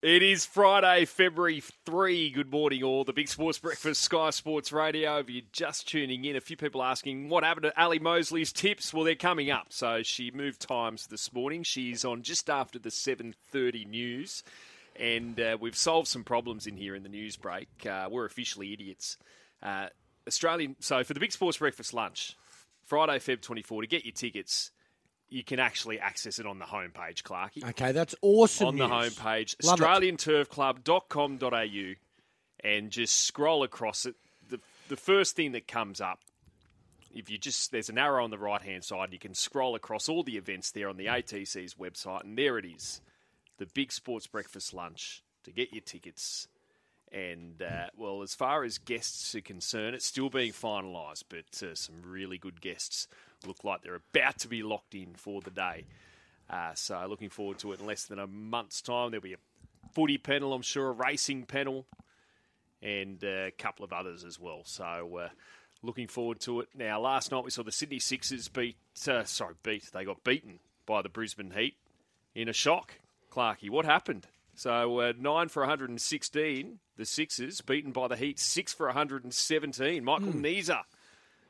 It 0.00 0.22
is 0.22 0.46
Friday, 0.46 1.06
February 1.06 1.60
3. 1.84 2.30
Good 2.30 2.52
morning, 2.52 2.84
all. 2.84 3.02
The 3.02 3.12
Big 3.12 3.26
Sports 3.26 3.58
Breakfast, 3.58 4.00
Sky 4.00 4.30
Sports 4.30 4.70
Radio. 4.70 5.18
If 5.18 5.28
you're 5.28 5.42
just 5.50 5.88
tuning 5.88 6.24
in, 6.24 6.36
a 6.36 6.40
few 6.40 6.56
people 6.56 6.84
asking 6.84 7.28
what 7.28 7.42
happened 7.42 7.64
to 7.64 7.82
Ali 7.82 7.98
Mosley's 7.98 8.52
tips. 8.52 8.94
Well, 8.94 9.02
they're 9.02 9.16
coming 9.16 9.50
up. 9.50 9.72
So 9.72 10.04
she 10.04 10.30
moved 10.30 10.60
times 10.60 11.08
this 11.08 11.32
morning. 11.32 11.64
She's 11.64 12.04
on 12.04 12.22
just 12.22 12.48
after 12.48 12.78
the 12.78 12.90
7.30 12.90 13.88
news. 13.88 14.44
And 14.94 15.40
uh, 15.40 15.58
we've 15.60 15.74
solved 15.74 16.06
some 16.06 16.22
problems 16.22 16.68
in 16.68 16.76
here 16.76 16.94
in 16.94 17.02
the 17.02 17.08
news 17.08 17.34
break. 17.34 17.68
Uh, 17.84 18.06
we're 18.08 18.24
officially 18.24 18.72
idiots. 18.72 19.18
Uh, 19.60 19.88
Australian. 20.28 20.76
So 20.78 21.02
for 21.02 21.12
the 21.12 21.18
Big 21.18 21.32
Sports 21.32 21.58
Breakfast 21.58 21.92
lunch, 21.92 22.36
Friday, 22.84 23.18
Feb 23.18 23.40
24, 23.40 23.82
to 23.82 23.88
get 23.88 24.04
your 24.04 24.14
tickets, 24.14 24.70
you 25.30 25.44
can 25.44 25.58
actually 25.60 26.00
access 26.00 26.38
it 26.38 26.46
on 26.46 26.58
the 26.58 26.64
homepage, 26.64 27.22
Clarky 27.22 27.62
Okay, 27.70 27.92
that's 27.92 28.14
awesome. 28.22 28.68
on 28.68 28.76
the 28.78 28.86
news. 28.86 29.14
homepage, 29.16 29.56
Love 29.64 29.80
it. 29.80 29.84
australianturfclub.com.au, 29.84 31.94
and 32.64 32.90
just 32.90 33.20
scroll 33.20 33.62
across 33.62 34.06
it. 34.06 34.14
The, 34.48 34.60
the 34.88 34.96
first 34.96 35.36
thing 35.36 35.52
that 35.52 35.68
comes 35.68 36.00
up, 36.00 36.20
if 37.14 37.30
you 37.30 37.38
just, 37.38 37.72
there's 37.72 37.88
an 37.88 37.98
arrow 37.98 38.24
on 38.24 38.30
the 38.30 38.38
right 38.38 38.62
hand 38.62 38.84
side, 38.84 39.12
you 39.12 39.18
can 39.18 39.34
scroll 39.34 39.74
across 39.74 40.08
all 40.08 40.22
the 40.22 40.36
events 40.36 40.70
there 40.70 40.88
on 40.88 40.96
the 40.96 41.06
ATC's 41.06 41.74
website, 41.74 42.24
and 42.24 42.36
there 42.38 42.58
it 42.58 42.64
is 42.64 43.00
the 43.58 43.66
Big 43.74 43.92
Sports 43.92 44.26
Breakfast 44.26 44.72
Lunch 44.72 45.22
to 45.44 45.50
get 45.50 45.72
your 45.72 45.82
tickets. 45.82 46.48
And, 47.10 47.62
uh, 47.62 47.86
well, 47.96 48.22
as 48.22 48.34
far 48.34 48.64
as 48.64 48.76
guests 48.78 49.34
are 49.34 49.40
concerned, 49.40 49.94
it's 49.94 50.04
still 50.04 50.28
being 50.28 50.52
finalised, 50.52 51.24
but 51.28 51.62
uh, 51.62 51.74
some 51.74 52.02
really 52.04 52.36
good 52.36 52.60
guests 52.60 53.08
look 53.46 53.64
like 53.64 53.82
they're 53.82 53.94
about 53.94 54.38
to 54.40 54.48
be 54.48 54.62
locked 54.62 54.94
in 54.94 55.14
for 55.14 55.40
the 55.40 55.50
day. 55.50 55.86
Uh, 56.50 56.74
so 56.74 57.06
looking 57.08 57.30
forward 57.30 57.58
to 57.60 57.72
it 57.72 57.80
in 57.80 57.86
less 57.86 58.04
than 58.04 58.18
a 58.18 58.26
month's 58.26 58.82
time. 58.82 59.10
There'll 59.10 59.22
be 59.22 59.34
a 59.34 59.38
footy 59.92 60.18
panel, 60.18 60.52
I'm 60.52 60.62
sure, 60.62 60.88
a 60.88 60.92
racing 60.92 61.44
panel, 61.44 61.86
and 62.82 63.22
uh, 63.24 63.46
a 63.46 63.52
couple 63.56 63.84
of 63.84 63.92
others 63.92 64.24
as 64.24 64.38
well. 64.38 64.60
So 64.64 65.16
uh, 65.16 65.28
looking 65.82 66.08
forward 66.08 66.40
to 66.40 66.60
it. 66.60 66.68
Now, 66.74 67.00
last 67.00 67.32
night 67.32 67.44
we 67.44 67.50
saw 67.50 67.62
the 67.62 67.72
Sydney 67.72 67.98
Sixers 67.98 68.48
beat, 68.48 68.76
uh, 69.06 69.24
sorry, 69.24 69.54
beat, 69.62 69.90
they 69.92 70.04
got 70.04 70.24
beaten 70.24 70.58
by 70.86 71.02
the 71.02 71.08
Brisbane 71.08 71.52
Heat 71.52 71.76
in 72.34 72.48
a 72.48 72.52
shock. 72.52 72.94
Clarkey, 73.30 73.70
what 73.70 73.84
happened? 73.84 74.26
So 74.58 74.98
uh, 74.98 75.12
nine 75.16 75.48
for 75.48 75.62
116, 75.62 76.80
the 76.96 77.04
Sixers 77.04 77.60
beaten 77.60 77.92
by 77.92 78.08
the 78.08 78.16
Heat, 78.16 78.40
six 78.40 78.72
for 78.72 78.86
117. 78.86 80.02
Michael 80.02 80.32
Neser 80.32 80.80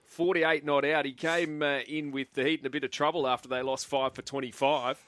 48 0.08 0.62
not 0.62 0.84
out. 0.84 1.06
He 1.06 1.14
came 1.14 1.62
uh, 1.62 1.78
in 1.88 2.10
with 2.10 2.34
the 2.34 2.44
Heat 2.44 2.60
in 2.60 2.66
a 2.66 2.70
bit 2.70 2.84
of 2.84 2.90
trouble 2.90 3.26
after 3.26 3.48
they 3.48 3.62
lost 3.62 3.86
5 3.86 4.12
for 4.14 4.20
25. 4.20 5.02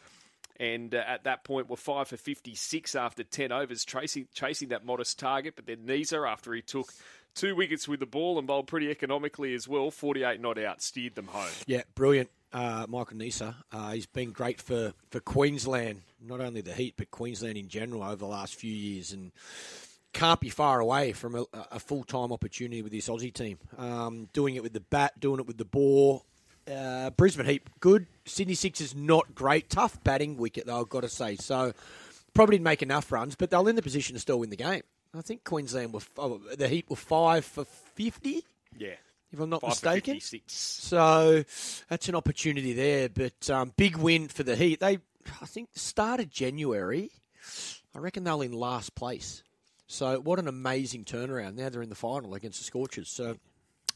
And 0.58 0.94
uh, 0.94 1.02
at 1.06 1.24
that 1.24 1.44
point, 1.44 1.68
were 1.68 1.76
5 1.76 2.08
for 2.08 2.16
56 2.16 2.94
after 2.94 3.22
10 3.22 3.52
overs, 3.52 3.84
chasing, 3.84 4.28
chasing 4.32 4.68
that 4.70 4.86
modest 4.86 5.18
target. 5.18 5.54
But 5.56 5.66
then 5.66 5.84
Neser, 5.86 6.26
after 6.26 6.54
he 6.54 6.62
took 6.62 6.90
two 7.34 7.54
wickets 7.54 7.86
with 7.86 8.00
the 8.00 8.06
ball 8.06 8.38
and 8.38 8.46
bowled 8.46 8.66
pretty 8.66 8.90
economically 8.90 9.54
as 9.54 9.68
well, 9.68 9.90
48 9.90 10.40
not 10.40 10.58
out, 10.58 10.80
steered 10.80 11.16
them 11.16 11.26
home. 11.26 11.50
Yeah, 11.66 11.82
brilliant. 11.94 12.30
Uh, 12.50 12.86
Michael 12.88 13.18
Neser. 13.18 13.56
Uh, 13.70 13.92
he's 13.92 14.06
been 14.06 14.30
great 14.30 14.60
for, 14.60 14.94
for 15.10 15.20
Queensland, 15.20 16.00
not 16.22 16.40
only 16.40 16.60
the 16.60 16.72
Heat, 16.74 16.94
but 16.96 17.10
Queensland 17.10 17.56
in 17.56 17.68
general 17.68 18.02
over 18.02 18.16
the 18.16 18.26
last 18.26 18.54
few 18.54 18.72
years. 18.72 19.12
And 19.12 19.32
can't 20.12 20.40
be 20.40 20.48
far 20.48 20.80
away 20.80 21.12
from 21.12 21.34
a, 21.36 21.44
a 21.70 21.78
full 21.78 22.04
time 22.04 22.32
opportunity 22.32 22.82
with 22.82 22.92
this 22.92 23.08
Aussie 23.08 23.32
team. 23.32 23.58
Um, 23.78 24.28
doing 24.32 24.54
it 24.56 24.62
with 24.62 24.72
the 24.72 24.80
bat, 24.80 25.18
doing 25.20 25.40
it 25.40 25.46
with 25.46 25.58
the 25.58 25.64
ball. 25.64 26.24
Uh, 26.70 27.10
Brisbane 27.10 27.46
Heat, 27.46 27.62
good. 27.80 28.06
Sydney 28.27 28.54
Sixers, 28.54 28.94
not 28.94 29.34
great. 29.34 29.70
Tough 29.70 30.02
batting 30.04 30.36
wicket, 30.36 30.66
though, 30.66 30.80
I've 30.80 30.88
got 30.88 31.00
to 31.02 31.08
say. 31.08 31.36
So 31.36 31.72
probably 32.34 32.56
didn't 32.56 32.64
make 32.64 32.82
enough 32.82 33.10
runs, 33.10 33.34
but 33.34 33.50
they'll 33.50 33.66
in 33.66 33.77
the 33.77 33.82
position 33.82 34.14
to 34.14 34.20
still 34.20 34.38
win 34.40 34.50
the 34.50 34.56
game. 34.56 34.82
I 35.16 35.22
think 35.22 35.42
Queensland 35.42 35.92
were, 35.92 36.00
oh, 36.18 36.38
the 36.56 36.68
Heat 36.68 36.88
were 36.88 36.94
five 36.96 37.44
for 37.44 37.64
50, 37.64 38.44
Yeah. 38.78 38.90
if 39.32 39.40
I'm 39.40 39.50
not 39.50 39.62
5 39.62 39.70
mistaken. 39.70 40.14
56. 40.14 40.52
So 40.52 41.42
that's 41.89 42.08
an 42.08 42.14
opportunity 42.14 42.72
there. 42.72 43.08
But 43.08 43.50
um, 43.50 43.72
big 43.77 43.96
win 43.96 44.28
for 44.28 44.45
the 44.45 44.55
Heat. 44.55 44.78
They, 44.78 44.98
I 45.41 45.47
think, 45.47 45.70
start 45.75 46.20
of 46.20 46.31
January. 46.31 47.11
I 47.95 47.98
reckon 47.98 48.25
they 48.25 48.33
were 48.33 48.45
in 48.45 48.53
last 48.53 48.95
place. 48.95 49.42
So 49.86 50.20
what 50.20 50.39
an 50.39 50.47
amazing 50.47 51.05
turnaround. 51.05 51.57
Now 51.57 51.69
they're 51.69 51.83
in 51.83 51.89
the 51.89 51.95
final 51.95 52.35
against 52.35 52.58
the 52.58 52.64
Scorchers. 52.64 53.08
So 53.08 53.36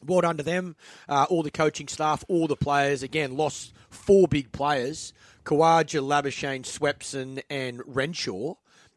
well 0.04 0.20
done 0.20 0.36
to 0.36 0.42
them, 0.42 0.76
uh, 1.08 1.26
all 1.30 1.42
the 1.42 1.50
coaching 1.50 1.88
staff, 1.88 2.24
all 2.28 2.46
the 2.46 2.56
players. 2.56 3.02
Again, 3.02 3.36
lost 3.36 3.72
four 3.90 4.26
big 4.26 4.52
players: 4.52 5.12
Khawaja, 5.44 6.02
Labuschagne, 6.02 6.62
Swepson, 6.62 7.42
and 7.48 7.80
Renshaw 7.86 8.54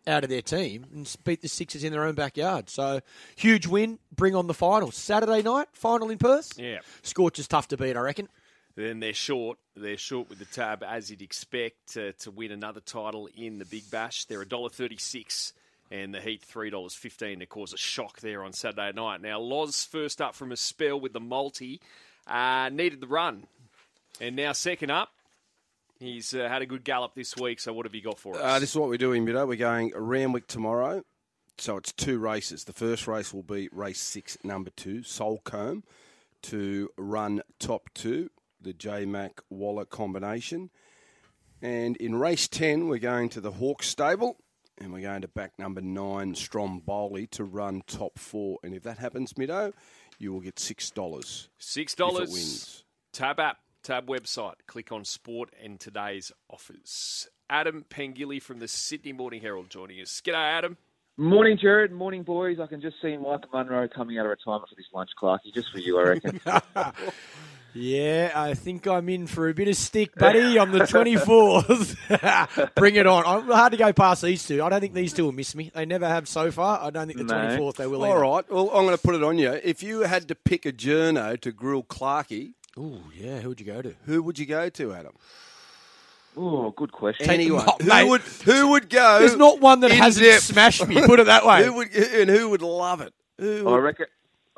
out 0.08 0.24
of 0.24 0.30
their 0.30 0.42
team 0.42 0.86
and 0.94 1.16
beat 1.26 1.42
the 1.42 1.50
Sixers 1.50 1.84
in 1.84 1.92
their 1.92 2.04
own 2.04 2.16
backyard. 2.16 2.70
So 2.70 3.02
huge 3.36 3.68
win. 3.68 4.00
Bring 4.16 4.36
on 4.36 4.48
the 4.48 4.54
final 4.54 4.92
Saturday 4.92 5.42
night 5.42 5.68
final 5.74 6.10
in 6.10 6.18
Perth. 6.18 6.58
Yeah. 6.58 6.80
Scorchers 7.04 7.48
tough 7.48 7.68
to 7.70 7.78
beat, 7.78 7.98
I 7.98 8.00
reckon. 8.00 8.30
Then 8.78 9.00
they're 9.00 9.12
short. 9.12 9.58
They're 9.76 9.98
short 9.98 10.30
with 10.30 10.38
the 10.38 10.46
tab, 10.46 10.84
as 10.84 11.10
you'd 11.10 11.24
expect, 11.24 11.98
uh, 11.98 12.12
to 12.20 12.30
win 12.30 12.52
another 12.52 12.80
title 12.80 13.28
in 13.36 13.58
the 13.58 13.66
Big 13.66 13.90
Bash. 13.90 14.26
They're 14.26 14.46
$1.36 14.46 15.52
and 15.90 16.14
the 16.14 16.22
Heat 16.22 16.46
$3.15 16.48 17.40
to 17.40 17.46
cause 17.48 17.74
a 17.74 17.78
shock 17.78 18.20
there 18.20 18.44
on 18.44 18.54
Saturday 18.54 18.92
night. 18.94 19.22
Now, 19.22 19.40
Loz 19.40 19.84
first 19.84 20.22
up 20.22 20.36
from 20.36 20.52
a 20.52 20.56
spell 20.56 21.00
with 21.00 21.14
the 21.14 21.20
multi, 21.20 21.82
uh, 22.28 22.70
needed 22.72 23.02
the 23.02 23.08
run. 23.08 23.48
And 24.22 24.36
now 24.36 24.52
second 24.52 24.92
up, 24.92 25.10
he's 26.00 26.36
uh, 26.36 26.48
had 26.48 26.62
a 26.62 26.68
good 26.68 26.84
gallop 26.84 27.16
this 27.16 27.36
week. 27.36 27.60
So 27.60 27.74
what 27.74 27.88
have 27.88 27.96
you 27.96 28.04
got 28.04 28.20
for 28.20 28.36
us? 28.36 28.42
Uh, 28.44 28.60
this 28.60 28.70
is 28.72 28.76
what 28.76 28.90
we're 28.90 28.98
doing, 28.98 29.26
Middo. 29.26 29.48
We're 29.48 29.56
going 29.56 29.92
Randwick 29.96 30.46
tomorrow. 30.46 31.04
So 31.58 31.78
it's 31.78 31.94
two 31.94 32.20
races. 32.20 32.66
The 32.66 32.74
first 32.74 33.08
race 33.08 33.34
will 33.34 33.42
be 33.42 33.70
race 33.72 34.00
six, 34.00 34.38
number 34.44 34.70
two, 34.70 35.02
Solcombe, 35.02 35.84
to 36.44 36.92
run 36.96 37.42
top 37.58 37.90
two, 37.96 38.30
the 38.68 38.74
J 38.74 39.06
Mac 39.06 39.40
Waller 39.50 39.86
combination. 39.86 40.70
And 41.62 41.96
in 41.98 42.16
race 42.16 42.48
10, 42.50 42.88
we're 42.90 43.00
going 43.00 43.30
to 43.30 43.42
the 43.42 43.54
Hawk 43.54 43.82
stable 43.82 44.38
and 44.78 44.92
we're 44.94 45.02
going 45.02 45.22
to 45.22 45.28
back 45.30 45.58
number 45.58 45.82
nine, 45.82 46.36
Stromboli, 46.36 47.26
to 47.28 47.44
run 47.46 47.82
top 47.88 48.20
four. 48.20 48.60
And 48.64 48.76
if 48.76 48.84
that 48.84 48.98
happens, 49.00 49.34
Middo, 49.34 49.72
you 50.20 50.34
will 50.34 50.42
get 50.42 50.56
$6. 50.56 51.48
Six 51.58 51.96
dollars. 51.96 52.30
wins. 52.30 52.84
Tab 53.14 53.40
app, 53.40 53.58
tab 53.84 54.06
website. 54.08 54.56
Click 54.68 54.92
on 54.92 55.06
sport 55.06 55.50
and 55.64 55.80
today's 55.80 56.32
offers. 56.50 57.28
Adam 57.50 57.86
Pengilly 57.90 58.42
from 58.42 58.60
the 58.60 58.68
Sydney 58.68 59.14
Morning 59.14 59.42
Herald 59.42 59.70
joining 59.70 60.02
us. 60.02 60.22
G'day, 60.24 60.58
Adam. 60.58 60.78
Morning, 61.16 61.58
Jared. 61.60 61.92
Morning, 61.94 62.22
boys. 62.22 62.60
I 62.62 62.68
can 62.68 62.82
just 62.82 62.98
see 63.02 63.16
Michael 63.18 63.50
Munro 63.54 63.88
coming 63.88 64.20
out 64.20 64.26
of 64.26 64.30
retirement 64.32 64.70
for 64.70 64.76
this 64.76 64.86
lunch, 64.94 65.10
Clarky. 65.20 65.52
Just 65.54 65.72
for 65.72 65.80
you, 65.80 65.98
I 66.00 66.04
reckon. 66.04 66.42
Yeah, 67.74 68.32
I 68.36 68.54
think 68.56 68.88
I'm 68.88 69.08
in 69.10 69.28
for 69.28 69.50
a 69.50 69.54
bit 69.54 69.68
of 69.68 69.76
stick, 69.76 70.16
buddy, 70.16 70.58
on 70.58 70.72
the 70.72 70.80
24th. 70.80 72.74
Bring 72.76 72.96
it 72.96 73.06
on. 73.06 73.24
I'm 73.26 73.44
hard 73.48 73.72
to 73.74 73.78
go 73.78 73.94
past 73.94 74.24
these 74.24 74.46
two. 74.48 74.64
I 74.64 74.70
don't 74.70 74.80
think 74.82 74.94
these 74.96 75.14
two 75.14 75.26
will 75.26 75.32
miss 75.32 75.54
me. 75.54 75.72
They 75.76 75.86
never 75.86 76.08
have 76.08 76.28
so 76.28 76.50
far. 76.50 76.82
I 76.82 76.90
don't 76.90 77.06
think 77.08 77.20
the 77.20 77.24
No. 77.26 77.34
24th 77.36 77.76
they 77.76 77.86
will. 77.88 78.04
All 78.04 78.12
either. 78.12 78.22
right. 78.22 78.50
Well, 78.52 78.70
I'm 78.72 78.86
going 78.86 78.98
to 78.98 79.02
put 79.04 79.14
it 79.16 79.24
on 79.24 79.38
you. 79.38 79.52
If 79.64 79.84
you 79.84 80.02
had 80.02 80.28
to 80.30 80.36
pick 80.36 80.66
a 80.66 80.72
journo 80.72 81.40
to 81.42 81.52
grill 81.52 81.84
Clarkey, 81.84 82.54
oh 82.78 83.02
yeah. 83.16 83.42
Who'd 83.42 83.60
you 83.60 83.66
go 83.66 83.82
to? 83.84 83.94
who 84.06 84.24
would 84.24 84.40
you 84.40 84.46
go 84.48 84.70
to, 84.70 84.94
Adam? 84.94 85.14
oh, 86.36 86.72
good 86.72 86.92
question. 86.92 87.30
Anyone. 87.30 87.66
Oh, 87.68 87.76
mate. 87.84 88.02
who 88.04 88.10
would 88.10 88.22
who 88.22 88.68
would 88.72 88.90
go? 88.90 89.20
There's 89.20 89.36
not 89.36 89.60
one 89.60 89.82
that 89.82 89.92
hasn't 89.92 90.26
depth? 90.26 90.44
smashed 90.44 90.88
me. 90.88 91.06
Put 91.06 91.20
it 91.20 91.26
that 91.28 91.46
way. 91.48 91.64
Who 91.66 91.74
would 91.74 91.94
and 91.96 92.30
who 92.30 92.50
would 92.50 92.62
love 92.62 93.02
it? 93.02 93.14
Who 93.40 93.68
I 93.70 93.78
reckon. 93.78 94.08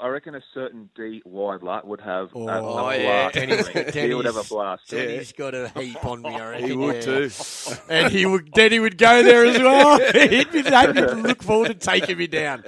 I 0.01 0.07
reckon 0.07 0.35
a 0.35 0.41
certain 0.53 0.89
D 0.95 1.21
Weidler 1.27 1.83
would 1.85 2.01
have 2.01 2.29
Oh, 2.33 2.47
a, 2.47 2.87
a 2.87 2.97
yeah. 2.97 3.29
blast. 3.31 3.35
Denny's- 3.35 3.93
he 3.93 4.13
would 4.13 4.25
have 4.25 4.37
a 4.37 4.43
blast. 4.43 4.87
Denny's 4.89 5.31
got 5.33 5.53
a 5.53 5.69
heap 5.69 6.03
on 6.05 6.21
me, 6.21 6.29
I 6.29 6.49
reckon. 6.51 6.69
he 6.69 6.75
would 6.75 6.95
yeah. 6.95 7.01
too. 7.01 7.29
And 7.89 8.11
he 8.11 8.25
would, 8.25 8.51
Denny 8.51 8.79
would 8.79 8.97
go 8.97 9.23
there 9.23 9.45
as 9.45 9.59
well. 9.59 9.99
He'd 10.29 10.51
be 10.51 10.61
they'd 10.61 10.93
look 11.15 11.43
forward 11.43 11.67
to 11.67 11.73
taking 11.73 12.17
me 12.17 12.27
down. 12.27 12.63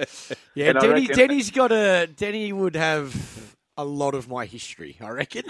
Yeah, 0.54 0.70
And 0.70 0.80
Denny, 0.80 1.00
reckon- 1.02 1.16
Denny's 1.16 1.50
got 1.50 1.72
a 1.72 2.06
Denny 2.06 2.52
would 2.52 2.76
have 2.76 3.56
a 3.76 3.84
lot 3.84 4.14
of 4.14 4.28
my 4.28 4.44
history. 4.46 4.96
I 5.00 5.08
reckon 5.08 5.44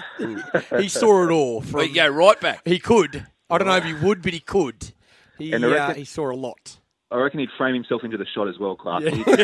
he 0.78 0.88
saw 0.88 1.24
it 1.24 1.30
all. 1.30 1.60
From, 1.62 1.78
Well, 1.78 1.86
you 1.86 1.94
go 1.94 2.08
right 2.08 2.40
back. 2.40 2.62
He 2.64 2.78
could. 2.78 3.26
I 3.50 3.58
don't 3.58 3.66
know 3.66 3.76
if 3.76 3.84
he 3.84 3.94
would, 3.94 4.22
but 4.22 4.32
he 4.32 4.40
could. 4.40 4.92
He 5.38 5.52
And 5.52 5.64
I 5.66 5.76
uh, 5.76 5.94
he 5.94 6.04
saw 6.04 6.30
a 6.30 6.36
lot. 6.36 6.78
I 7.12 7.16
reckon 7.16 7.40
he'd 7.40 7.50
frame 7.58 7.74
himself 7.74 8.04
into 8.04 8.16
the 8.16 8.24
shot 8.34 8.48
as 8.48 8.58
well, 8.58 8.76
Clarky. 8.76 9.12
He'd 9.12 9.24
just 9.24 9.36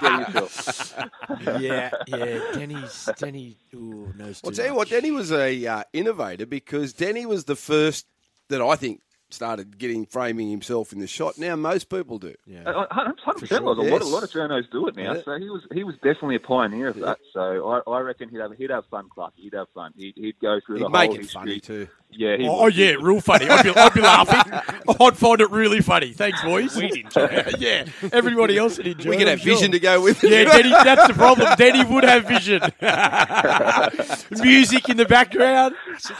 get 0.00 0.24
himself. 0.24 0.98
Yeah, 1.60 1.90
yeah. 2.06 2.40
Denny's 2.54 3.08
Denny. 3.16 3.56
Ooh, 3.74 4.12
knows 4.16 4.40
I'll 4.44 4.50
too 4.50 4.56
tell 4.56 4.66
you 4.66 4.74
what. 4.74 4.88
Denny 4.88 5.10
was 5.10 5.32
a 5.32 5.66
uh, 5.66 5.84
innovator 5.92 6.44
because 6.46 6.92
Denny 6.92 7.24
was 7.26 7.44
the 7.44 7.56
first 7.56 8.06
that 8.48 8.60
I 8.60 8.76
think 8.76 9.00
started 9.32 9.78
getting 9.78 10.06
framing 10.06 10.50
himself 10.50 10.92
in 10.92 10.98
the 10.98 11.06
shot. 11.06 11.38
Now 11.38 11.56
most 11.56 11.88
people 11.88 12.18
do. 12.18 12.34
Yeah. 12.46 12.64
Hundred 12.90 13.16
percent. 13.18 13.48
sure. 13.48 13.58
A 13.58 13.62
lot, 13.72 14.02
a 14.02 14.04
lot 14.04 14.22
of 14.22 14.30
journos 14.30 14.70
do 14.70 14.88
it 14.88 14.96
now. 14.96 15.14
Yeah. 15.14 15.22
So 15.24 15.38
he 15.38 15.48
was 15.50 15.62
he 15.72 15.84
was 15.84 15.94
definitely 15.96 16.36
a 16.36 16.40
pioneer 16.40 16.88
of 16.88 16.96
that. 17.00 17.18
So 17.32 17.82
I, 17.86 17.90
I 17.90 18.00
reckon 18.00 18.28
he'd 18.28 18.40
have 18.40 18.52
he'd 18.52 18.70
have 18.70 18.86
fun, 18.86 19.08
Clark. 19.14 19.34
He'd 19.36 19.54
have 19.54 19.68
fun. 19.74 19.92
He'd, 19.96 20.14
he'd 20.16 20.38
go 20.40 20.60
through 20.66 20.76
He'd 20.78 20.84
the 20.86 20.88
make 20.90 21.10
whole 21.10 21.14
it 21.16 21.22
history. 21.22 21.40
funny 21.40 21.60
too. 21.60 21.88
Yeah. 22.12 22.36
He 22.38 22.48
Oh 22.48 22.64
would. 22.64 22.76
yeah, 22.76 22.94
real 23.00 23.20
funny. 23.20 23.48
I'd 23.48 23.62
be, 23.62 23.70
I'd 23.70 23.94
be 23.94 24.00
laughing. 24.00 24.52
I'd 25.00 25.16
find 25.16 25.40
it 25.40 25.50
really 25.50 25.80
funny. 25.80 26.12
Thanks, 26.12 26.42
boys. 26.42 26.74
We'd 26.76 26.96
enjoy 26.96 27.24
it. 27.26 27.60
yeah, 27.60 27.84
everybody 28.12 28.58
else 28.58 28.78
would 28.78 28.88
enjoy. 28.88 29.10
We 29.10 29.16
it, 29.16 29.18
could 29.20 29.28
I'm 29.28 29.38
have 29.38 29.44
vision 29.44 29.70
to 29.72 29.78
go 29.78 30.00
with 30.02 30.22
it. 30.24 30.30
Yeah, 30.30 30.44
Denny, 30.44 30.70
that's 30.70 31.06
the 31.06 31.14
problem. 31.14 31.48
Denny 31.56 31.84
would 31.84 32.02
have 32.04 32.24
vision. 32.26 32.60
Music 34.42 34.88
in 34.88 34.96
the 34.96 35.04
background. 35.04 35.74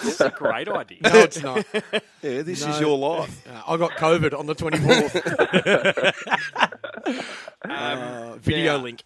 It's 0.05 0.21
a 0.21 0.31
great 0.31 0.69
idea. 0.69 0.99
No, 1.03 1.11
it's 1.21 1.43
not. 1.43 1.67
yeah, 2.23 2.43
this 2.43 2.65
No. 2.65 2.73
is 2.73 2.81
your 2.81 2.99
life. 3.01 3.47
Uh, 3.49 3.63
I 3.69 3.77
got 3.77 3.93
COVID 3.93 4.39
on 4.39 4.47
the 4.47 4.55
24th. 4.55 5.15
uh, 7.69 8.37
video 8.37 8.77
now- 8.77 8.83
link. 8.83 9.03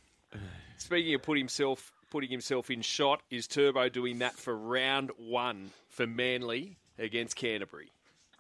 Speaking 0.77 1.15
of 1.15 1.23
put 1.23 1.39
himself 1.39 1.93
putting 2.11 2.31
himself 2.31 2.71
in 2.71 2.83
shot, 2.83 3.23
is 3.31 3.47
Turbo 3.49 3.89
doing 3.89 4.19
that 4.19 4.35
for 4.35 4.57
round 4.57 5.11
one 5.17 5.71
for 5.89 6.07
Manly 6.07 6.77
against 6.99 7.35
Canterbury? 7.37 7.91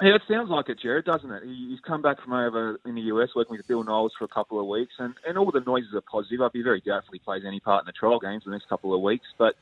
Yeah, 0.00 0.16
it 0.16 0.22
sounds 0.28 0.50
like 0.50 0.68
it, 0.68 0.78
Jared, 0.80 1.04
doesn't 1.04 1.30
it? 1.30 1.42
He's 1.44 1.80
come 1.80 2.02
back 2.02 2.20
from 2.22 2.32
over 2.32 2.78
in 2.84 2.94
the 2.96 3.00
US 3.02 3.30
working 3.34 3.56
with 3.56 3.66
Bill 3.66 3.82
Knowles 3.82 4.12
for 4.18 4.24
a 4.24 4.28
couple 4.28 4.60
of 4.60 4.66
weeks, 4.66 4.92
and, 4.98 5.14
and 5.26 5.38
all 5.38 5.50
the 5.50 5.60
noises 5.60 5.94
are 5.94 6.02
positive. 6.02 6.40
I'd 6.40 6.52
be 6.52 6.62
very 6.62 6.80
doubtful 6.80 7.12
he 7.12 7.18
plays 7.20 7.42
any 7.46 7.60
part 7.60 7.82
in 7.82 7.86
the 7.86 7.92
trial 7.92 8.18
games 8.18 8.42
for 8.42 8.50
the 8.50 8.56
next 8.56 8.68
couple 8.68 8.94
of 8.94 9.00
weeks, 9.00 9.26
but 9.38 9.54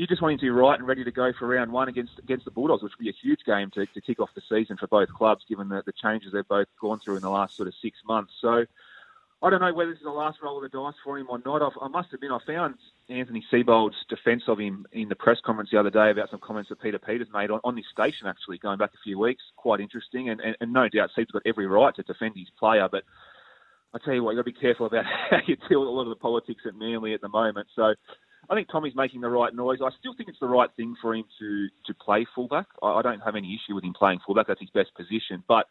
you 0.00 0.06
just 0.06 0.22
want 0.22 0.32
him 0.32 0.38
to 0.38 0.46
be 0.46 0.50
right 0.50 0.78
and 0.78 0.88
ready 0.88 1.04
to 1.04 1.10
go 1.10 1.30
for 1.38 1.46
round 1.46 1.70
one 1.70 1.86
against 1.86 2.18
against 2.18 2.46
the 2.46 2.50
Bulldogs, 2.50 2.82
which 2.82 2.92
would 2.98 3.04
be 3.04 3.10
a 3.10 3.20
huge 3.22 3.40
game 3.44 3.70
to, 3.74 3.84
to 3.84 4.00
kick 4.00 4.18
off 4.18 4.30
the 4.34 4.40
season 4.48 4.78
for 4.78 4.86
both 4.86 5.10
clubs, 5.12 5.44
given 5.46 5.68
the, 5.68 5.82
the 5.84 5.92
changes 5.92 6.32
they've 6.32 6.48
both 6.48 6.68
gone 6.80 7.00
through 7.04 7.16
in 7.16 7.20
the 7.20 7.28
last 7.28 7.54
sort 7.54 7.68
of 7.68 7.74
six 7.82 7.98
months. 8.08 8.32
So 8.40 8.64
I 9.42 9.50
don't 9.50 9.60
know 9.60 9.74
whether 9.74 9.90
this 9.90 9.98
is 9.98 10.04
the 10.04 10.10
last 10.10 10.38
roll 10.42 10.56
of 10.56 10.62
the 10.62 10.70
dice 10.70 10.94
for 11.04 11.18
him 11.18 11.26
or 11.28 11.38
not. 11.44 11.60
I've, 11.60 11.76
I 11.82 11.88
must 11.88 12.14
admit, 12.14 12.30
I 12.30 12.38
found 12.46 12.76
Anthony 13.10 13.44
Seibold's 13.50 13.96
defence 14.08 14.44
of 14.48 14.58
him 14.58 14.86
in 14.92 15.10
the 15.10 15.16
press 15.16 15.36
conference 15.44 15.68
the 15.70 15.78
other 15.78 15.90
day 15.90 16.10
about 16.10 16.30
some 16.30 16.40
comments 16.40 16.70
that 16.70 16.80
Peter 16.80 16.98
Peters 16.98 17.28
made 17.30 17.50
on, 17.50 17.60
on 17.62 17.76
this 17.76 17.84
station, 17.92 18.26
actually, 18.26 18.56
going 18.56 18.78
back 18.78 18.94
a 18.94 19.04
few 19.04 19.18
weeks. 19.18 19.42
Quite 19.56 19.80
interesting, 19.80 20.30
and, 20.30 20.40
and, 20.40 20.56
and 20.62 20.72
no 20.72 20.88
doubt 20.88 21.10
Seib's 21.14 21.30
got 21.30 21.42
every 21.44 21.66
right 21.66 21.94
to 21.96 22.02
defend 22.04 22.36
his 22.36 22.48
player, 22.58 22.88
but 22.90 23.04
I 23.92 23.98
tell 24.02 24.14
you 24.14 24.24
what, 24.24 24.30
you've 24.30 24.44
got 24.44 24.50
to 24.50 24.54
be 24.54 24.60
careful 24.60 24.86
about 24.86 25.04
how 25.30 25.40
you 25.46 25.56
deal 25.68 25.80
with 25.80 25.88
a 25.88 25.92
lot 25.92 26.04
of 26.04 26.08
the 26.08 26.16
politics 26.16 26.62
at 26.66 26.74
Manly 26.74 27.12
at 27.12 27.20
the 27.20 27.28
moment. 27.28 27.66
So 27.76 27.92
I 28.50 28.54
think 28.54 28.68
Tommy's 28.68 28.96
making 28.96 29.20
the 29.20 29.28
right 29.28 29.54
noise. 29.54 29.78
I 29.80 29.90
still 30.00 30.12
think 30.14 30.28
it's 30.28 30.40
the 30.40 30.48
right 30.48 30.68
thing 30.76 30.96
for 31.00 31.14
him 31.14 31.24
to, 31.38 31.68
to 31.86 31.94
play 31.94 32.26
fullback. 32.34 32.66
I, 32.82 32.88
I 32.94 33.02
don't 33.02 33.20
have 33.20 33.36
any 33.36 33.54
issue 33.54 33.76
with 33.76 33.84
him 33.84 33.94
playing 33.94 34.18
fullback. 34.26 34.48
That's 34.48 34.60
his 34.60 34.70
best 34.70 34.92
position. 34.96 35.44
But 35.46 35.66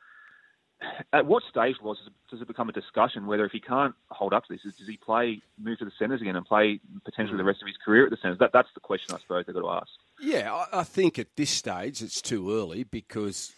at 1.12 1.26
what 1.26 1.44
stage 1.50 1.76
was 1.82 1.98
does 2.32 2.42
it 2.42 2.48
become 2.48 2.70
a 2.70 2.72
discussion 2.72 3.28
whether 3.28 3.46
if 3.46 3.52
he 3.52 3.60
can't 3.60 3.96
hold 4.10 4.34
up 4.34 4.46
to 4.46 4.54
this, 4.54 4.62
does 4.64 4.88
he 4.88 4.98
play 4.98 5.42
move 5.62 5.78
to 5.80 5.86
the 5.86 5.92
centres 6.00 6.22
again 6.22 6.38
and 6.38 6.46
play 6.46 6.80
potentially 7.04 7.38
the 7.38 7.44
rest 7.44 7.62
of 7.62 7.68
his 7.68 7.76
career 7.84 8.06
at 8.06 8.12
the 8.12 8.18
centres? 8.22 8.40
That 8.40 8.52
that's 8.54 8.70
the 8.74 8.80
question 8.80 9.14
I 9.14 9.20
suppose 9.20 9.46
they've 9.46 9.54
got 9.56 9.62
to 9.62 9.70
ask. 9.70 9.92
Yeah, 10.22 10.54
I, 10.54 10.80
I 10.80 10.84
think 10.84 11.20
at 11.20 11.36
this 11.36 11.50
stage 11.50 12.02
it's 12.02 12.22
too 12.22 12.50
early 12.54 12.84
because 12.84 13.54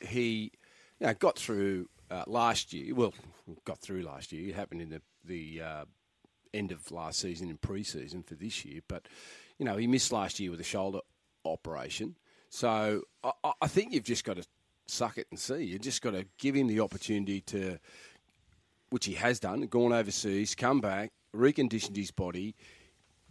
he 0.00 0.52
you 1.00 1.06
know, 1.06 1.14
got 1.14 1.38
through 1.38 1.90
uh, 2.10 2.24
last 2.26 2.72
year. 2.72 2.94
Well, 2.94 3.12
got 3.66 3.78
through 3.78 4.02
last 4.02 4.32
year. 4.32 4.48
It 4.48 4.54
happened 4.54 4.80
in 4.80 4.88
the 4.88 5.02
the 5.24 5.60
uh, 5.60 5.84
end 6.54 6.72
of 6.72 6.90
last 6.90 7.18
season 7.20 7.50
in 7.50 7.56
pre-season 7.58 8.22
for 8.22 8.34
this 8.34 8.64
year, 8.64 8.80
but 8.88 9.06
you 9.58 9.64
know 9.64 9.76
he 9.76 9.86
missed 9.86 10.12
last 10.12 10.38
year 10.40 10.50
with 10.50 10.60
a 10.60 10.64
shoulder 10.64 11.00
operation. 11.44 12.16
So 12.48 13.02
I, 13.22 13.32
I- 13.60 13.66
think 13.66 13.92
you've 13.92 14.04
just 14.04 14.24
got 14.24 14.36
to 14.36 14.44
suck 14.86 15.18
it 15.18 15.26
and 15.30 15.38
see. 15.38 15.64
You've 15.64 15.82
just 15.82 16.02
got 16.02 16.12
to 16.12 16.24
give 16.38 16.54
him 16.54 16.68
the 16.68 16.80
opportunity 16.80 17.40
to, 17.42 17.78
which 18.90 19.06
he 19.06 19.14
has 19.14 19.40
done, 19.40 19.62
gone 19.62 19.92
overseas, 19.92 20.54
come 20.54 20.80
back, 20.80 21.12
reconditioned 21.34 21.96
his 21.96 22.10
body, 22.12 22.54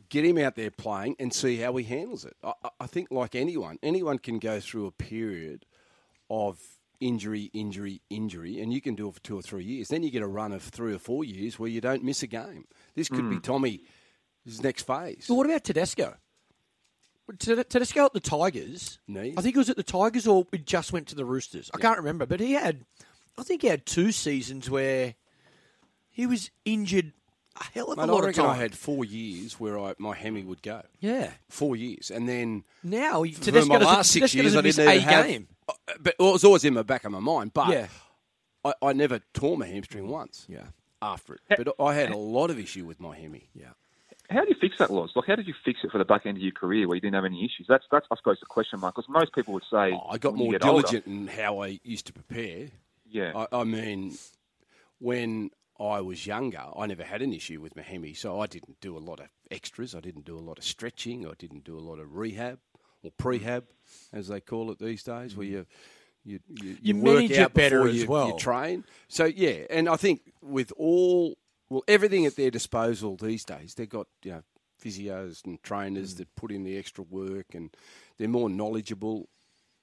get 0.10 0.25
him 0.25 0.38
out 0.38 0.56
there 0.56 0.72
playing 0.72 1.16
and 1.20 1.34
see 1.34 1.58
how 1.58 1.75
he 1.78 1.86
handles 1.86 2.25
it. 2.25 2.36
I- 2.44 2.54
I 2.81 2.88
think, 2.88 3.10
like 3.12 3.34
anyone, 3.36 3.80
anyone 3.81 4.20
can 4.20 4.40
go 4.40 4.60
through 4.60 4.88
a 4.88 4.92
period 4.92 5.66
of 6.30 6.60
injury, 7.00 7.50
injury, 7.54 8.02
injury, 8.10 8.60
and 8.62 8.74
you 8.74 8.81
can 8.81 8.96
do 8.96 9.08
it 9.08 9.14
for 9.14 9.20
two 9.22 9.38
or 9.38 9.42
three 9.42 9.64
years. 9.64 9.88
Then 9.90 10.04
you 10.04 10.12
get 10.12 10.22
a 10.22 10.28
run 10.28 10.52
of 10.52 10.62
three 10.64 10.94
or 10.94 11.00
four 11.00 11.24
years 11.24 11.58
where 11.60 11.70
you 11.70 11.80
don't 11.81 12.04
miss 12.04 12.24
a 12.24 12.28
game. 12.28 12.66
This 12.95 13.10
could 13.10 13.30
be 13.30 13.40
Tommy's 13.40 13.80
next 14.62 14.86
phase. 14.86 15.25
But 15.28 15.36
what 15.36 15.45
about 15.45 15.63
Tedesco? 15.63 16.16
Ted- 17.40 17.69
Tedesco 17.69 18.06
at 18.06 18.13
the 18.13 18.19
Tigers. 18.19 19.00
Knees? 19.07 19.36
I 19.38 19.42
think 19.42 19.56
it 19.56 19.60
was 19.60 19.69
at 19.69 19.78
the 19.78 19.84
Tigers 19.84 20.28
or 20.28 20.45
it 20.51 20.66
just 20.66 20.92
went 20.94 21.07
to 21.07 21.16
the 21.16 21.25
Roosters. 21.25 21.72
I 21.74 21.78
can't 21.80 21.98
remember, 21.98 22.25
but 22.25 22.40
he 22.40 22.54
had, 22.54 22.86
I 23.38 23.44
think 23.44 23.62
he 23.62 23.68
had 23.69 23.86
two 23.86 24.12
seasons 24.12 24.69
where 24.69 25.16
he 26.10 26.25
was 26.28 26.51
injured 26.66 27.13
a 27.60 27.63
hell 27.66 27.92
of 27.92 27.98
a 28.00 28.06
lot 28.06 28.25
I 28.25 28.30
of 28.30 28.36
time. 28.36 28.50
I 28.50 28.56
had 28.57 28.75
four 28.75 29.06
years 29.06 29.60
where 29.60 29.80
I, 29.80 29.94
my 30.00 30.16
hemi 30.16 30.44
would 30.44 30.62
go. 30.62 30.81
yeah. 31.00 31.31
Four 31.50 31.75
years, 31.75 32.10
and 32.12 32.28
then 32.28 32.63
Now 32.84 33.24
for 33.24 33.42
Tedesco 33.42 33.68
my 33.69 33.78
last 33.78 34.12
six 34.12 34.34
years, 34.34 34.56
I 34.56 34.62
didn't 34.62 34.88
a 34.88 34.94
even 34.96 35.04
have. 35.07 35.25
game. 35.28 35.48
Uh, 35.69 35.74
But 36.00 36.16
it 36.19 36.24
was 36.24 36.44
always 36.44 36.66
in 36.66 36.74
the 36.74 36.84
back 36.84 37.04
of 37.06 37.12
my 37.12 37.19
mind. 37.19 37.54
But 37.54 37.69
Yeah. 37.69 37.88
I, 38.66 38.74
I 38.81 38.94
never 38.94 39.19
tore 39.34 39.57
my 39.57 39.68
hamstring 39.68 40.07
once. 40.07 40.46
Yeah. 40.50 40.63
After 41.03 41.33
it, 41.35 41.41
but 41.50 41.75
I 41.79 41.94
had 41.95 42.11
a 42.11 42.17
lot 42.17 42.50
of 42.50 42.59
issue 42.59 42.85
with 42.85 43.00
my 43.00 43.17
hemi. 43.17 43.50
Yeah. 43.53 43.71
How 44.29 44.41
do 44.44 44.50
you 44.50 44.55
fix 44.59 44.77
that, 44.79 44.89
Loz? 44.89 45.11
Like, 45.15 45.27
how 45.27 45.35
did 45.35 45.47
you 45.47 45.53
fix 45.65 45.79
it 45.83 45.91
for 45.91 45.97
the 45.97 46.05
back 46.05 46.25
end 46.25 46.38
of 46.38 46.44
your 46.44 46.53
career 46.53 46.88
where 46.88 46.95
you 46.95 47.01
didn't 47.01 47.15
have 47.15 47.25
any 47.25 47.39
issues? 47.44 47.65
That's 47.67 47.83
that's 47.91 48.05
I 48.09 48.15
suppose 48.15 48.39
the 48.39 48.45
question 48.45 48.79
mark 48.79 48.95
because 48.95 49.09
most 49.09 49.33
people 49.33 49.53
would 49.53 49.63
say 49.69 49.91
Oh, 49.91 50.07
I 50.09 50.17
got 50.17 50.35
more 50.35 50.51
get 50.51 50.63
older- 50.63 50.81
diligent 50.81 51.07
in 51.07 51.27
how 51.27 51.61
I 51.61 51.79
used 51.83 52.07
to 52.07 52.13
prepare. 52.13 52.69
Yeah, 53.05 53.31
I, 53.35 53.59
I 53.59 53.63
mean, 53.63 54.17
when 55.00 55.51
I 55.79 56.01
was 56.01 56.25
younger, 56.25 56.63
I 56.77 56.85
never 56.88 57.03
had 57.03 57.21
an 57.21 57.33
issue 57.33 57.59
with 57.61 57.75
my 57.75 57.81
hemi, 57.81 58.13
so 58.13 58.39
I 58.39 58.47
didn't 58.47 58.79
do 58.79 58.97
a 58.97 59.00
lot 59.00 59.19
of 59.19 59.27
extras. 59.51 59.94
I 59.94 60.00
didn't 60.00 60.25
do 60.25 60.38
a 60.38 60.41
lot 60.41 60.57
of 60.57 60.63
stretching. 60.63 61.27
I 61.27 61.33
didn't 61.38 61.63
do 61.63 61.77
a 61.77 61.81
lot 61.81 62.00
of 62.00 62.15
rehab 62.15 62.59
or 63.03 63.11
prehab, 63.11 63.63
mm. 63.63 63.65
as 64.13 64.29
they 64.29 64.39
call 64.39 64.71
it 64.71 64.79
these 64.79 65.03
days, 65.03 65.35
where 65.35 65.45
mm. 65.45 65.51
you 65.51 65.65
you 66.25 66.40
you, 66.48 66.78
You 66.81 66.96
work 66.98 67.16
manage 67.16 67.31
it 67.31 67.40
out 67.40 67.54
better 67.54 67.88
as 67.88 67.96
you, 67.96 68.08
well. 68.08 68.28
You 68.28 68.38
train. 68.38 68.84
So 69.08 69.25
yeah, 69.25 69.66
and 69.70 69.90
I 69.90 69.96
think 69.96 70.22
with 70.42 70.72
all 70.78 71.38
well 71.70 71.84
everything 71.88 72.25
at 72.25 72.36
their 72.36 72.52
disposal 72.52 73.16
these 73.18 73.44
days, 73.44 73.75
they've 73.75 73.90
got 73.90 74.08
you 74.24 74.31
know 74.31 74.44
physios 74.84 75.46
and 75.46 75.60
Mm. 75.60 75.64
trainers 75.64 76.16
that 76.16 76.34
put 76.36 76.52
in 76.52 76.64
the 76.64 76.78
extra 76.78 77.04
work, 77.04 77.54
and 77.54 77.75
they're 78.18 78.28
more 78.28 78.50
knowledgeable 78.50 79.30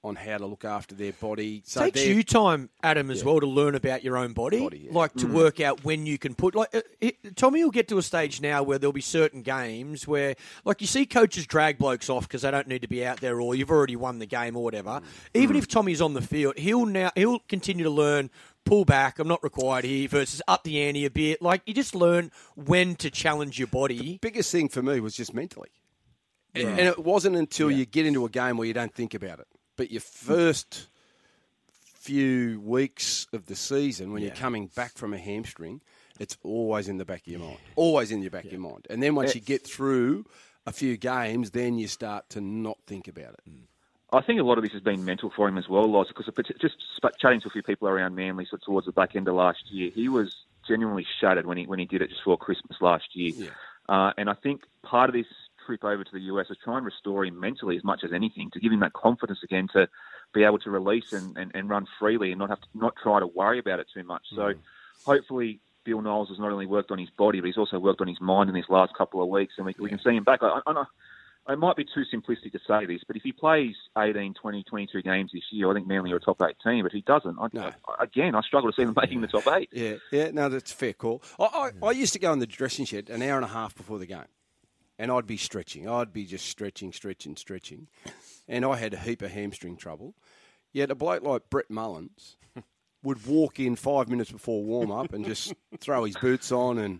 on 0.03 0.15
how 0.15 0.37
to 0.37 0.45
look 0.45 0.65
after 0.65 0.95
their 0.95 1.13
body. 1.13 1.61
So 1.65 1.83
it 1.83 1.93
takes 1.93 2.07
you 2.07 2.23
time, 2.23 2.69
Adam, 2.81 3.11
as 3.11 3.23
well, 3.23 3.39
to 3.39 3.45
learn 3.45 3.75
about 3.75 4.03
your 4.03 4.17
own 4.17 4.33
body, 4.33 4.59
Body, 4.59 4.85
yeah. 4.85 4.97
like 4.97 5.13
to 5.13 5.27
mm. 5.27 5.33
work 5.33 5.59
out 5.59 5.83
when 5.83 6.05
you 6.05 6.17
can 6.17 6.33
put. 6.33 6.55
Like 6.55 6.73
uh, 6.73 6.81
it, 6.99 7.35
Tommy 7.35 7.63
will 7.63 7.71
get 7.71 7.87
to 7.89 7.97
a 7.97 8.01
stage 8.01 8.41
now 8.41 8.63
where 8.63 8.79
there'll 8.79 8.93
be 8.93 9.01
certain 9.01 9.43
games 9.43 10.07
where, 10.07 10.35
like, 10.65 10.81
you 10.81 10.87
see 10.87 11.05
coaches 11.05 11.45
drag 11.45 11.77
blokes 11.77 12.09
off 12.09 12.27
because 12.27 12.41
they 12.41 12.51
don't 12.51 12.67
need 12.67 12.81
to 12.81 12.87
be 12.87 13.05
out 13.05 13.21
there, 13.21 13.39
or 13.39 13.53
you've 13.53 13.69
already 13.69 13.95
won 13.95 14.19
the 14.19 14.25
game, 14.25 14.55
or 14.55 14.63
whatever. 14.63 14.89
Mm. 14.89 15.03
Even 15.35 15.55
mm. 15.55 15.59
if 15.59 15.67
Tommy's 15.67 16.01
on 16.01 16.13
the 16.13 16.21
field, 16.21 16.57
he'll 16.57 16.85
now 16.85 17.11
he'll 17.15 17.39
continue 17.39 17.83
to 17.83 17.91
learn. 17.91 18.29
Pull 18.63 18.85
back. 18.85 19.17
I'm 19.17 19.27
not 19.27 19.43
required 19.43 19.85
here. 19.85 20.07
Versus 20.07 20.39
up 20.47 20.63
the 20.63 20.83
ante 20.83 21.03
a 21.03 21.09
bit. 21.09 21.41
Like 21.41 21.63
you 21.65 21.73
just 21.73 21.95
learn 21.95 22.31
when 22.53 22.93
to 22.97 23.09
challenge 23.09 23.57
your 23.57 23.67
body. 23.67 24.19
biggest 24.21 24.51
thing 24.51 24.69
for 24.69 24.83
me 24.83 24.99
was 24.99 25.15
just 25.15 25.33
mentally. 25.33 25.69
And, 26.53 26.67
and 26.67 26.79
it 26.81 27.03
wasn't 27.03 27.37
until 27.37 27.71
you 27.71 27.85
get 27.85 28.05
into 28.05 28.23
a 28.23 28.29
game 28.29 28.57
where 28.57 28.67
you 28.67 28.73
don't 28.73 28.93
think 28.93 29.15
about 29.15 29.39
it. 29.39 29.47
But 29.81 29.89
your 29.89 30.01
first 30.01 30.85
few 31.73 32.61
weeks 32.61 33.25
of 33.33 33.47
the 33.47 33.55
season, 33.55 34.13
when 34.13 34.21
you're 34.21 34.29
coming 34.29 34.67
back 34.67 34.91
from 34.91 35.11
a 35.11 35.17
hamstring, 35.17 35.81
it's 36.19 36.37
always 36.43 36.87
in 36.87 36.97
the 36.97 37.03
back 37.03 37.21
of 37.21 37.27
your 37.29 37.39
mind. 37.39 37.57
Always 37.75 38.11
in 38.11 38.21
your 38.21 38.29
back 38.29 38.45
of 38.45 38.51
your 38.51 38.61
mind. 38.61 38.85
And 38.91 39.01
then 39.01 39.15
once 39.15 39.33
you 39.33 39.41
get 39.41 39.65
through 39.65 40.27
a 40.67 40.71
few 40.71 40.97
games, 40.97 41.49
then 41.49 41.79
you 41.79 41.87
start 41.87 42.29
to 42.29 42.41
not 42.41 42.77
think 42.85 43.07
about 43.07 43.33
it. 43.33 43.53
I 44.13 44.21
think 44.21 44.39
a 44.39 44.43
lot 44.43 44.59
of 44.59 44.63
this 44.63 44.71
has 44.73 44.83
been 44.83 45.03
mental 45.03 45.33
for 45.35 45.47
him 45.47 45.57
as 45.57 45.67
well, 45.67 45.91
Loz, 45.91 46.09
because 46.09 46.31
just 46.61 46.75
chatting 47.19 47.41
to 47.41 47.47
a 47.47 47.49
few 47.49 47.63
people 47.63 47.87
around 47.87 48.13
Manly 48.13 48.45
of 48.53 48.61
towards 48.61 48.85
the 48.85 48.91
back 48.91 49.15
end 49.15 49.27
of 49.27 49.33
last 49.33 49.63
year, 49.71 49.89
he 49.89 50.09
was 50.09 50.35
genuinely 50.67 51.07
shattered 51.19 51.47
when 51.47 51.57
he 51.57 51.65
when 51.65 51.79
he 51.79 51.85
did 51.85 52.03
it 52.03 52.09
just 52.09 52.21
before 52.21 52.37
Christmas 52.37 52.77
last 52.81 53.15
year. 53.15 53.49
Uh, 53.89 54.11
and 54.15 54.29
I 54.29 54.35
think 54.35 54.61
part 54.83 55.09
of 55.09 55.15
this 55.15 55.25
trip 55.71 55.83
over 55.85 56.03
to 56.03 56.11
the 56.11 56.21
US 56.21 56.49
was 56.49 56.57
try 56.63 56.77
and 56.77 56.85
restore 56.85 57.23
him 57.23 57.39
mentally 57.39 57.77
as 57.77 57.83
much 57.83 58.03
as 58.03 58.11
anything, 58.11 58.49
to 58.51 58.59
give 58.59 58.71
him 58.71 58.81
that 58.81 58.93
confidence 58.93 59.39
again 59.43 59.67
to 59.73 59.87
be 60.33 60.43
able 60.43 60.59
to 60.59 60.69
release 60.69 61.13
and, 61.13 61.37
and, 61.37 61.51
and 61.53 61.69
run 61.69 61.87
freely 61.99 62.31
and 62.31 62.39
not 62.39 62.49
have 62.49 62.59
to 62.59 62.67
not 62.73 62.93
try 63.01 63.19
to 63.19 63.27
worry 63.27 63.59
about 63.59 63.79
it 63.79 63.87
too 63.93 64.03
much. 64.03 64.23
So 64.35 64.53
mm. 64.53 64.57
hopefully 65.05 65.59
Bill 65.85 66.01
Knowles 66.01 66.29
has 66.29 66.39
not 66.39 66.51
only 66.51 66.65
worked 66.65 66.91
on 66.91 66.97
his 66.97 67.09
body, 67.09 67.39
but 67.39 67.47
he's 67.47 67.57
also 67.57 67.79
worked 67.79 68.01
on 68.01 68.07
his 68.07 68.19
mind 68.19 68.49
in 68.49 68.55
these 68.55 68.69
last 68.69 68.93
couple 68.97 69.21
of 69.21 69.29
weeks, 69.29 69.53
and 69.57 69.65
we, 69.65 69.75
we 69.79 69.89
can 69.89 69.99
see 69.99 70.11
him 70.11 70.23
back. 70.23 70.39
I, 70.43 70.59
I, 70.65 70.71
I, 71.47 71.53
it 71.53 71.57
might 71.57 71.75
be 71.75 71.85
too 71.85 72.03
simplistic 72.13 72.51
to 72.51 72.59
say 72.67 72.85
this, 72.85 73.01
but 73.07 73.15
if 73.15 73.23
he 73.23 73.31
plays 73.31 73.75
18, 73.97 74.35
20, 74.35 74.63
22 74.63 75.01
games 75.01 75.31
this 75.33 75.43
year, 75.51 75.71
I 75.71 75.73
think 75.73 75.87
Manly 75.87 76.11
are 76.11 76.17
a 76.17 76.19
top 76.19 76.41
eight 76.43 76.57
team. 76.63 76.83
But 76.83 76.91
he 76.91 77.01
doesn't. 77.01 77.37
I, 77.39 77.47
No. 77.51 77.71
I, 77.87 78.03
again, 78.03 78.35
I 78.35 78.41
struggle 78.41 78.71
to 78.71 78.75
see 78.75 78.85
them 78.85 78.93
making 78.95 79.21
the 79.21 79.27
top 79.27 79.47
eight. 79.47 79.69
Yeah, 79.71 79.95
yeah, 80.11 80.29
no, 80.31 80.49
that's 80.49 80.71
a 80.71 80.75
fair 80.75 80.93
call. 80.93 81.23
I, 81.39 81.71
I, 81.81 81.87
I 81.87 81.91
used 81.91 82.13
to 82.13 82.19
go 82.19 82.31
in 82.31 82.39
the 82.39 82.45
dressing 82.45 82.85
shed 82.85 83.09
an 83.09 83.23
hour 83.23 83.37
and 83.37 83.45
a 83.45 83.49
half 83.49 83.75
before 83.75 83.97
the 83.97 84.05
game, 84.05 84.25
and 85.01 85.11
I'd 85.11 85.25
be 85.25 85.35
stretching. 85.37 85.89
I'd 85.89 86.13
be 86.13 86.25
just 86.25 86.45
stretching, 86.45 86.93
stretching, 86.93 87.35
stretching, 87.35 87.87
and 88.47 88.63
I 88.63 88.75
had 88.75 88.93
a 88.93 88.97
heap 88.99 89.23
of 89.23 89.31
hamstring 89.31 89.75
trouble. 89.75 90.13
Yet 90.73 90.91
a 90.91 90.95
bloke 90.95 91.23
like 91.23 91.49
Brett 91.49 91.69
Mullins 91.71 92.37
would 93.03 93.25
walk 93.25 93.59
in 93.59 93.75
five 93.75 94.07
minutes 94.09 94.31
before 94.31 94.63
warm 94.63 94.91
up 94.91 95.11
and 95.11 95.25
just 95.25 95.53
throw 95.79 96.03
his 96.05 96.15
boots 96.15 96.51
on 96.51 96.77
and 96.77 96.99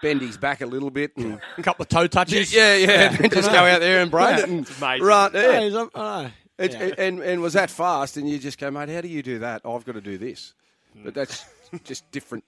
bend 0.00 0.20
his 0.20 0.38
back 0.38 0.60
a 0.60 0.66
little 0.66 0.90
bit 0.90 1.16
and 1.16 1.40
A 1.58 1.62
couple 1.62 1.82
of 1.82 1.88
toe 1.88 2.06
touches. 2.06 2.54
yeah, 2.54 2.76
yeah, 2.76 3.16
and 3.20 3.32
just 3.32 3.50
go 3.50 3.58
out 3.58 3.80
there 3.80 4.00
and 4.00 4.10
brain 4.12 4.38
it 4.38 4.48
and 4.48 4.70
amazing. 4.80 5.04
run. 5.04 5.32
Yeah, 5.34 5.42
Yeah. 5.50 5.60
he's 5.60 5.74
a- 5.74 5.90
I 5.94 6.22
know. 6.22 6.30
It, 6.58 6.72
Yeah. 6.72 6.94
and 6.98 7.20
and 7.20 7.40
was 7.42 7.54
that 7.54 7.70
fast, 7.70 8.16
and 8.16 8.28
you 8.28 8.38
just 8.38 8.58
go, 8.58 8.70
mate, 8.70 8.88
how 8.90 9.00
do 9.00 9.08
you 9.08 9.22
do 9.22 9.38
that? 9.40 9.62
I've 9.64 9.84
got 9.84 9.92
to 9.92 10.00
do 10.02 10.18
this, 10.18 10.54
Hmm. 10.94 11.04
but 11.04 11.14
that's 11.14 11.44
just 11.84 12.10
different 12.12 12.44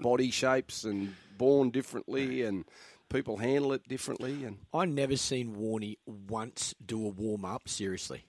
body 0.00 0.30
shapes 0.30 0.84
and 0.84 1.14
born 1.38 1.70
differently, 1.70 2.42
and 2.42 2.64
people 3.12 3.36
handle 3.36 3.72
it 3.72 3.86
differently, 3.86 4.44
and 4.44 4.58
I 4.72 4.84
never 4.86 5.16
seen 5.16 5.56
Warney 5.56 5.98
once 6.06 6.74
do 6.84 7.04
a 7.04 7.08
warm 7.08 7.44
up 7.44 7.68
seriously. 7.68 8.24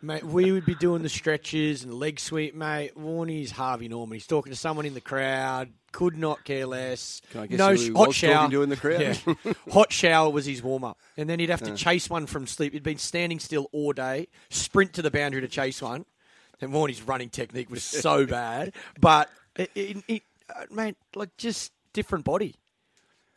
Mate, 0.00 0.22
we 0.22 0.52
would 0.52 0.64
be 0.64 0.76
doing 0.76 1.02
the 1.02 1.08
stretches 1.08 1.82
and 1.82 1.92
leg 1.92 2.20
sweep, 2.20 2.54
mate. 2.54 2.92
Warney's 2.96 3.50
Harvey 3.50 3.88
Norman. 3.88 4.14
He's 4.14 4.28
talking 4.28 4.52
to 4.52 4.56
someone 4.56 4.86
in 4.86 4.94
the 4.94 5.00
crowd. 5.00 5.72
Could 5.90 6.16
not 6.16 6.44
care 6.44 6.66
less. 6.66 7.20
Can 7.32 7.40
I 7.40 7.46
guess 7.48 7.58
no 7.58 7.70
who 7.70 7.76
sh- 7.76 7.86
he 7.86 7.92
hot 7.92 8.14
shower. 8.14 8.62
in 8.62 8.68
the 8.68 8.76
crowd? 8.76 9.00
Yeah. 9.00 9.52
hot 9.72 9.92
shower 9.92 10.30
was 10.30 10.46
his 10.46 10.62
warm 10.62 10.84
up, 10.84 10.98
and 11.16 11.28
then 11.28 11.40
he'd 11.40 11.50
have 11.50 11.62
to 11.62 11.74
chase 11.74 12.08
one 12.08 12.26
from 12.26 12.46
sleep. 12.46 12.74
He'd 12.74 12.84
been 12.84 12.98
standing 12.98 13.40
still 13.40 13.68
all 13.72 13.92
day, 13.92 14.28
sprint 14.50 14.92
to 14.94 15.02
the 15.02 15.10
boundary 15.10 15.40
to 15.40 15.48
chase 15.48 15.82
one, 15.82 16.04
and 16.60 16.72
Warney's 16.72 17.02
running 17.02 17.30
technique 17.30 17.70
was 17.70 17.82
so 17.82 18.24
bad. 18.26 18.74
But 19.00 19.30
it, 19.56 19.70
it, 19.74 19.96
it, 20.06 20.22
uh, 20.54 20.64
mate, 20.70 20.96
like 21.16 21.36
just 21.38 21.72
different 21.92 22.24
body. 22.24 22.54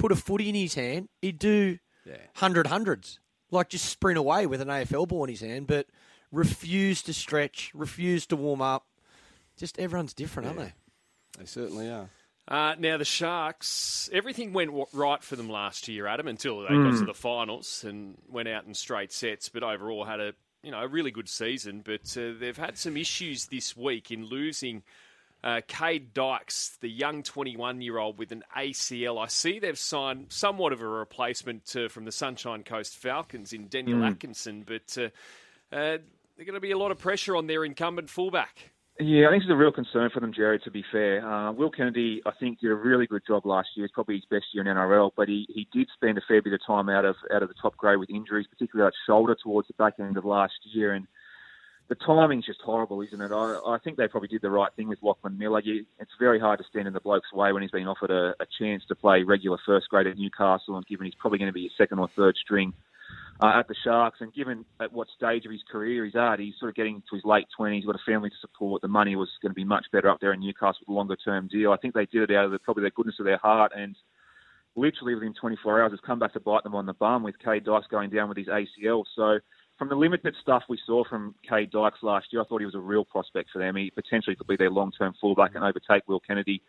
Put 0.02 0.12
a 0.12 0.16
footy 0.16 0.50
in 0.50 0.56
his 0.56 0.74
hand, 0.74 1.10
he'd 1.22 1.38
do 1.38 1.78
Yeah. 2.06 2.18
hundred 2.36 2.68
hundreds, 2.68 3.20
like 3.52 3.70
just 3.70 3.86
sprint 3.86 4.18
away 4.18 4.48
with 4.48 4.60
an 4.60 4.68
AFL 4.70 5.06
ball 5.08 5.24
in 5.26 5.30
his 5.30 5.42
hand, 5.42 5.68
but 5.68 5.86
refuse 6.32 7.02
to 7.04 7.14
stretch, 7.14 7.72
refuse 7.76 8.26
to 8.28 8.36
warm 8.36 8.62
up. 8.62 8.88
Just 9.58 9.78
everyone's 9.78 10.14
different, 10.16 10.48
aren't 10.48 10.60
they? 10.60 10.74
they 11.38 11.46
certainly 11.46 11.90
are. 11.90 12.10
Uh, 12.48 12.74
now 12.80 12.98
the 12.98 13.06
Sharks, 13.06 14.10
everything 14.12 14.52
went 14.54 14.70
w- 14.70 14.88
right 14.94 15.22
for 15.24 15.36
them 15.36 15.48
last 15.50 15.88
year, 15.88 16.08
Adam, 16.08 16.28
until 16.28 16.62
they 16.62 16.70
got 16.70 16.98
to 16.98 17.06
the 17.06 17.14
finals 17.14 17.84
and 17.88 18.18
went 18.28 18.48
out 18.50 18.66
in 18.66 18.74
straight 18.74 19.12
sets. 19.12 19.50
But 19.50 19.62
overall, 19.64 20.04
had 20.06 20.20
a 20.20 20.34
you 20.64 20.72
know 20.72 20.82
a 20.82 20.88
really 20.88 21.12
good 21.12 21.30
season. 21.30 21.82
But 21.86 22.18
uh, 22.18 22.32
they've 22.40 22.58
had 22.58 22.78
some 22.78 22.98
issues 22.98 23.46
this 23.46 23.78
week 23.78 24.10
in 24.10 24.26
losing 24.26 24.82
uh, 25.44 25.62
Cade 25.68 26.14
Dykes, 26.14 26.78
the 26.82 26.90
young 26.90 27.24
21 27.24 27.82
year 27.82 27.98
old 27.98 28.18
with 28.18 28.32
an 28.32 28.44
ACL. 28.56 29.22
I 29.22 29.28
see 29.28 29.60
they've 29.60 29.78
signed 29.78 30.28
somewhat 30.30 30.74
of 30.74 30.82
a 30.82 30.88
replacement 30.88 31.76
uh, 31.76 31.90
from 31.90 32.06
the 32.06 32.12
Sunshine 32.12 32.64
Coast 32.64 32.98
Falcons 32.98 33.54
in 33.54 33.68
Daniel 33.68 34.04
Atkinson, 34.04 34.64
but 34.66 34.98
uh, 34.98 35.06
uh, 35.76 35.98
there's 36.36 36.46
going 36.46 36.54
to 36.54 36.60
be 36.60 36.72
a 36.72 36.78
lot 36.78 36.92
of 36.92 37.00
pressure 37.00 37.36
on 37.36 37.48
their 37.48 37.66
incumbent 37.66 38.10
fullback. 38.10 38.72
Yeah, 39.00 39.28
I 39.28 39.32
think 39.32 39.44
it's 39.44 39.52
a 39.52 39.56
real 39.56 39.72
concern 39.72 40.12
for 40.14 40.20
them, 40.20 40.34
Jared, 40.34 40.62
to 40.64 40.70
be 40.70 40.84
fair. 40.92 41.26
Uh, 41.26 41.52
Will 41.54 41.72
Kennedy, 41.72 42.22
I 42.26 42.32
think, 42.40 42.60
did 42.60 42.70
a 42.70 42.76
really 42.76 43.08
good 43.08 43.24
job 43.26 43.48
last 43.48 43.70
year. 43.76 43.86
It's 43.86 43.94
probably 43.94 44.16
his 44.16 44.26
best 44.30 44.46
year 44.54 44.62
in 44.62 44.68
NRL, 44.68 45.12
but 45.16 45.28
he, 45.28 45.48
he 45.50 45.68
did 45.74 45.88
spend 45.96 46.20
a 46.20 46.22
fair 46.28 46.42
bit 46.42 46.54
of 46.54 46.60
time 46.68 46.88
out 46.88 47.06
of 47.06 47.16
out 47.34 47.42
of 47.42 47.50
the 47.50 47.56
top 47.60 47.76
grade 47.78 47.98
with 47.98 48.12
injuries, 48.12 48.46
particularly 48.48 48.88
that 48.88 49.12
shoulder 49.12 49.36
towards 49.42 49.70
the 49.70 49.74
back 49.76 49.94
end 50.00 50.18
of 50.18 50.26
last 50.26 50.54
year. 50.66 50.94
And 50.94 51.08
the 51.90 51.96
timing's 51.96 52.46
just 52.46 52.62
horrible, 52.62 53.02
isn't 53.02 53.22
it? 53.22 53.32
I, 53.32 53.60
I 53.68 53.78
think 53.84 53.98
they 53.98 54.08
probably 54.08 54.30
did 54.30 54.42
the 54.42 54.50
right 54.50 54.72
thing 54.76 54.88
with 54.88 55.00
Lachlan 55.02 55.38
Miller. 55.38 55.62
You, 55.62 55.86
it's 56.00 56.12
very 56.20 56.40
hard 56.40 56.60
to 56.60 56.66
stand 56.70 56.88
in 56.88 56.94
the 56.94 57.02
bloke's 57.02 57.34
way 57.34 57.52
when 57.52 57.62
he's 57.62 57.72
been 57.72 57.88
offered 57.88 58.12
a, 58.12 58.34
a 58.42 58.46
chance 58.60 58.84
to 58.88 58.96
play 58.96 59.24
regular 59.24 59.58
first 59.66 59.90
grade 59.90 60.08
at 60.08 60.18
Newcastle 60.18 60.78
and 60.78 60.86
given 60.86 61.06
he's 61.06 61.16
probably 61.16 61.40
going 61.40 61.50
to 61.50 61.54
be 61.54 61.68
a 61.68 61.78
second 61.78 62.00
or 62.00 62.10
third 62.16 62.38
string 62.38 62.74
uh, 63.42 63.60
at 63.60 63.68
the 63.68 63.76
Sharks. 63.84 64.22
And 64.22 64.34
given 64.34 64.66
at 64.80 64.94
what 64.94 65.08
stage 65.16 65.46
of 65.46 65.52
his 65.52 65.64
career 65.70 66.06
he's 66.06 66.16
at, 66.16 66.40
he's 66.40 66.54
sort 66.60 66.70
of 66.70 66.76
getting 66.76 67.02
to 67.10 67.16
his 67.16 67.26
late 67.26 67.48
20s, 67.60 67.76
he's 67.76 67.86
got 67.86 67.96
a 67.96 68.06
family 68.06 68.30
to 68.30 68.36
support. 68.40 68.82
The 68.82 68.88
money 68.88 69.16
was 69.16 69.30
going 69.42 69.52
to 69.52 69.56
be 69.56 69.66
much 69.66 69.86
better 69.92 70.10
up 70.10 70.20
there 70.22 70.34
in 70.34 70.40
Newcastle 70.40 70.80
with 70.82 70.90
a 70.90 70.94
longer 70.94 71.16
term 71.16 71.48
deal. 71.48 71.72
I 71.72 71.78
think 71.78 71.94
they 71.94 72.06
did 72.06 72.30
it 72.30 72.36
out 72.36 72.46
of 72.46 72.52
the, 72.52 72.60
probably 72.60 72.84
the 72.84 72.92
goodness 72.92 73.20
of 73.20 73.26
their 73.26 73.38
heart. 73.38 73.72
And 73.76 73.96
literally 74.76 75.16
within 75.16 75.34
24 75.34 75.82
hours, 75.82 75.92
it's 75.94 76.06
come 76.06 76.20
back 76.20 76.34
to 76.34 76.40
bite 76.40 76.64
them 76.64 76.76
on 76.76 76.86
the 76.86 76.94
bum 76.94 77.24
with 77.24 77.40
Cade 77.40 77.66
Dykes 77.66 77.88
going 77.88 78.10
down 78.10 78.30
with 78.30 78.38
his 78.38 78.48
ACL. 78.48 79.04
So 79.16 79.40
from 79.82 79.90
the 79.90 79.96
limited 79.96 80.36
stuff 80.40 80.62
we 80.70 80.78
saw 80.86 81.04
from 81.04 81.34
Cade 81.42 81.72
Dykes 81.72 82.04
last 82.04 82.28
year, 82.30 82.44
I 82.44 82.46
thought 82.46 82.60
he 82.60 82.68
was 82.68 82.76
a 82.76 82.80
real 82.80 83.04
prospect 83.04 83.50
for 83.52 83.58
them. 83.58 83.76
He 83.76 83.90
potentially 83.90 84.36
could 84.36 84.46
be 84.46 84.56
their 84.56 84.70
long-term 84.70 85.16
fullback 85.20 85.56
and 85.56 85.64
overtake 85.64 86.08
Will 86.08 86.20
Kennedy 86.20 86.62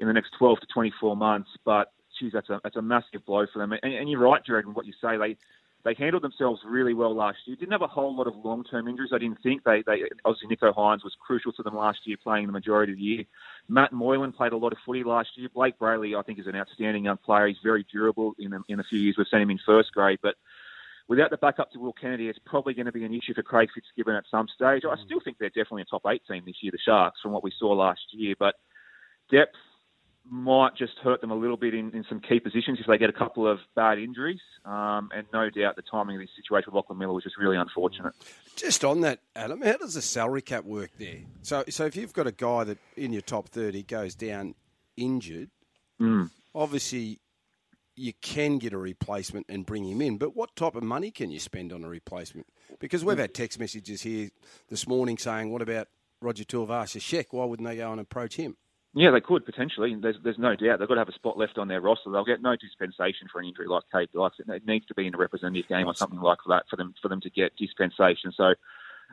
in 0.00 0.08
the 0.08 0.12
next 0.12 0.32
12 0.36 0.58
to 0.58 0.66
24 0.74 1.16
months. 1.16 1.48
But 1.64 1.92
geez, 2.18 2.32
that's 2.32 2.50
a 2.50 2.60
that's 2.64 2.74
a 2.74 2.82
massive 2.82 3.24
blow 3.24 3.46
for 3.52 3.60
them. 3.60 3.70
And, 3.70 3.94
and 3.94 4.10
you're 4.10 4.18
right, 4.18 4.44
Jared, 4.44 4.66
in 4.66 4.74
what 4.74 4.84
you 4.84 4.94
say. 5.00 5.16
They 5.16 5.36
they 5.84 5.94
handled 5.94 6.24
themselves 6.24 6.60
really 6.66 6.92
well 6.92 7.14
last 7.14 7.38
year. 7.44 7.54
Didn't 7.54 7.70
have 7.70 7.82
a 7.82 7.86
whole 7.86 8.16
lot 8.16 8.26
of 8.26 8.34
long-term 8.34 8.88
injuries. 8.88 9.10
I 9.14 9.18
didn't 9.18 9.40
think 9.44 9.62
they 9.62 9.84
they 9.86 10.02
obviously 10.24 10.48
Nicho 10.48 10.74
Hynes 10.74 11.04
was 11.04 11.14
crucial 11.24 11.52
to 11.52 11.62
them 11.62 11.76
last 11.76 12.00
year, 12.02 12.16
playing 12.20 12.46
the 12.46 12.52
majority 12.52 12.94
of 12.94 12.98
the 12.98 13.04
year. 13.04 13.24
Matt 13.68 13.92
Moylan 13.92 14.32
played 14.32 14.50
a 14.50 14.56
lot 14.56 14.72
of 14.72 14.78
footy 14.84 15.04
last 15.04 15.28
year. 15.36 15.48
Blayke 15.54 15.78
Brailey, 15.80 16.18
I 16.18 16.22
think, 16.22 16.40
is 16.40 16.48
an 16.48 16.56
outstanding 16.56 17.04
young 17.04 17.18
player. 17.18 17.46
He's 17.46 17.58
very 17.62 17.86
durable. 17.92 18.34
In 18.40 18.54
a, 18.54 18.58
in 18.68 18.80
a 18.80 18.84
few 18.84 18.98
years, 18.98 19.14
we've 19.16 19.28
seen 19.30 19.42
him 19.42 19.50
in 19.50 19.60
first 19.64 19.92
grade, 19.92 20.18
but 20.20 20.34
without 21.08 21.30
the 21.30 21.36
backup 21.36 21.70
to 21.72 21.78
Will 21.78 21.92
Kennedy, 21.92 22.28
it's 22.28 22.38
probably 22.44 22.74
going 22.74 22.86
to 22.86 22.92
be 22.92 23.04
an 23.04 23.14
issue 23.14 23.34
for 23.34 23.42
Craig 23.42 23.68
Fitzgibbon 23.74 24.14
at 24.14 24.24
some 24.30 24.46
stage. 24.54 24.82
I 24.84 24.96
still 25.04 25.20
think 25.24 25.38
they're 25.38 25.48
definitely 25.48 25.82
a 25.82 25.86
top 25.86 26.02
eight 26.08 26.22
team 26.28 26.42
this 26.46 26.56
year, 26.62 26.72
the 26.72 26.78
Sharks, 26.84 27.20
from 27.22 27.32
what 27.32 27.44
we 27.44 27.52
saw 27.58 27.72
last 27.72 28.00
year. 28.12 28.34
But 28.38 28.54
depth 29.30 29.54
might 30.28 30.76
just 30.76 30.94
hurt 31.04 31.20
them 31.20 31.30
a 31.30 31.36
little 31.36 31.56
bit 31.56 31.72
in, 31.72 31.92
in 31.92 32.04
some 32.08 32.18
key 32.18 32.40
positions 32.40 32.78
if 32.80 32.86
they 32.86 32.98
get 32.98 33.08
a 33.08 33.12
couple 33.12 33.46
of 33.46 33.60
bad 33.76 33.98
injuries. 33.98 34.40
Um, 34.64 35.10
and 35.14 35.24
no 35.32 35.48
doubt 35.50 35.76
the 35.76 35.82
timing 35.82 36.16
of 36.16 36.22
this 36.22 36.30
situation 36.36 36.72
with 36.72 36.74
Lachlan 36.74 36.98
Miller 36.98 37.12
was 37.12 37.22
just 37.22 37.38
really 37.38 37.56
unfortunate. 37.56 38.12
Just 38.56 38.84
on 38.84 39.02
that, 39.02 39.20
Adam, 39.36 39.62
how 39.62 39.76
does 39.76 39.94
the 39.94 40.02
salary 40.02 40.42
cap 40.42 40.64
work 40.64 40.90
there? 40.98 41.20
So, 41.42 41.62
so 41.68 41.86
if 41.86 41.94
you've 41.94 42.12
got 42.12 42.26
a 42.26 42.32
guy 42.32 42.64
that 42.64 42.78
in 42.96 43.12
your 43.12 43.22
top 43.22 43.48
thirty 43.50 43.84
goes 43.84 44.16
down 44.16 44.56
injured, 44.96 45.50
obviously 46.54 47.20
you 47.96 48.12
can 48.20 48.58
get 48.58 48.72
a 48.72 48.78
replacement 48.78 49.46
and 49.48 49.66
bring 49.66 49.84
him 49.84 50.00
in. 50.02 50.18
But 50.18 50.36
what 50.36 50.54
type 50.54 50.76
of 50.76 50.82
money 50.82 51.10
can 51.10 51.30
you 51.30 51.38
spend 51.40 51.72
on 51.72 51.82
a 51.82 51.88
replacement? 51.88 52.46
Because 52.78 53.04
we've 53.04 53.18
had 53.18 53.34
text 53.34 53.58
messages 53.58 54.02
here 54.02 54.28
this 54.68 54.86
morning 54.86 55.18
saying, 55.18 55.50
"What 55.50 55.62
about 55.62 55.88
Roger 56.20 56.44
Tuivasa-Sheck? 56.44 57.26
Why 57.30 57.44
wouldn't 57.46 57.66
they 57.66 57.76
go 57.76 57.90
and 57.90 58.00
approach 58.00 58.36
him?" 58.36 58.56
Yeah, 58.94 59.10
they 59.10 59.20
could 59.20 59.44
potentially. 59.44 59.94
There's, 59.94 60.16
there's 60.24 60.38
no 60.38 60.56
doubt 60.56 60.78
they've 60.78 60.88
got 60.88 60.94
to 60.94 61.00
have 61.00 61.08
a 61.10 61.12
spot 61.12 61.36
left 61.36 61.58
on 61.58 61.68
their 61.68 61.82
roster. 61.82 62.10
They'll 62.10 62.24
get 62.24 62.40
no 62.40 62.56
dispensation 62.56 63.28
for 63.30 63.40
an 63.40 63.46
injury 63.46 63.66
like 63.68 63.84
Dykes. 63.92 64.38
It 64.38 64.48
it 64.48 64.66
needs 64.66 64.86
to 64.86 64.94
be 64.94 65.06
in 65.06 65.14
a 65.14 65.18
representative 65.18 65.68
game 65.68 65.86
or 65.86 65.94
something 65.94 66.20
like 66.20 66.38
that 66.48 66.64
for 66.70 66.76
them 66.76 66.94
for 67.02 67.08
them 67.08 67.20
to 67.20 67.30
get 67.30 67.54
dispensation. 67.56 68.32
So, 68.34 68.54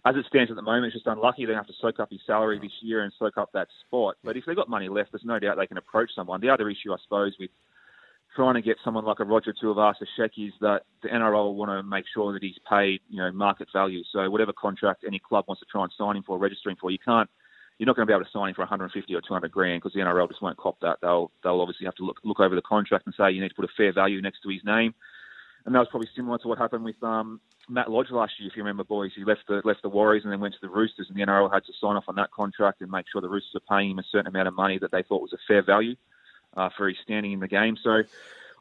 as 0.05 0.15
it 0.15 0.25
stands 0.27 0.51
at 0.51 0.55
the 0.55 0.61
moment, 0.61 0.85
it's 0.85 0.95
just 0.95 1.07
unlucky. 1.07 1.45
They 1.45 1.53
have 1.53 1.67
to 1.67 1.73
soak 1.81 1.99
up 1.99 2.11
his 2.11 2.21
salary 2.25 2.59
this 2.59 2.71
year 2.81 3.03
and 3.03 3.11
soak 3.19 3.37
up 3.37 3.51
that 3.51 3.67
spot. 3.85 4.15
But 4.23 4.37
if 4.37 4.45
they've 4.45 4.55
got 4.55 4.69
money 4.69 4.87
left, 4.87 5.11
there's 5.11 5.25
no 5.25 5.37
doubt 5.37 5.57
they 5.57 5.67
can 5.67 5.77
approach 5.77 6.11
someone. 6.15 6.39
The 6.39 6.49
other 6.49 6.69
issue, 6.69 6.93
I 6.93 6.97
suppose, 7.03 7.35
with 7.37 7.51
trying 8.35 8.55
to 8.55 8.61
get 8.61 8.77
someone 8.83 9.05
like 9.05 9.19
a 9.19 9.25
Roger 9.25 9.53
Tuivasa 9.53 10.05
Sheck 10.17 10.31
is 10.37 10.53
that 10.61 10.81
the 11.01 11.09
NRL 11.09 11.53
want 11.53 11.69
to 11.69 11.83
make 11.83 12.05
sure 12.13 12.33
that 12.33 12.41
he's 12.41 12.57
paid, 12.69 13.01
you 13.09 13.17
know, 13.17 13.31
market 13.31 13.67
value. 13.73 14.03
So 14.11 14.29
whatever 14.29 14.53
contract 14.53 15.03
any 15.05 15.19
club 15.19 15.45
wants 15.47 15.61
to 15.61 15.65
try 15.71 15.83
and 15.83 15.91
sign 15.97 16.17
him 16.17 16.23
for, 16.23 16.37
registering 16.37 16.77
for, 16.79 16.91
you 16.91 16.97
can't. 17.03 17.29
You're 17.77 17.87
not 17.87 17.95
going 17.95 18.07
to 18.07 18.11
be 18.11 18.15
able 18.15 18.25
to 18.25 18.31
sign 18.31 18.49
him 18.49 18.55
for 18.55 18.61
150 18.61 19.15
or 19.15 19.21
200 19.21 19.51
grand 19.51 19.81
because 19.81 19.93
the 19.93 19.99
NRL 19.99 20.29
just 20.29 20.41
won't 20.41 20.57
cop 20.57 20.79
that. 20.81 20.99
They'll 21.01 21.31
they'll 21.43 21.59
obviously 21.59 21.85
have 21.85 21.95
to 21.95 22.05
look 22.05 22.19
look 22.23 22.39
over 22.39 22.55
the 22.55 22.61
contract 22.61 23.05
and 23.07 23.15
say 23.17 23.31
you 23.31 23.41
need 23.41 23.49
to 23.49 23.55
put 23.55 23.65
a 23.65 23.73
fair 23.75 23.91
value 23.91 24.21
next 24.21 24.41
to 24.43 24.49
his 24.49 24.61
name. 24.63 24.93
And 25.65 25.73
that 25.73 25.79
was 25.79 25.87
probably 25.89 26.09
similar 26.15 26.37
to 26.39 26.47
what 26.47 26.57
happened 26.57 26.83
with 26.83 27.01
um, 27.01 27.39
Matt 27.69 27.89
Lodge 27.89 28.11
last 28.11 28.33
year, 28.37 28.49
if 28.49 28.55
you 28.55 28.63
remember, 28.63 28.83
boys. 28.83 29.11
He 29.15 29.23
left 29.23 29.47
the 29.47 29.61
left 29.63 29.81
the 29.81 29.89
Warriors 29.89 30.23
and 30.23 30.31
then 30.31 30.39
went 30.39 30.53
to 30.53 30.59
the 30.61 30.69
Roosters, 30.69 31.07
and 31.09 31.17
the 31.17 31.25
NRL 31.25 31.51
had 31.51 31.65
to 31.65 31.73
sign 31.81 31.95
off 31.95 32.05
on 32.07 32.15
that 32.15 32.31
contract 32.31 32.81
and 32.81 32.91
make 32.91 33.05
sure 33.11 33.21
the 33.21 33.29
Roosters 33.29 33.55
are 33.55 33.77
paying 33.77 33.91
him 33.91 33.99
a 33.99 34.03
certain 34.11 34.27
amount 34.27 34.47
of 34.47 34.53
money 34.53 34.77
that 34.77 34.91
they 34.91 35.03
thought 35.03 35.21
was 35.21 35.33
a 35.33 35.37
fair 35.47 35.63
value 35.63 35.95
uh, 36.55 36.69
for 36.75 36.87
his 36.87 36.97
standing 37.03 37.31
in 37.31 37.39
the 37.39 37.47
game. 37.47 37.77
So 37.81 38.03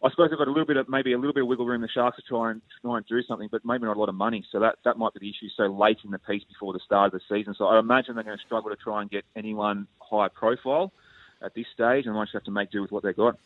I 0.05 0.11
suppose 0.11 0.31
they've 0.31 0.39
got 0.39 0.49
a 0.49 0.51
little 0.51 0.67
bit 0.67 0.77
of 0.77 0.89
maybe 0.89 1.13
a 1.13 1.19
little 1.19 1.33
bit 1.33 1.43
of 1.43 1.49
wiggle 1.49 1.67
room 1.67 1.81
the 1.81 1.89
Sharks 1.89 2.17
to 2.17 2.23
try 2.23 2.51
and 2.51 2.61
try 2.81 2.97
and 2.97 3.07
do 3.07 3.23
something, 3.23 3.49
but 3.51 3.65
maybe 3.65 3.85
not 3.85 3.97
a 3.97 4.01
lot 4.01 4.09
of 4.09 4.15
money. 4.15 4.45
So 4.51 4.59
that 4.61 4.77
that 4.85 4.99
might 4.99 5.15
be 5.15 5.21
the 5.21 5.31
issue 5.31 5.49
so 5.57 5.67
late 5.67 5.99
in 6.05 6.11
the 6.11 6.19
piece 6.19 6.45
before 6.45 6.73
the 6.73 6.81
start 6.85 7.15
of 7.15 7.21
the 7.21 7.35
season. 7.35 7.55
So 7.57 7.67
I 7.67 7.79
imagine 7.79 8.15
they're 8.15 8.25
going 8.25 8.39
to 8.39 8.45
struggle 8.45 8.71
to 8.71 8.77
try 8.77 9.01
and 9.01 9.11
get 9.11 9.25
anyone 9.37 9.87
high 10.01 10.29
profile 10.29 10.93
at 11.41 11.55
this 11.55 11.67
stage, 11.73 12.07
and 12.07 12.15
might 12.15 12.25
just 12.25 12.35
have 12.35 12.45
to 12.45 12.51
make 12.51 12.71
do 12.71 12.83
with 12.83 12.93
what 12.93 13.03
they've 13.03 13.17
got. 13.17 13.37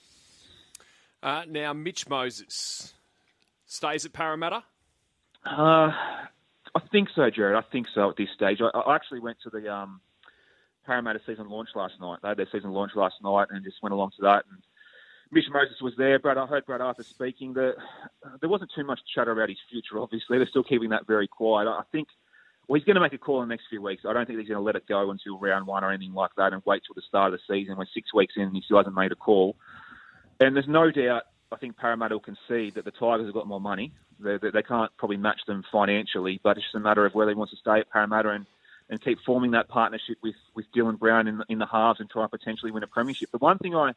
Uh, 1.23 1.45
now, 1.49 1.73
Mitch 1.73 2.09
Moses 2.09 2.95
stays 3.67 4.05
at 4.05 4.13
Parramatta. 4.13 4.63
Uh, 5.45 5.91
I 6.75 6.81
think 6.91 7.09
so, 7.15 7.31
Jared. 7.31 7.57
I 7.57 7.63
think 7.71 7.87
so 7.95 8.11
at 8.11 8.17
this 8.17 8.29
stage. 8.35 8.61
I, 8.61 8.79
I 8.79 8.95
actually 8.95 9.21
went 9.21 9.39
to 9.45 9.51
the 9.51 9.73
um, 9.73 10.01
Parramatta 10.87 11.21
season 11.27 11.49
launch 11.49 11.71
last 11.75 11.95
night. 12.01 12.19
They 12.23 12.29
had 12.29 12.39
their 12.39 12.49
season 12.51 12.71
launch 12.73 12.93
last 12.95 13.17
night 13.23 13.49
and 13.51 13.65
just 13.65 13.83
went 13.83 13.93
along 13.93 14.11
to 14.17 14.23
that. 14.23 14.45
And 14.51 14.63
Mitch 15.31 15.45
Moses 15.53 15.81
was 15.83 15.95
there. 15.99 16.19
Brad, 16.19 16.39
I 16.39 16.47
heard 16.47 16.67
Brad 16.67 16.81
Arthur 16.81 17.03
speaking. 17.03 17.53
The, 17.53 17.75
uh, 18.25 18.37
there 18.41 18.49
wasn't 18.49 18.71
too 18.75 18.85
much 18.85 19.01
chatter 19.15 19.33
about 19.33 19.49
his 19.49 19.59
future, 19.71 19.99
obviously. 19.99 20.39
They're 20.39 20.47
still 20.47 20.65
keeping 20.65 20.91
that 20.91 21.07
very 21.07 21.27
quiet. 21.27 21.69
I 21.69 21.83
think 21.91 22.09
well, 22.69 22.79
he's 22.79 22.85
going 22.85 22.97
to 22.97 23.01
make 23.01 23.13
a 23.13 23.19
call 23.19 23.43
in 23.43 23.49
the 23.49 23.53
next 23.53 23.67
few 23.71 23.81
weeks. 23.81 24.03
I 24.09 24.13
don't 24.13 24.27
think 24.27 24.39
he's 24.39 24.49
going 24.49 24.59
to 24.59 24.65
let 24.65 24.75
it 24.75 24.89
go 24.89 25.11
until 25.11 25.39
round 25.39 25.67
one 25.67 25.85
or 25.85 25.93
anything 25.93 26.15
like 26.15 26.33
that 26.37 26.53
and 26.53 26.63
wait 26.67 26.83
till 26.87 26.95
the 26.95 27.03
start 27.09 27.33
of 27.33 27.39
the 27.39 27.55
season. 27.55 27.77
We're 27.77 27.87
six 27.95 28.13
weeks 28.13 28.35
in 28.37 28.43
and 28.43 28.57
he 28.57 28.63
still 28.63 28.79
hasn't 28.79 28.95
made 28.95 29.13
a 29.13 29.17
call. 29.17 29.57
And 30.41 30.57
there's 30.57 30.69
no 30.69 30.91
doubt, 30.91 31.23
I 31.53 31.57
think 31.57 31.77
Parramatta 31.77 32.17
will 32.17 32.21
concede 32.21 32.75
that 32.75 32.85
the 32.85 32.91
Tigers 32.91 33.27
have 33.27 33.35
got 33.35 33.47
more 33.47 33.61
money. 33.61 33.93
They, 34.19 34.39
they, 34.43 34.51
they 34.51 34.63
can't 34.63 34.91
probably 34.99 35.17
match 35.17 35.41
them 35.47 35.63
financially, 35.71 36.41
but 36.43 36.57
it's 36.57 36.67
just 36.67 36.75
a 36.75 36.81
matter 36.81 37.07
of 37.07 37.15
whether 37.15 37.31
he 37.31 37.37
wants 37.37 37.53
to 37.53 37.59
stay 37.59 37.79
at 37.81 37.91
Parramatta 37.91 38.31
and 38.31 38.47
and 38.89 39.03
keep 39.03 39.19
forming 39.27 39.51
that 39.53 39.69
partnership 39.69 40.19
with, 40.23 40.37
with 40.55 40.67
Dylan 40.75 40.99
Brown 40.99 41.27
in 41.27 41.39
the, 41.39 41.45
in 41.49 41.59
the 41.59 41.67
halves 41.67 42.01
and 42.01 42.09
try 42.09 42.23
and 42.23 42.31
potentially 42.31 42.71
win 42.71 42.83
a 42.83 42.87
premiership. 42.87 43.31
The 43.33 43.39
one 43.39 43.59
thing 43.59 43.75
I 43.75 43.93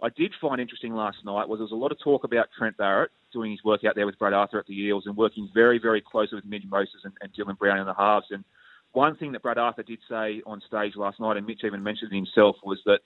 I 0.00 0.10
did 0.10 0.32
find 0.40 0.60
interesting 0.60 0.94
last 0.94 1.24
night 1.24 1.48
was 1.48 1.58
there 1.58 1.64
was 1.64 1.72
a 1.72 1.76
lot 1.76 1.90
of 1.90 1.98
talk 1.98 2.22
about 2.22 2.48
Trent 2.56 2.76
Barrett 2.76 3.10
doing 3.32 3.50
his 3.50 3.64
work 3.64 3.84
out 3.84 3.96
there 3.96 4.06
with 4.06 4.18
Brad 4.18 4.32
Arthur 4.32 4.60
at 4.60 4.66
the 4.66 4.80
Eels 4.80 5.04
and 5.06 5.16
working 5.16 5.48
very, 5.52 5.78
very 5.80 6.00
closely 6.00 6.36
with 6.36 6.44
Mitch 6.44 6.62
Moses 6.68 7.00
and, 7.02 7.12
and 7.20 7.32
Dylan 7.32 7.58
Brown 7.58 7.80
in 7.80 7.86
the 7.86 7.94
halves. 7.94 8.26
And 8.30 8.44
one 8.92 9.16
thing 9.16 9.32
that 9.32 9.42
Brad 9.42 9.58
Arthur 9.58 9.82
did 9.82 9.98
say 10.08 10.40
on 10.46 10.62
stage 10.66 10.94
last 10.94 11.18
night, 11.18 11.36
and 11.36 11.46
Mitch 11.46 11.64
even 11.64 11.82
mentioned 11.82 12.12
it 12.12 12.16
himself, 12.16 12.56
was 12.62 12.78
that 12.86 13.00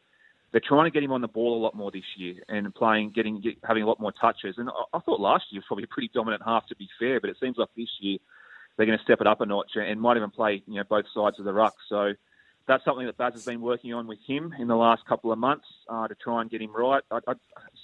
they're 0.50 0.60
trying 0.60 0.84
to 0.84 0.90
get 0.90 1.02
him 1.02 1.12
on 1.12 1.22
the 1.22 1.28
ball 1.28 1.56
a 1.56 1.62
lot 1.62 1.74
more 1.74 1.90
this 1.90 2.04
year 2.18 2.34
and 2.48 2.74
playing, 2.74 3.12
getting, 3.14 3.40
get, 3.40 3.54
having 3.64 3.82
a 3.82 3.86
lot 3.86 3.98
more 3.98 4.12
touches. 4.12 4.56
And 4.58 4.68
I, 4.68 4.98
I 4.98 5.00
thought 5.00 5.18
last 5.18 5.44
year 5.50 5.60
was 5.60 5.66
probably 5.66 5.84
a 5.84 5.88
pretty 5.88 6.10
dominant 6.12 6.42
half, 6.44 6.66
to 6.66 6.76
be 6.76 6.88
fair, 7.00 7.20
but 7.20 7.30
it 7.30 7.38
seems 7.40 7.56
like 7.56 7.70
this 7.74 7.88
year 8.00 8.18
they're 8.76 8.86
going 8.86 8.98
to 8.98 9.04
step 9.04 9.20
it 9.20 9.26
up 9.26 9.40
a 9.40 9.46
notch 9.46 9.72
and 9.76 10.00
might 10.00 10.16
even 10.16 10.30
play, 10.30 10.62
you 10.66 10.76
know, 10.76 10.84
both 10.88 11.04
sides 11.14 11.38
of 11.38 11.44
the 11.44 11.52
ruck. 11.52 11.74
So 11.88 12.14
that's 12.66 12.84
something 12.84 13.06
that 13.06 13.16
Baz 13.16 13.34
has 13.34 13.44
been 13.44 13.60
working 13.60 13.92
on 13.92 14.06
with 14.06 14.18
him 14.26 14.54
in 14.58 14.68
the 14.68 14.76
last 14.76 15.04
couple 15.04 15.32
of 15.32 15.38
months 15.38 15.66
uh, 15.88 16.08
to 16.08 16.14
try 16.14 16.40
and 16.40 16.50
get 16.50 16.62
him 16.62 16.74
right. 16.74 17.02
I, 17.10 17.18
I, 17.26 17.34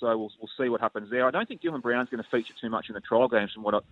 so 0.00 0.16
we'll, 0.16 0.33
we'll 0.40 0.50
see 0.59 0.68
what 0.68 0.80
happens 0.80 1.11
there. 1.11 1.26
I 1.26 1.30
don't 1.30 1.49
think 1.49 1.62
Dylan 1.62 1.83
Brown's 1.83 2.09
going 2.09 2.23
to 2.23 2.30
feature 2.30 2.54
too 2.61 2.71
much 2.71 2.87
in 2.88 2.95
the 2.95 3.00
trial 3.00 3.28
games 3.28 3.52
from 3.52 3.64
what 3.64 3.75
I, 3.75 3.78
a 3.78 3.83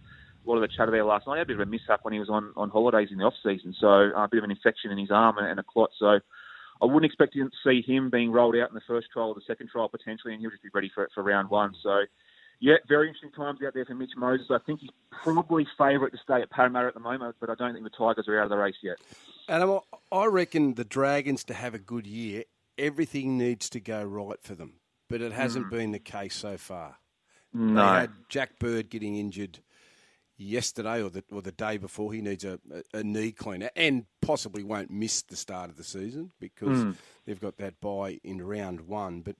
lot 0.46 0.56
of 0.56 0.62
the 0.62 0.68
chatter 0.68 0.92
there 0.92 1.04
last 1.04 1.26
night. 1.26 1.34
He 1.34 1.38
had 1.40 1.46
a 1.46 1.48
bit 1.48 1.60
of 1.60 1.68
a 1.68 1.70
mishap 1.70 2.00
when 2.02 2.14
he 2.14 2.20
was 2.20 2.30
on, 2.30 2.52
on 2.56 2.70
holidays 2.70 3.08
in 3.10 3.18
the 3.18 3.24
off 3.24 3.34
season, 3.42 3.74
so 3.78 3.88
uh, 3.88 4.24
a 4.24 4.28
bit 4.30 4.38
of 4.38 4.44
an 4.44 4.50
infection 4.52 4.92
in 4.92 4.98
his 4.98 5.10
arm 5.10 5.38
and, 5.38 5.48
and 5.48 5.58
a 5.58 5.64
clot. 5.64 5.90
So 5.98 6.20
I 6.80 6.84
wouldn't 6.84 7.04
expect 7.04 7.32
to 7.34 7.50
see 7.64 7.82
him 7.82 8.10
being 8.10 8.30
rolled 8.30 8.54
out 8.56 8.68
in 8.68 8.74
the 8.74 8.82
first 8.86 9.08
trial 9.12 9.28
or 9.28 9.34
the 9.34 9.40
second 9.46 9.68
trial 9.70 9.88
potentially, 9.88 10.34
and 10.34 10.40
he'll 10.40 10.50
just 10.50 10.62
be 10.62 10.68
ready 10.72 10.90
for 10.94 11.08
for 11.14 11.22
round 11.22 11.50
one. 11.50 11.74
So 11.82 12.04
yeah, 12.60 12.76
very 12.88 13.08
interesting 13.08 13.32
times 13.32 13.60
out 13.66 13.74
there 13.74 13.84
for 13.84 13.94
Mitch 13.94 14.12
Moses. 14.16 14.46
I 14.50 14.58
think 14.58 14.80
he's 14.80 14.90
probably 15.22 15.66
favourite 15.76 16.12
to 16.12 16.18
stay 16.22 16.40
at 16.40 16.50
Parramatta 16.50 16.88
at 16.88 16.94
the 16.94 17.00
moment, 17.00 17.36
but 17.40 17.50
I 17.50 17.54
don't 17.54 17.72
think 17.72 17.84
the 17.84 17.90
Tigers 17.90 18.26
are 18.28 18.38
out 18.38 18.44
of 18.44 18.50
the 18.50 18.56
race 18.56 18.76
yet. 18.82 18.96
And 19.48 19.80
I 20.10 20.26
reckon 20.26 20.74
the 20.74 20.84
Dragons 20.84 21.44
to 21.44 21.54
have 21.54 21.74
a 21.74 21.78
good 21.78 22.06
year, 22.06 22.44
everything 22.78 23.38
needs 23.38 23.68
to 23.70 23.80
go 23.80 24.02
right 24.02 24.42
for 24.42 24.54
them, 24.54 24.74
but 25.08 25.20
it 25.20 25.32
hasn't 25.32 25.66
mm. 25.66 25.70
been 25.70 25.92
the 25.92 25.98
case 25.98 26.34
so 26.34 26.56
far. 26.56 26.96
No. 27.52 27.74
They 27.74 28.00
had 28.00 28.10
Jack 28.28 28.58
Bird 28.58 28.90
getting 28.90 29.16
injured 29.16 29.60
yesterday 30.36 31.02
or 31.02 31.10
the 31.10 31.24
or 31.32 31.42
the 31.42 31.52
day 31.52 31.78
before. 31.78 32.12
He 32.12 32.20
needs 32.20 32.44
a, 32.44 32.58
a, 32.92 32.98
a 32.98 33.04
knee 33.04 33.32
cleaner 33.32 33.70
and 33.76 34.04
possibly 34.20 34.62
won't 34.62 34.90
miss 34.90 35.22
the 35.22 35.36
start 35.36 35.70
of 35.70 35.76
the 35.76 35.84
season 35.84 36.32
because 36.40 36.78
mm. 36.78 36.96
they've 37.24 37.40
got 37.40 37.56
that 37.58 37.80
bye 37.80 38.20
in 38.24 38.42
round 38.42 38.82
one. 38.82 39.22
But 39.22 39.36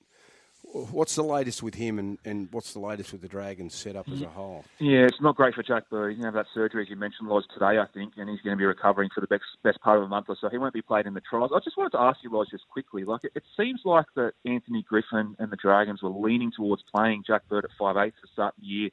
What's 0.73 1.15
the 1.15 1.23
latest 1.23 1.63
with 1.63 1.75
him, 1.75 1.99
and, 1.99 2.19
and 2.25 2.49
what's 2.53 2.73
the 2.73 2.81
latest 2.81 3.13
with 3.13 3.23
the 3.23 3.29
Dragons 3.29 3.75
set 3.75 3.97
up 3.97 4.09
as 4.09 4.21
a 4.21 4.25
mm-hmm. 4.25 4.35
whole? 4.35 4.65
Yeah, 4.79 5.07
it's 5.07 5.21
not 5.21 5.37
great 5.37 5.55
for 5.55 5.63
Jack 5.63 5.89
Bird. 5.89 6.11
He's 6.11 6.21
going 6.21 6.33
to 6.33 6.37
have 6.37 6.45
that 6.45 6.53
surgery, 6.53 6.83
as 6.83 6.91
you 6.91 6.97
mentioned, 6.97 7.29
Loz, 7.29 7.45
today, 7.55 7.79
I 7.79 7.87
think, 7.95 8.15
and 8.17 8.29
he's 8.29 8.41
going 8.41 8.57
to 8.57 8.61
be 8.61 8.67
recovering 8.67 9.09
for 9.15 9.21
the 9.21 9.27
best, 9.27 9.45
best 9.63 9.81
part 9.81 9.99
of 9.99 10.05
a 10.05 10.09
month 10.09 10.27
or 10.29 10.37
so. 10.39 10.49
He 10.51 10.59
won't 10.59 10.75
be 10.75 10.83
played 10.83 11.07
in 11.07 11.15
the 11.15 11.23
trials. 11.23 11.53
I 11.55 11.61
just 11.61 11.79
wanted 11.79 11.93
to 11.93 12.01
ask 12.01 12.19
you, 12.23 12.31
Loz, 12.31 12.49
just 12.51 12.69
quickly. 12.69 13.05
Like, 13.05 13.25
it, 13.25 13.33
it 13.35 13.45
seems 13.57 13.83
like 13.85 14.07
that 14.17 14.33
Anthony 14.45 14.83
Griffin 14.83 15.37
and 15.39 15.51
the 15.51 15.57
Dragons 15.57 16.03
were 16.03 16.11
leaning 16.11 16.53
towards 16.55 16.83
playing 16.83 17.25
Jack 17.27 17.49
Bird 17.49 17.65
at 17.65 17.71
five 17.79 17.97
eight 17.97 18.15
to 18.21 18.29
start 18.33 18.55
the 18.59 18.67
year, 18.67 18.91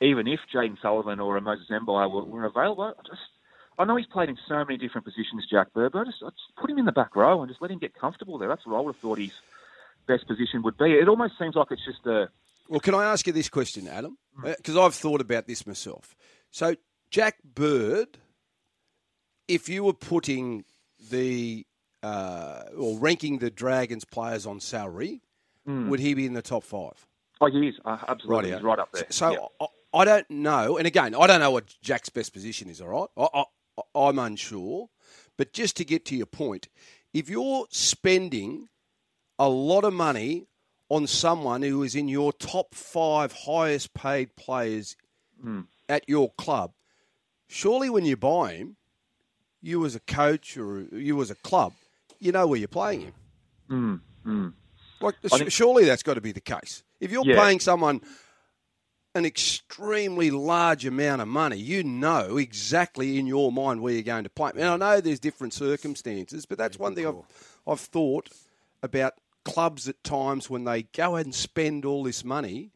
even 0.00 0.28
if 0.28 0.40
Jayden 0.54 0.80
Sullivan 0.80 1.20
or 1.20 1.38
Moses 1.40 1.66
Mbye 1.68 2.10
were, 2.10 2.24
were 2.24 2.44
available. 2.44 2.84
I 2.84 3.02
just 3.06 3.20
I 3.78 3.84
know 3.84 3.96
he's 3.96 4.06
played 4.06 4.28
in 4.28 4.38
so 4.48 4.64
many 4.64 4.76
different 4.76 5.04
positions, 5.04 5.46
Jack 5.48 5.72
Bird, 5.72 5.92
but 5.92 6.00
I 6.00 6.04
just, 6.04 6.22
I 6.22 6.30
just 6.30 6.56
put 6.56 6.70
him 6.70 6.78
in 6.78 6.84
the 6.84 6.92
back 6.92 7.14
row 7.14 7.40
and 7.40 7.48
just 7.48 7.62
let 7.62 7.70
him 7.70 7.78
get 7.78 7.94
comfortable 7.94 8.38
there. 8.38 8.48
That's 8.48 8.66
what 8.66 8.76
I 8.76 8.80
would 8.80 8.94
have 8.94 9.00
thought 9.00 9.18
he's 9.18 9.40
best 10.08 10.26
position 10.26 10.62
would 10.62 10.76
be. 10.76 10.92
It 10.92 11.08
almost 11.08 11.34
seems 11.38 11.54
like 11.54 11.68
it's 11.70 11.84
just 11.84 12.04
a. 12.06 12.28
Well, 12.68 12.80
can 12.80 12.94
I 12.94 13.04
ask 13.04 13.26
you 13.26 13.32
this 13.32 13.48
question, 13.48 13.86
Adam? 13.86 14.18
Because 14.42 14.74
mm. 14.74 14.84
I've 14.84 14.94
thought 14.94 15.20
about 15.20 15.46
this 15.46 15.66
myself. 15.66 16.16
So, 16.50 16.74
Jack 17.10 17.36
Bird, 17.44 18.18
if 19.46 19.68
you 19.68 19.84
were 19.84 19.94
putting 19.94 20.64
the 21.10 21.64
uh, 22.02 22.64
or 22.76 22.98
ranking 22.98 23.38
the 23.38 23.50
Dragons 23.50 24.04
players 24.04 24.46
on 24.46 24.60
salary, 24.60 25.22
mm. 25.66 25.88
would 25.88 26.00
he 26.00 26.14
be 26.14 26.26
in 26.26 26.32
the 26.32 26.42
top 26.42 26.64
five? 26.64 27.06
Oh, 27.40 27.50
he 27.50 27.68
is. 27.68 27.74
Uh, 27.84 27.98
absolutely. 28.08 28.50
Right 28.50 28.58
He's 28.58 28.64
right 28.64 28.78
up 28.78 28.92
there. 28.92 29.06
So, 29.10 29.30
yeah. 29.30 29.38
I, 29.60 30.00
I, 30.00 30.04
don't 30.04 30.28
know. 30.28 30.76
And 30.76 30.86
again, 30.86 31.14
I 31.14 31.26
don't 31.26 31.40
know 31.40 31.52
what 31.52 31.74
Jack's 31.82 32.08
best 32.08 32.32
position 32.32 32.68
is, 32.68 32.80
all 32.80 32.88
right? 32.88 33.08
I, 33.16 33.44
I, 33.78 33.82
I'm 33.94 34.18
unsure. 34.18 34.88
But 35.36 35.52
just 35.52 35.76
to 35.76 35.84
get 35.84 36.04
to 36.06 36.16
your 36.16 36.26
point, 36.26 36.68
if 37.14 37.30
you're 37.30 37.66
spending 37.70 38.68
a 39.38 39.48
lot 39.48 39.84
of 39.84 39.92
money 39.92 40.46
on 40.88 41.06
someone 41.06 41.62
who 41.62 41.82
is 41.82 41.94
in 41.94 42.08
your 42.08 42.32
top 42.32 42.74
five 42.74 43.32
highest 43.32 43.94
paid 43.94 44.34
players 44.36 44.96
mm. 45.44 45.66
at 45.88 46.08
your 46.08 46.30
club, 46.32 46.72
surely 47.46 47.90
when 47.90 48.04
you 48.04 48.16
buy 48.16 48.54
him, 48.54 48.76
you 49.60 49.84
as 49.84 49.94
a 49.94 50.00
coach 50.00 50.56
or 50.56 50.86
you 50.92 51.20
as 51.20 51.30
a 51.30 51.34
club, 51.36 51.72
you 52.18 52.32
know 52.32 52.46
where 52.46 52.58
you're 52.58 52.68
playing 52.68 53.00
him. 53.02 53.12
Mm. 53.70 54.00
Mm. 54.26 54.52
Like, 55.00 55.14
think, 55.20 55.52
surely 55.52 55.84
that's 55.84 56.02
got 56.02 56.14
to 56.14 56.20
be 56.20 56.32
the 56.32 56.40
case. 56.40 56.82
If 57.00 57.12
you're 57.12 57.24
yeah. 57.24 57.40
paying 57.42 57.60
someone 57.60 58.00
an 59.14 59.24
extremely 59.24 60.30
large 60.30 60.84
amount 60.84 61.22
of 61.22 61.28
money, 61.28 61.56
you 61.56 61.82
know 61.82 62.36
exactly 62.36 63.18
in 63.18 63.26
your 63.26 63.52
mind 63.52 63.80
where 63.80 63.92
you're 63.92 64.02
going 64.02 64.24
to 64.24 64.30
play. 64.30 64.52
And 64.56 64.64
I 64.64 64.76
know 64.76 65.00
there's 65.00 65.20
different 65.20 65.52
circumstances, 65.52 66.46
but 66.46 66.58
that's 66.58 66.78
one 66.78 66.94
thing 66.94 67.06
I've, 67.06 67.22
I've 67.66 67.80
thought 67.80 68.28
about 68.82 69.14
clubs 69.48 69.88
at 69.88 70.02
times 70.04 70.48
when 70.48 70.64
they 70.64 70.82
go 70.82 71.16
and 71.16 71.34
spend 71.34 71.84
all 71.84 72.02
this 72.02 72.24
money, 72.24 72.72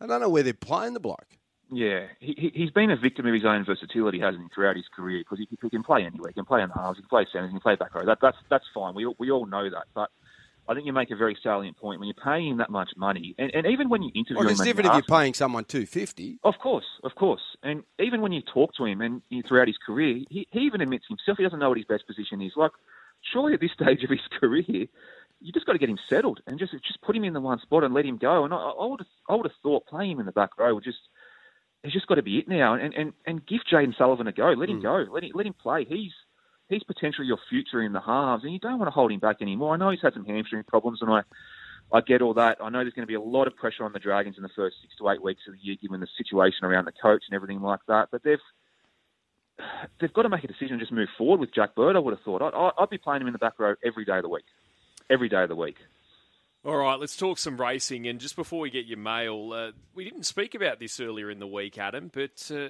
I 0.00 0.06
don't 0.06 0.20
know 0.20 0.28
where 0.28 0.42
they're 0.42 0.54
playing 0.54 0.94
the 0.94 1.00
bloke. 1.00 1.38
Yeah, 1.72 2.06
he, 2.20 2.52
he's 2.54 2.70
been 2.70 2.90
a 2.90 2.96
victim 2.96 3.26
of 3.26 3.32
his 3.32 3.46
own 3.46 3.64
versatility, 3.64 4.20
hasn't 4.20 4.42
he, 4.42 4.48
throughout 4.54 4.76
his 4.76 4.84
career? 4.94 5.20
Because 5.20 5.38
he, 5.38 5.48
he, 5.50 5.70
can 5.70 5.82
play 5.82 6.04
anywhere. 6.04 6.28
He 6.28 6.34
can 6.34 6.44
play 6.44 6.60
in 6.60 6.68
the 6.68 6.74
halves, 6.74 6.98
he 6.98 7.02
can 7.02 7.08
play 7.08 7.26
centres, 7.32 7.48
he 7.48 7.54
can 7.54 7.60
play 7.60 7.76
back 7.76 7.94
row. 7.94 8.04
That, 8.04 8.18
that's 8.20 8.36
that's 8.50 8.66
fine. 8.74 8.94
We 8.94 9.12
we 9.18 9.30
all 9.30 9.46
know 9.46 9.70
that. 9.70 9.84
But 9.94 10.10
I 10.68 10.74
think 10.74 10.86
you 10.86 10.92
make 10.92 11.10
a 11.10 11.16
very 11.16 11.36
salient 11.42 11.78
point 11.78 11.98
when 11.98 12.08
you're 12.08 12.22
paying 12.22 12.50
him 12.50 12.58
that 12.58 12.68
much 12.68 12.90
money, 12.96 13.34
and, 13.38 13.50
and 13.54 13.66
even 13.66 13.88
when 13.88 14.02
you 14.02 14.10
interview 14.14 14.36
well, 14.36 14.48
him. 14.48 14.52
It's 14.52 14.62
different 14.62 14.90
if 14.90 14.94
you're 14.94 15.18
paying 15.18 15.32
someone 15.32 15.64
two 15.64 15.86
fifty. 15.86 16.38
Of 16.44 16.54
course, 16.62 16.84
of 17.04 17.14
course, 17.14 17.42
and 17.62 17.82
even 17.98 18.20
when 18.20 18.32
you 18.32 18.42
talk 18.42 18.74
to 18.76 18.84
him 18.84 19.00
and 19.00 19.22
throughout 19.48 19.66
his 19.66 19.78
career, 19.84 20.24
he, 20.28 20.46
he 20.50 20.60
even 20.60 20.82
admits 20.82 21.06
himself 21.08 21.38
he 21.38 21.44
doesn't 21.44 21.58
know 21.58 21.70
what 21.70 21.78
his 21.78 21.86
best 21.86 22.06
position 22.06 22.42
is. 22.42 22.52
Like, 22.54 22.72
surely 23.32 23.54
at 23.54 23.60
this 23.60 23.72
stage 23.82 24.04
of 24.04 24.10
his 24.10 24.20
career, 24.38 24.86
you 25.42 25.52
just 25.52 25.66
got 25.66 25.72
to 25.72 25.78
get 25.78 25.88
him 25.88 25.98
settled 26.08 26.40
and 26.46 26.58
just 26.58 26.72
just 26.72 27.00
put 27.02 27.16
him 27.16 27.24
in 27.24 27.32
the 27.32 27.40
one 27.40 27.60
spot 27.60 27.84
and 27.84 27.94
let 27.94 28.06
him 28.06 28.18
go. 28.18 28.44
And 28.44 28.54
I, 28.54 28.56
I 28.56 28.86
would 28.86 29.00
have, 29.00 29.08
I 29.28 29.34
would 29.34 29.46
have 29.46 29.56
thought 29.62 29.86
playing 29.86 30.12
him 30.12 30.20
in 30.20 30.26
the 30.26 30.32
back 30.32 30.50
row 30.58 30.74
would 30.74 30.84
just 30.84 31.00
it's 31.82 31.92
just 31.92 32.06
got 32.06 32.14
to 32.16 32.22
be 32.22 32.38
it 32.38 32.48
now. 32.48 32.74
And 32.74 32.94
and, 32.94 33.12
and 33.26 33.46
give 33.46 33.60
Jayden 33.70 33.96
Sullivan 33.96 34.26
a 34.26 34.32
go. 34.32 34.54
Let 34.56 34.68
him 34.68 34.80
mm. 34.80 34.82
go. 34.82 35.12
Let 35.12 35.24
him 35.24 35.32
let 35.34 35.46
him 35.46 35.54
play. 35.54 35.84
He's 35.84 36.12
he's 36.68 36.82
potentially 36.84 37.26
your 37.26 37.38
future 37.48 37.82
in 37.82 37.92
the 37.92 38.00
halves, 38.00 38.44
and 38.44 38.52
you 38.52 38.58
don't 38.58 38.78
want 38.78 38.86
to 38.86 38.94
hold 38.94 39.12
him 39.12 39.20
back 39.20 39.36
anymore. 39.40 39.74
I 39.74 39.76
know 39.76 39.90
he's 39.90 40.02
had 40.02 40.14
some 40.14 40.24
hamstring 40.24 40.64
problems, 40.64 41.00
and 41.02 41.10
I. 41.10 41.22
I 41.94 42.00
get 42.00 42.22
all 42.22 42.32
that. 42.34 42.56
I 42.62 42.70
know 42.70 42.78
there's 42.78 42.94
going 42.94 43.06
to 43.06 43.10
be 43.10 43.16
a 43.16 43.20
lot 43.20 43.46
of 43.46 43.54
pressure 43.54 43.84
on 43.84 43.92
the 43.92 43.98
Dragons 43.98 44.38
in 44.38 44.42
the 44.42 44.48
first 44.56 44.76
six 44.80 44.96
to 44.96 45.10
eight 45.10 45.22
weeks 45.22 45.42
of 45.46 45.52
the 45.52 45.58
year, 45.60 45.76
given 45.82 46.00
the 46.00 46.06
situation 46.16 46.64
around 46.64 46.86
the 46.86 46.92
coach 46.92 47.24
and 47.28 47.34
everything 47.34 47.60
like 47.60 47.80
that. 47.86 48.08
But 48.10 48.22
they've 48.22 48.40
they've 50.00 50.12
got 50.12 50.22
to 50.22 50.30
make 50.30 50.42
a 50.42 50.46
decision 50.46 50.74
and 50.74 50.80
just 50.80 50.92
move 50.92 51.10
forward 51.18 51.38
with 51.38 51.54
Jack 51.54 51.74
Bird. 51.74 51.94
I 51.94 51.98
would 51.98 52.14
have 52.14 52.24
thought 52.24 52.40
I'd, 52.40 52.82
I'd 52.82 52.88
be 52.88 52.96
playing 52.96 53.20
him 53.20 53.26
in 53.26 53.34
the 53.34 53.38
back 53.38 53.58
row 53.58 53.74
every 53.84 54.06
day 54.06 54.16
of 54.16 54.22
the 54.22 54.30
week 54.30 54.44
every 55.12 55.28
day 55.28 55.42
of 55.42 55.48
the 55.48 55.56
week. 55.56 55.76
All 56.64 56.76
right, 56.76 56.98
let's 56.98 57.16
talk 57.16 57.38
some 57.38 57.60
racing. 57.60 58.06
And 58.06 58.20
just 58.20 58.36
before 58.36 58.60
we 58.60 58.70
get 58.70 58.86
your 58.86 58.98
mail, 58.98 59.52
uh, 59.52 59.72
we 59.94 60.04
didn't 60.04 60.26
speak 60.26 60.54
about 60.54 60.78
this 60.78 61.00
earlier 61.00 61.30
in 61.30 61.40
the 61.40 61.46
week, 61.46 61.76
Adam, 61.76 62.10
but 62.12 62.50
uh, 62.54 62.68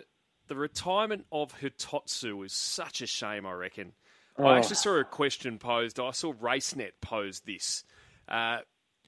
the 0.49 0.57
retirement 0.57 1.27
of 1.31 1.55
Hitotsu 1.61 2.45
is 2.45 2.53
such 2.53 3.03
a 3.03 3.07
shame, 3.07 3.47
I 3.47 3.53
reckon. 3.53 3.93
Oh. 4.39 4.47
I 4.47 4.59
actually 4.59 4.77
saw 4.77 4.99
a 4.99 5.05
question 5.05 5.59
posed. 5.59 6.01
I 6.01 6.11
saw 6.13 6.33
RaceNet 6.33 6.93
pose 7.03 7.41
this. 7.41 7.85
Uh, 8.27 8.59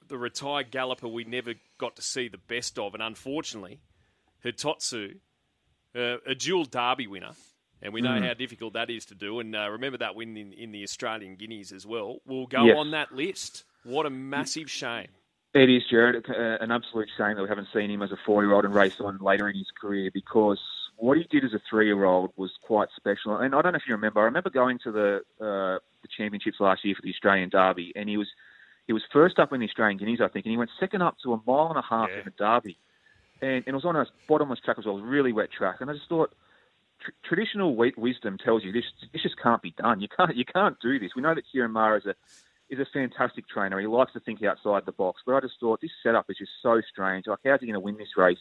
the 0.07 0.19
retired 0.19 0.71
galloper 0.71 1.09
we 1.09 1.25
never 1.25 1.55
got 1.79 1.97
to 1.97 2.03
see 2.03 2.29
the 2.29 2.39
best 2.39 2.79
of, 2.79 2.93
and 2.93 3.03
unfortunately, 3.03 3.81
Hitotsu, 4.45 5.17
uh, 5.97 6.17
a 6.27 6.35
dual 6.35 6.67
derby 6.67 7.07
winner, 7.07 7.33
and 7.85 7.93
we 7.93 8.01
know 8.01 8.11
mm. 8.11 8.27
how 8.27 8.35
difficult 8.35 8.73
that 8.73 8.91
is 8.91 9.05
to 9.07 9.15
do. 9.15 9.39
And 9.41 9.55
uh, 9.55 9.69
remember 9.71 9.99
that 9.99 10.17
win 10.17 10.37
in, 10.37 10.53
in, 10.55 10.73
the 10.73 10.83
Australian 10.83 11.37
Guineas 11.37 11.71
as 11.71 11.87
well. 11.87 12.19
Will 12.27 12.47
go 12.47 12.65
yes. 12.65 12.77
on 12.79 12.91
that 12.93 13.15
list. 13.15 13.65
What 13.85 14.07
a 14.07 14.11
massive 14.11 14.71
shame. 14.71 15.09
It 15.53 15.71
is, 15.71 15.83
Jared. 15.89 16.27
An 16.29 16.73
absolute 16.73 17.09
shame 17.17 17.37
that 17.37 17.43
we 17.43 17.49
haven't 17.49 17.69
seen 17.73 17.91
him 17.91 18.03
as 18.03 18.11
a 18.11 18.17
four-year-old 18.25 18.65
and 18.65 18.75
race 18.75 19.01
on 19.01 19.19
later 19.19 19.49
in 19.49 19.57
his 19.57 19.71
career 19.79 20.11
because 20.13 20.59
what 20.97 21.19
he 21.19 21.25
did 21.25 21.45
as 21.45 21.53
a 21.53 21.61
three-year-old 21.69 22.33
was 22.37 22.51
quite 22.63 22.89
special. 22.97 23.37
And 23.37 23.55
I 23.55 23.63
don't 23.63 23.73
know 23.73 23.77
if 23.77 23.87
you 23.87 23.95
remember. 23.95 24.21
I 24.21 24.25
remember 24.25 24.51
going 24.51 24.79
to 24.85 24.91
the 24.91 25.17
uh, 25.41 25.79
the 26.03 26.09
championships 26.17 26.59
last 26.59 26.85
year 26.85 26.95
for 26.95 27.03
the 27.03 27.11
Australian 27.11 27.51
Derby, 27.51 27.93
and 27.95 28.09
he 28.09 28.17
was 28.17 28.29
he 28.87 28.93
was 28.93 29.03
first 29.13 29.39
up 29.39 29.53
in 29.53 29.61
the 29.61 29.67
Australian 29.67 29.99
Guineas, 29.99 30.21
I 30.21 30.29
think, 30.29 30.47
and 30.47 30.51
he 30.51 30.57
went 30.57 30.71
second 30.81 31.03
up 31.03 31.17
to 31.23 31.35
a 31.35 31.41
mile 31.47 31.69
and 31.69 31.79
a 31.79 31.83
half 31.83 32.09
yeah. 32.11 32.19
in 32.19 32.25
the 32.25 32.31
Derby, 32.33 32.79
and, 33.41 33.65
and 33.67 33.69
it 33.69 33.75
was 33.75 33.85
on 33.85 33.97
a 33.97 34.07
bottomless 34.27 34.61
track 34.61 34.79
as 34.79 34.87
well, 34.87 34.99
a 34.99 35.03
really 35.03 35.33
wet 35.33 35.51
track. 35.53 35.77
And 35.81 35.91
I 35.91 35.95
just 35.95 36.09
thought 36.09 36.33
traditional 37.25 37.77
wisdom 37.77 38.39
tells 38.39 38.65
you 38.65 38.73
this 38.73 38.85
this 39.13 39.23
just 39.23 39.41
can't 39.43 39.63
be 39.63 39.73
done. 39.73 40.01
You 40.01 40.09
can't 40.09 40.37
you 40.37 40.45
can't 40.45 40.79
do 40.81 40.99
this. 40.99 41.11
We 41.15 41.23
know 41.23 41.35
that 41.35 41.71
Maher 41.71 41.99
is 41.99 42.07
a 42.07 42.15
is 42.71 42.79
a 42.79 42.87
fantastic 42.93 43.49
trainer. 43.49 43.79
He 43.81 43.87
likes 43.87 44.13
to 44.15 44.21
think 44.21 44.43
outside 44.43 44.87
the 44.87 44.93
box. 44.93 45.23
But 45.25 45.35
I 45.35 45.41
just 45.41 45.55
thought 45.61 45.81
this 45.81 45.91
setup 46.03 46.27
is 46.29 46.39
just 46.39 46.53
so 46.63 46.81
strange. 46.91 47.27
Like 47.27 47.41
how's 47.45 47.61
he 47.61 47.67
going 47.67 47.75
to 47.75 47.81
win 47.81 47.97
this 47.97 48.17
race? 48.17 48.39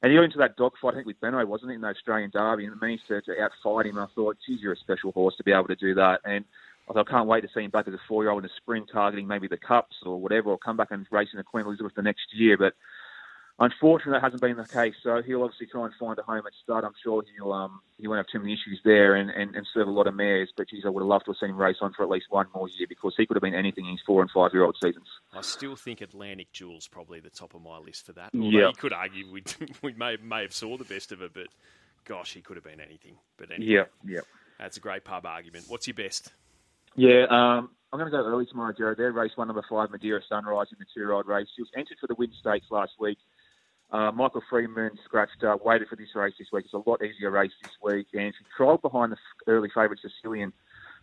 And 0.00 0.12
he 0.12 0.16
got 0.16 0.24
into 0.24 0.38
that 0.38 0.56
dogfight, 0.56 0.92
I 0.92 0.96
think, 0.98 1.06
with 1.06 1.20
Benaud, 1.20 1.46
wasn't 1.46 1.72
it, 1.72 1.74
in 1.74 1.80
the 1.80 1.88
Australian 1.88 2.30
Derby, 2.30 2.66
and 2.66 2.80
managed 2.80 3.08
to, 3.08 3.20
to 3.22 3.32
outfight 3.32 3.86
him. 3.86 3.98
I 3.98 4.06
thought, 4.14 4.36
geez, 4.46 4.60
you're 4.60 4.72
a 4.72 4.76
special 4.76 5.10
horse 5.10 5.34
to 5.38 5.42
be 5.42 5.50
able 5.50 5.66
to 5.66 5.74
do 5.74 5.94
that. 5.94 6.20
And 6.24 6.44
I 6.88 6.92
thought, 6.92 7.08
I 7.08 7.10
can't 7.10 7.26
wait 7.26 7.40
to 7.40 7.48
see 7.52 7.62
him 7.62 7.70
back 7.70 7.88
as 7.88 7.94
a 7.94 8.00
four-year-old 8.06 8.44
in 8.44 8.48
the 8.48 8.54
spring, 8.56 8.86
targeting 8.86 9.26
maybe 9.26 9.48
the 9.48 9.56
Cups 9.56 9.96
or 10.06 10.20
whatever, 10.20 10.50
or 10.50 10.58
come 10.58 10.76
back 10.76 10.92
and 10.92 11.04
race 11.10 11.30
in 11.32 11.38
the 11.38 11.42
Queen 11.42 11.66
Elizabeth 11.66 11.94
the 11.96 12.02
next 12.02 12.32
year. 12.32 12.56
But 12.56 12.74
unfortunately, 13.58 14.12
that 14.12 14.22
hasn't 14.22 14.40
been 14.42 14.56
the 14.56 14.64
case. 14.66 14.94
So 15.02 15.22
he'll 15.22 15.42
obviously 15.42 15.66
try 15.66 15.84
and 15.86 15.94
find 15.98 16.18
a 16.18 16.22
home 16.22 16.42
at 16.46 16.52
stud. 16.62 16.84
I'm 16.84 16.92
sure 17.02 17.22
he'll 17.36 17.52
um, 17.52 17.80
he 17.98 18.06
won't 18.08 18.18
have 18.18 18.26
too 18.32 18.38
many 18.38 18.52
issues 18.52 18.80
there 18.84 19.14
and, 19.14 19.30
and, 19.30 19.54
and 19.54 19.66
serve 19.74 19.88
a 19.88 19.90
lot 19.90 20.06
of 20.06 20.14
mares. 20.14 20.50
But 20.56 20.68
geez, 20.68 20.84
I 20.86 20.88
would 20.88 21.00
have 21.02 21.08
loved 21.08 21.24
to 21.26 21.32
have 21.32 21.38
seen 21.38 21.50
him 21.50 21.56
race 21.56 21.76
on 21.80 21.92
for 21.92 22.02
at 22.02 22.08
least 22.08 22.26
one 22.30 22.46
more 22.54 22.68
year 22.68 22.86
because 22.88 23.14
he 23.16 23.26
could 23.26 23.36
have 23.36 23.42
been 23.42 23.54
anything 23.54 23.84
in 23.86 23.92
his 23.92 24.00
four 24.06 24.22
and 24.22 24.30
five 24.30 24.50
year 24.52 24.64
old 24.64 24.76
seasons. 24.82 25.06
I 25.32 25.40
still 25.42 25.76
think 25.76 26.00
Atlantic 26.00 26.52
Jewel's 26.52 26.88
probably 26.88 27.20
the 27.20 27.30
top 27.30 27.54
of 27.54 27.62
my 27.62 27.78
list 27.78 28.06
for 28.06 28.12
that. 28.12 28.30
Although 28.34 28.46
Yeah. 28.46 28.68
you 28.68 28.74
could 28.74 28.92
argue 28.92 29.30
we 29.30 29.42
we 29.82 29.92
may 29.94 30.16
may 30.22 30.42
have 30.42 30.52
saw 30.54 30.76
the 30.76 30.84
best 30.84 31.12
of 31.12 31.22
it, 31.22 31.32
but 31.34 31.48
gosh, 32.04 32.34
he 32.34 32.40
could 32.40 32.56
have 32.56 32.64
been 32.64 32.80
anything. 32.80 33.16
But 33.36 33.50
anyway, 33.50 33.72
Yeah, 33.72 33.84
yeah. 34.04 34.20
that's 34.58 34.76
a 34.76 34.80
great 34.80 35.04
pub 35.04 35.26
argument. 35.26 35.66
What's 35.68 35.86
your 35.86 35.94
best? 35.94 36.32
Yeah, 36.96 37.26
um, 37.30 37.70
I'm 37.92 37.98
going 37.98 38.10
to 38.10 38.16
go 38.16 38.24
early 38.24 38.44
tomorrow, 38.46 38.74
Jared. 38.76 38.98
There, 38.98 39.12
race 39.12 39.30
one, 39.36 39.46
number 39.46 39.64
five, 39.70 39.90
Madeira 39.90 40.20
Sunrise 40.28 40.66
in 40.72 40.78
the 40.80 40.84
two-year-old 40.92 41.26
race. 41.26 41.46
She 41.54 41.62
was 41.62 41.70
entered 41.76 41.96
for 42.00 42.06
the 42.08 42.14
Win 42.16 42.30
Stakes 42.40 42.66
last 42.70 42.92
week. 42.98 43.18
Uh, 43.90 44.12
Michael 44.12 44.42
Freeman 44.50 44.90
scratched 45.04 45.42
up, 45.44 45.64
waited 45.64 45.88
for 45.88 45.96
this 45.96 46.14
race 46.14 46.34
this 46.38 46.48
week. 46.52 46.66
It's 46.66 46.74
a 46.74 46.88
lot 46.88 47.02
easier 47.02 47.30
race 47.30 47.52
this 47.62 47.72
week, 47.82 48.08
and 48.12 48.34
she 48.36 48.44
trialled 48.56 48.82
behind 48.82 49.12
the 49.12 49.16
early 49.46 49.68
favourite 49.68 49.98
Sicilian 50.00 50.52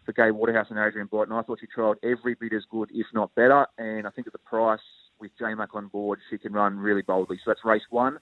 for 0.05 0.13
Gai 0.13 0.29
Waterhouse 0.29 0.67
and 0.69 0.77
Adrian 0.77 1.07
Bright, 1.07 1.27
and 1.27 1.35
I 1.35 1.41
thought 1.41 1.59
she 1.59 1.67
trialled 1.67 1.95
every 2.03 2.35
bit 2.35 2.53
as 2.53 2.63
good, 2.69 2.91
if 2.93 3.07
not 3.11 3.33
better. 3.33 3.65
And 3.79 4.05
I 4.05 4.11
think 4.11 4.27
at 4.27 4.33
the 4.33 4.39
price 4.39 4.79
with 5.19 5.31
J-Mac 5.39 5.73
on 5.73 5.87
board, 5.87 6.19
she 6.29 6.37
can 6.37 6.53
run 6.53 6.77
really 6.77 7.01
boldly. 7.01 7.37
So 7.37 7.49
that's 7.51 7.65
race 7.65 7.85
one. 7.89 8.19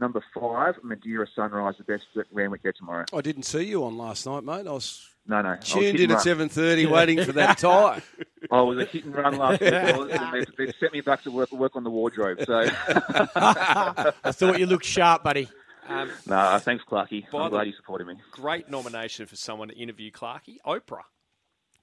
Number 0.00 0.24
five, 0.34 0.76
Madeira 0.82 1.26
Sunrise, 1.36 1.74
the 1.78 1.84
best 1.84 2.06
that 2.16 2.26
Randwick 2.32 2.64
get 2.64 2.76
tomorrow. 2.76 3.04
I 3.12 3.20
didn't 3.20 3.44
see 3.44 3.64
you 3.64 3.84
on 3.84 3.98
last 3.98 4.26
night, 4.26 4.42
mate. 4.42 4.66
I 4.66 4.72
was 4.72 5.06
No, 5.26 5.40
no. 5.40 5.50
I 5.50 5.56
tuned 5.56 6.00
in 6.00 6.10
at 6.10 6.20
seven 6.20 6.48
thirty, 6.48 6.84
waiting 6.86 7.22
for 7.24 7.32
that 7.32 7.58
tie. 7.58 8.02
I 8.50 8.60
was 8.60 8.78
a 8.78 8.84
hit 8.86 9.04
and 9.04 9.14
run 9.14 9.36
last 9.36 9.60
week, 9.60 9.72
and 9.72 10.34
they've, 10.34 10.46
they've 10.58 10.74
sent 10.80 10.92
me 10.92 11.00
back 11.00 11.22
to 11.22 11.30
work 11.30 11.52
work 11.52 11.76
on 11.76 11.84
the 11.84 11.90
wardrobe. 11.90 12.38
So, 12.44 12.66
I 13.36 14.12
thought 14.32 14.58
you 14.58 14.66
looked 14.66 14.84
sharp, 14.84 15.22
buddy. 15.22 15.48
Um, 15.88 16.10
no, 16.26 16.58
thanks, 16.60 16.84
Clarky. 16.90 17.30
By 17.30 17.38
I'm 17.38 17.44
the- 17.44 17.50
glad 17.50 17.66
you 17.68 17.72
supported 17.74 18.06
me. 18.06 18.14
great 18.32 18.68
nomination 18.68 19.26
for 19.26 19.36
someone 19.36 19.68
to 19.68 19.74
interview 19.76 20.10
Clarkey, 20.10 20.56
Oprah 20.66 21.02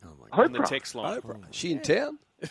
Oh 0.06 0.16
my 0.20 0.30
god. 0.36 0.46
on 0.46 0.52
the 0.54 0.60
text 0.60 0.96
line. 0.96 1.20
Oprah. 1.22 1.44
She 1.52 1.72
in 1.72 1.80
town? 1.82 2.20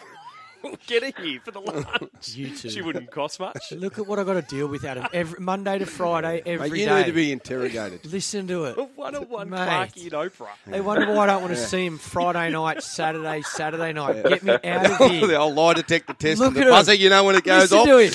Get 0.87 1.03
her 1.17 1.23
here 1.23 1.41
for 1.45 1.51
the 1.51 1.61
lunch. 1.61 1.87
You 2.35 2.55
two. 2.55 2.69
She 2.69 2.83
wouldn't 2.83 3.11
cost 3.11 3.39
much. 3.41 3.71
Look 3.73 3.99
at 3.99 4.07
what 4.07 4.19
I 4.19 4.25
got 4.25 4.35
to 4.35 4.43
deal 4.43 4.67
with, 4.67 4.85
Adam. 4.85 5.07
Every 5.13 5.39
Monday 5.43 5.79
to 5.79 5.87
Friday, 5.87 6.43
every 6.45 6.71
Mate, 6.71 6.77
day. 6.77 6.91
you 6.91 6.97
need 6.99 7.07
to 7.07 7.13
be 7.13 7.33
interrogated. 7.33 8.05
Listen 8.07 8.47
to 8.49 8.65
it. 8.65 8.77
One 8.97 9.15
on 9.15 9.23
one, 9.29 9.51
Mate. 9.51 9.69
Clarkey 9.69 10.03
and 10.05 10.13
Oprah. 10.13 10.49
They 10.67 10.81
wonder 10.81 11.07
why 11.13 11.25
I 11.25 11.27
don't 11.27 11.43
want 11.43 11.55
to 11.55 11.61
see 11.61 11.87
him 11.87 11.97
Friday 11.99 12.51
night, 12.51 12.83
Saturday, 12.83 13.43
Saturday 13.43 13.93
night. 13.93 14.25
Get 14.25 14.43
me 14.43 14.53
out 14.65 14.91
of 14.91 14.99
the 14.99 15.09
here. 15.09 15.39
old 15.39 15.55
lie 15.55 15.75
detector 15.75 16.13
test 16.15 16.41
Look 16.41 16.57
and 16.57 16.67
the 16.67 16.73
at 16.75 16.89
him. 16.89 17.01
you 17.01 17.09
know 17.11 17.25
when 17.25 17.37
it 17.37 17.45
goes 17.45 17.71
Listen 17.73 17.79
off. 17.79 17.87
to 17.87 17.99
him. 17.99 18.11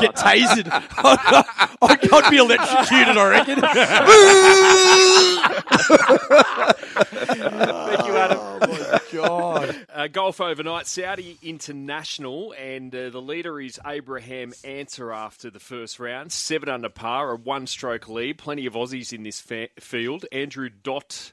Get 0.00 0.14
tasered. 0.16 0.68
I'd, 1.82 2.12
I'd 2.12 2.30
be 2.30 2.36
electrocuted, 2.36 3.16
I 3.16 3.30
reckon. 3.30 3.60
Thank 7.14 8.06
you, 8.06 8.16
Adam. 8.16 8.38
God. 9.14 9.76
Uh, 9.94 10.08
golf 10.08 10.40
overnight, 10.40 10.88
Saudi 10.88 11.38
International, 11.40 12.52
and 12.58 12.92
uh, 12.92 13.10
the 13.10 13.22
leader 13.22 13.60
is 13.60 13.78
Abraham 13.86 14.52
Ancer 14.64 15.12
after 15.12 15.50
the 15.50 15.60
first 15.60 16.00
round. 16.00 16.32
Seven 16.32 16.68
under 16.68 16.88
par, 16.88 17.30
a 17.30 17.36
one 17.36 17.68
stroke 17.68 18.08
lead. 18.08 18.38
Plenty 18.38 18.66
of 18.66 18.72
Aussies 18.72 19.12
in 19.12 19.22
this 19.22 19.40
fa- 19.40 19.68
field. 19.78 20.26
Andrew 20.32 20.68
Dodt, 20.68 21.32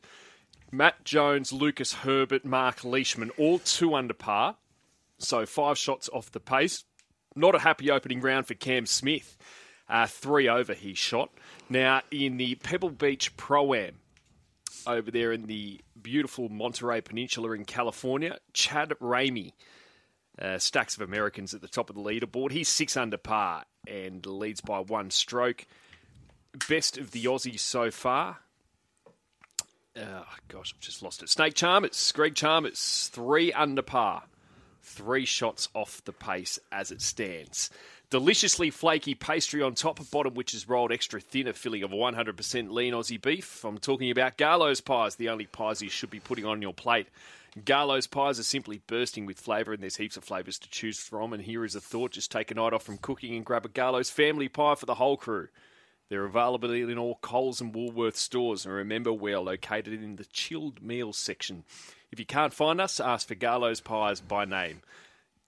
Matt 0.71 1.03
Jones, 1.03 1.51
Lucas 1.51 1.93
Herbert, 1.93 2.45
Mark 2.45 2.83
Leishman, 2.83 3.31
all 3.37 3.57
two 3.57 3.95
under 3.95 4.13
par. 4.13 4.57
So 5.17 5.47
five 5.47 5.77
shots 5.79 6.07
off 6.13 6.31
the 6.31 6.39
pace. 6.39 6.83
Not 7.35 7.55
a 7.55 7.59
happy 7.59 7.89
opening 7.89 8.21
round 8.21 8.45
for 8.45 8.53
Cam 8.53 8.85
Smith. 8.85 9.37
Uh, 9.89 10.05
three 10.05 10.47
over 10.47 10.73
he 10.75 10.93
shot. 10.93 11.31
Now, 11.67 12.01
in 12.11 12.37
the 12.37 12.55
Pebble 12.55 12.91
Beach 12.91 13.35
Pro 13.37 13.73
Am, 13.73 13.95
over 14.87 15.11
there 15.11 15.31
in 15.31 15.47
the 15.47 15.81
beautiful 16.01 16.49
Monterey 16.49 17.01
Peninsula 17.01 17.51
in 17.51 17.65
California. 17.65 18.37
Chad 18.53 18.89
Ramey, 19.01 19.53
uh, 20.39 20.57
stacks 20.57 20.95
of 20.95 21.01
Americans 21.01 21.53
at 21.53 21.61
the 21.61 21.67
top 21.67 21.89
of 21.89 21.95
the 21.95 22.01
leaderboard. 22.01 22.51
He's 22.51 22.69
six 22.69 22.95
under 22.97 23.17
par 23.17 23.65
and 23.87 24.25
leads 24.25 24.61
by 24.61 24.79
one 24.79 25.11
stroke. 25.11 25.65
Best 26.67 26.97
of 26.97 27.11
the 27.11 27.25
Aussies 27.25 27.59
so 27.59 27.91
far. 27.91 28.39
Oh, 29.97 30.25
gosh, 30.47 30.73
I've 30.73 30.81
just 30.81 31.03
lost 31.03 31.21
it. 31.21 31.29
Snake 31.29 31.53
Chalmers, 31.53 32.11
Greg 32.13 32.35
Chalmers, 32.35 33.09
three 33.11 33.51
under 33.51 33.81
par. 33.81 34.23
Three 34.83 35.25
shots 35.25 35.69
off 35.73 36.03
the 36.05 36.13
pace 36.13 36.59
as 36.71 36.91
it 36.91 37.01
stands. 37.01 37.69
Deliciously 38.11 38.69
flaky 38.69 39.15
pastry 39.15 39.61
on 39.61 39.73
top, 39.73 39.97
bottom 40.11 40.33
which 40.33 40.53
is 40.53 40.67
rolled 40.67 40.91
extra 40.91 41.21
thin, 41.21 41.47
a 41.47 41.53
filling 41.53 41.81
of 41.81 41.91
100% 41.91 42.69
lean 42.69 42.93
Aussie 42.93 43.21
beef. 43.21 43.63
I'm 43.63 43.77
talking 43.77 44.11
about 44.11 44.37
Garlo's 44.37 44.81
pies, 44.81 45.15
the 45.15 45.29
only 45.29 45.45
pies 45.45 45.81
you 45.81 45.89
should 45.89 46.09
be 46.09 46.19
putting 46.19 46.45
on 46.45 46.61
your 46.61 46.73
plate. 46.73 47.07
Garlo's 47.63 48.07
pies 48.07 48.37
are 48.37 48.43
simply 48.43 48.81
bursting 48.85 49.25
with 49.25 49.39
flavour, 49.39 49.71
and 49.71 49.81
there's 49.81 49.95
heaps 49.95 50.17
of 50.17 50.25
flavours 50.25 50.59
to 50.59 50.69
choose 50.69 50.99
from. 50.99 51.31
And 51.31 51.43
here 51.43 51.63
is 51.63 51.73
a 51.73 51.79
thought 51.79 52.11
just 52.11 52.33
take 52.33 52.51
a 52.51 52.53
night 52.53 52.73
off 52.73 52.83
from 52.83 52.97
cooking 52.97 53.33
and 53.33 53.45
grab 53.45 53.65
a 53.65 53.69
Garlo's 53.69 54.09
family 54.09 54.49
pie 54.49 54.75
for 54.75 54.85
the 54.85 54.95
whole 54.95 55.15
crew. 55.15 55.47
They're 56.09 56.25
available 56.25 56.73
in 56.73 56.97
all 56.97 57.17
Coles 57.21 57.61
and 57.61 57.73
Woolworth 57.73 58.17
stores. 58.17 58.65
And 58.65 58.75
remember, 58.75 59.13
we're 59.13 59.39
located 59.39 59.93
in 60.03 60.17
the 60.17 60.25
chilled 60.25 60.83
meals 60.83 61.17
section. 61.17 61.63
If 62.11 62.19
you 62.19 62.25
can't 62.25 62.53
find 62.53 62.81
us, 62.81 62.99
ask 62.99 63.29
for 63.29 63.35
Garlo's 63.35 63.79
Pies 63.79 64.19
by 64.19 64.43
name. 64.43 64.81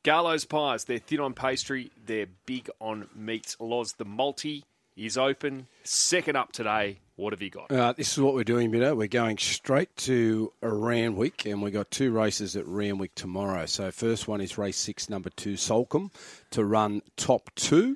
Garlo's 0.04 0.44
Pies, 0.44 0.84
they're 0.84 1.00
thin 1.00 1.22
on 1.22 1.34
pastry, 1.34 1.89
they're 2.06 2.28
big 2.46 2.70
on 2.82 3.08
meats. 3.16 3.56
Loz, 3.62 3.94
the 3.94 4.04
multi 4.04 4.66
is 4.98 5.18
open. 5.18 5.68
Second 5.84 6.36
up 6.36 6.52
today. 6.52 7.00
What 7.16 7.32
have 7.32 7.42
you 7.42 7.50
got? 7.50 7.72
Uh, 7.72 7.94
this 7.94 8.12
is 8.12 8.20
what 8.20 8.34
we're 8.34 8.44
doing, 8.44 8.70
Bitter. 8.70 8.96
We're 8.96 9.08
going 9.08 9.38
straight 9.38 9.96
to 9.98 10.52
Randwick, 10.62 11.46
and 11.46 11.62
we've 11.62 11.72
got 11.72 11.89
two 11.89 12.12
races 12.12 12.58
at 12.58 12.68
Randwick 12.68 13.16
tomorrow. 13.16 13.66
So, 13.66 13.92
first 13.92 14.28
one 14.28 14.42
is 14.42 14.58
race 14.58 14.78
six, 14.78 15.10
number 15.10 15.30
two, 15.30 15.56
Solcombe, 15.56 16.12
to 16.52 16.66
run 16.66 17.02
top 17.16 17.50
two. 17.56 17.96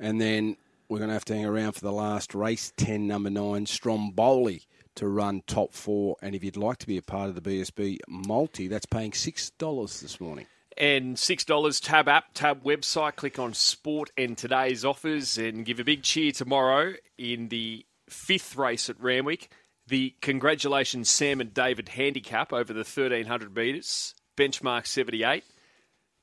And 0.00 0.18
then 0.18 0.56
we're 0.88 0.98
going 0.98 1.08
to 1.08 1.14
have 1.14 1.24
to 1.26 1.34
hang 1.34 1.44
around 1.44 1.72
for 1.72 1.80
the 1.80 1.92
last 1.92 2.34
race, 2.34 2.72
10, 2.76 3.06
number 3.06 3.28
nine, 3.28 3.66
Stromboli, 3.66 4.62
to 4.94 5.08
run 5.08 5.42
top 5.46 5.74
four. 5.74 6.16
And 6.22 6.34
if 6.34 6.42
you'd 6.42 6.56
like 6.56 6.78
to 6.78 6.86
be 6.86 6.96
a 6.96 7.02
part 7.02 7.28
of 7.28 7.34
the 7.34 7.42
BSB 7.42 7.98
multi, 8.08 8.68
that's 8.68 8.86
paying 8.86 9.10
$6 9.10 10.00
this 10.00 10.20
morning. 10.20 10.46
And 10.78 11.16
$6 11.16 11.80
Tab 11.82 12.08
app, 12.08 12.34
Tab 12.34 12.62
website. 12.62 13.16
Click 13.16 13.38
on 13.38 13.54
Sport 13.54 14.10
and 14.16 14.36
today's 14.36 14.84
offers 14.84 15.38
and 15.38 15.64
give 15.64 15.80
a 15.80 15.84
big 15.84 16.02
cheer 16.02 16.32
tomorrow 16.32 16.94
in 17.16 17.48
the 17.48 17.86
fifth 18.08 18.56
race 18.56 18.90
at 18.90 19.00
Randwick. 19.00 19.50
The 19.88 20.14
congratulations 20.20 21.10
Sam 21.10 21.40
and 21.40 21.54
David 21.54 21.88
handicap 21.90 22.52
over 22.52 22.72
the 22.72 22.80
1300 22.80 23.54
metres, 23.54 24.14
benchmark 24.36 24.86
78. 24.86 25.44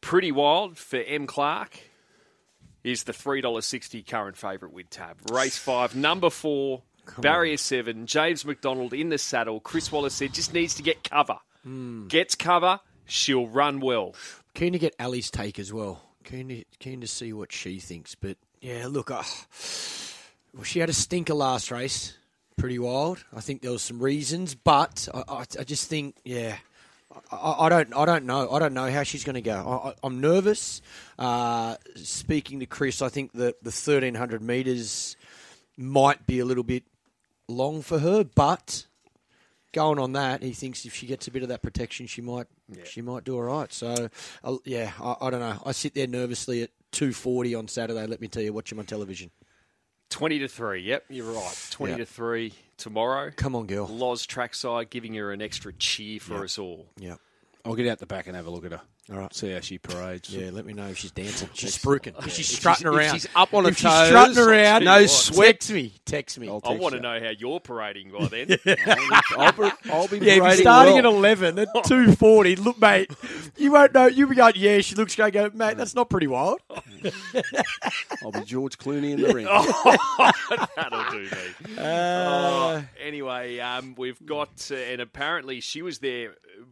Pretty 0.01 0.31
wild 0.33 0.77
for 0.77 0.97
M. 0.97 1.25
Clark 1.25 1.79
is 2.83 3.03
the 3.03 3.13
$3.60 3.13 4.05
current 4.05 4.35
favourite 4.35 4.73
with 4.73 4.89
Tab. 4.89 5.17
Race 5.31 5.57
5, 5.57 5.95
number 5.95 6.29
4, 6.29 6.83
barrier 7.19 7.55
7, 7.55 8.05
James 8.05 8.45
McDonald 8.45 8.93
in 8.93 9.09
the 9.09 9.17
saddle. 9.17 9.61
Chris 9.61 9.91
Waller 9.91 10.09
said 10.09 10.33
just 10.33 10.53
needs 10.53 10.75
to 10.75 10.83
get 10.83 11.09
cover. 11.09 11.37
Hmm. 11.63 12.07
Gets 12.07 12.35
cover, 12.35 12.81
she'll 13.05 13.47
run 13.47 13.79
well. 13.79 14.13
Keen 14.53 14.73
to 14.73 14.79
get 14.79 14.95
Ali's 14.99 15.31
take 15.31 15.57
as 15.57 15.73
well. 15.73 16.01
Keen 16.23 16.49
to, 16.49 16.63
keen 16.79 17.01
to 17.01 17.07
see 17.07 17.33
what 17.33 17.51
she 17.51 17.79
thinks. 17.79 18.15
But 18.15 18.37
yeah, 18.61 18.87
look, 18.87 19.09
uh, 19.09 19.23
well, 20.53 20.63
she 20.63 20.79
had 20.79 20.89
a 20.89 20.93
stinker 20.93 21.33
last 21.33 21.71
race. 21.71 22.15
Pretty 22.55 22.77
wild. 22.77 23.23
I 23.35 23.41
think 23.41 23.61
there 23.61 23.71
was 23.71 23.81
some 23.81 23.99
reasons, 23.99 24.53
but 24.53 25.07
I, 25.13 25.23
I, 25.27 25.45
I 25.59 25.63
just 25.63 25.89
think, 25.89 26.15
yeah, 26.23 26.57
I, 27.31 27.65
I 27.65 27.69
don't, 27.69 27.95
I 27.95 28.05
don't 28.05 28.25
know. 28.25 28.51
I 28.51 28.59
don't 28.59 28.75
know 28.75 28.91
how 28.91 29.03
she's 29.03 29.23
going 29.23 29.35
to 29.35 29.41
go. 29.41 29.81
I, 29.85 30.05
I'm 30.05 30.21
nervous. 30.21 30.81
Uh, 31.17 31.77
speaking 31.95 32.59
to 32.59 32.67
Chris, 32.67 33.01
I 33.01 33.09
think 33.09 33.33
that 33.33 33.63
the 33.63 33.71
1300 33.71 34.41
meters 34.41 35.17
might 35.77 36.27
be 36.27 36.39
a 36.39 36.45
little 36.45 36.63
bit 36.63 36.83
long 37.47 37.81
for 37.81 37.99
her, 37.99 38.23
but 38.23 38.85
going 39.73 39.99
on 39.99 40.13
that, 40.13 40.41
he 40.41 40.53
thinks 40.53 40.85
if 40.85 40.93
she 40.95 41.05
gets 41.07 41.27
a 41.27 41.31
bit 41.31 41.43
of 41.43 41.49
that 41.49 41.61
protection, 41.61 42.07
she 42.07 42.21
might 42.21 42.47
she 42.85 43.01
might 43.01 43.23
do 43.25 43.35
all 43.35 43.41
right. 43.43 43.71
So, 43.73 44.09
uh, 44.43 44.55
yeah, 44.63 44.91
I, 45.01 45.15
I 45.21 45.29
don't 45.29 45.39
know. 45.41 45.61
I 45.65 45.71
sit 45.73 45.93
there 45.93 46.07
nervously 46.07 46.63
at 46.63 46.69
two 46.91 47.11
forty 47.11 47.53
on 47.55 47.67
Saturday. 47.67 48.05
Let 48.07 48.21
me 48.21 48.27
tell 48.29 48.41
you, 48.43 48.53
watching 48.53 48.79
on 48.79 48.85
television. 48.85 49.31
20 50.09 50.39
to 50.39 50.47
3. 50.47 50.79
Yep, 50.83 51.05
you're 51.09 51.25
right. 51.31 51.67
20 51.71 51.93
Yeah. 51.93 51.97
to 51.97 52.05
3 52.05 52.53
tomorrow. 52.77 53.31
Come 53.35 53.55
on, 53.55 53.65
girl. 53.65 53.87
Loz 53.87 54.27
trackside 54.27 54.91
giving 54.91 55.15
her 55.15 55.31
an 55.31 55.41
extra 55.41 55.73
cheer 55.73 56.19
for 56.19 56.43
us 56.43 56.59
all. 56.59 56.85
Yeah. 56.99 57.15
I'll 57.65 57.73
get 57.73 57.87
out 57.87 57.97
the 57.97 58.05
back 58.05 58.27
and 58.27 58.35
have 58.35 58.45
a 58.45 58.51
look 58.51 58.63
at 58.63 58.73
her. 58.73 58.81
All 59.11 59.17
right. 59.17 59.33
See 59.35 59.51
how 59.51 59.59
she 59.59 59.77
parades. 59.79 60.29
Yeah, 60.33 60.49
let 60.53 60.65
me 60.65 60.71
know 60.71 60.87
if 60.87 60.97
she's 60.97 61.11
dancing. 61.11 61.49
She's 61.53 61.77
spruiking. 61.77 62.17
If 62.25 62.31
she's 62.31 62.47
strutting 62.47 62.87
if 62.87 62.93
around. 62.93 63.13
she's 63.13 63.27
up 63.35 63.53
on 63.53 63.65
her 63.65 63.71
if 63.71 63.77
she's 63.77 63.91
strutting 63.91 64.37
around. 64.37 64.85
no 64.85 64.99
no 65.01 65.05
sweat. 65.07 65.55
Text 65.59 65.71
me. 65.71 65.93
Text 66.05 66.39
me. 66.39 66.47
I'll 66.47 66.61
I 66.63 66.75
want 66.75 66.95
to 66.95 67.01
know 67.01 67.19
how 67.19 67.31
you're 67.37 67.59
parading 67.59 68.11
by 68.17 68.27
then. 68.27 68.57
I'll 69.37 69.51
be, 69.51 69.71
I'll 69.91 70.07
be 70.07 70.19
Yeah, 70.19 70.33
if 70.35 70.41
parading 70.43 70.61
starting 70.61 70.93
well. 70.93 71.07
at 71.13 71.17
11 71.39 71.59
at 71.59 71.67
240, 71.85 72.55
look, 72.55 72.79
mate, 72.79 73.11
you 73.57 73.73
won't 73.73 73.93
know. 73.93 74.05
You'll 74.07 74.29
be 74.29 74.35
going, 74.35 74.53
yeah, 74.55 74.79
she 74.79 74.95
looks 74.95 75.15
great. 75.17 75.33
Go, 75.33 75.49
mate, 75.53 75.75
that's 75.75 75.95
not 75.95 76.09
pretty 76.09 76.27
wild. 76.27 76.61
I'll 78.23 78.31
be 78.31 78.45
George 78.45 78.77
Clooney 78.77 79.11
in 79.11 79.21
the 79.21 79.33
ring. 79.33 79.45
That'll 80.77 81.11
do 81.11 81.23
me. 81.23 81.77
Uh, 81.77 82.43
Oh, 82.43 82.83
anyway, 83.01 83.59
um, 83.59 83.95
we've 83.97 84.23
got, 84.25 84.69
uh, 84.71 84.75
and 84.75 85.01
apparently 85.01 85.59
she 85.59 85.81
was 85.81 85.99
there 85.99 86.29
uh, 86.31 86.63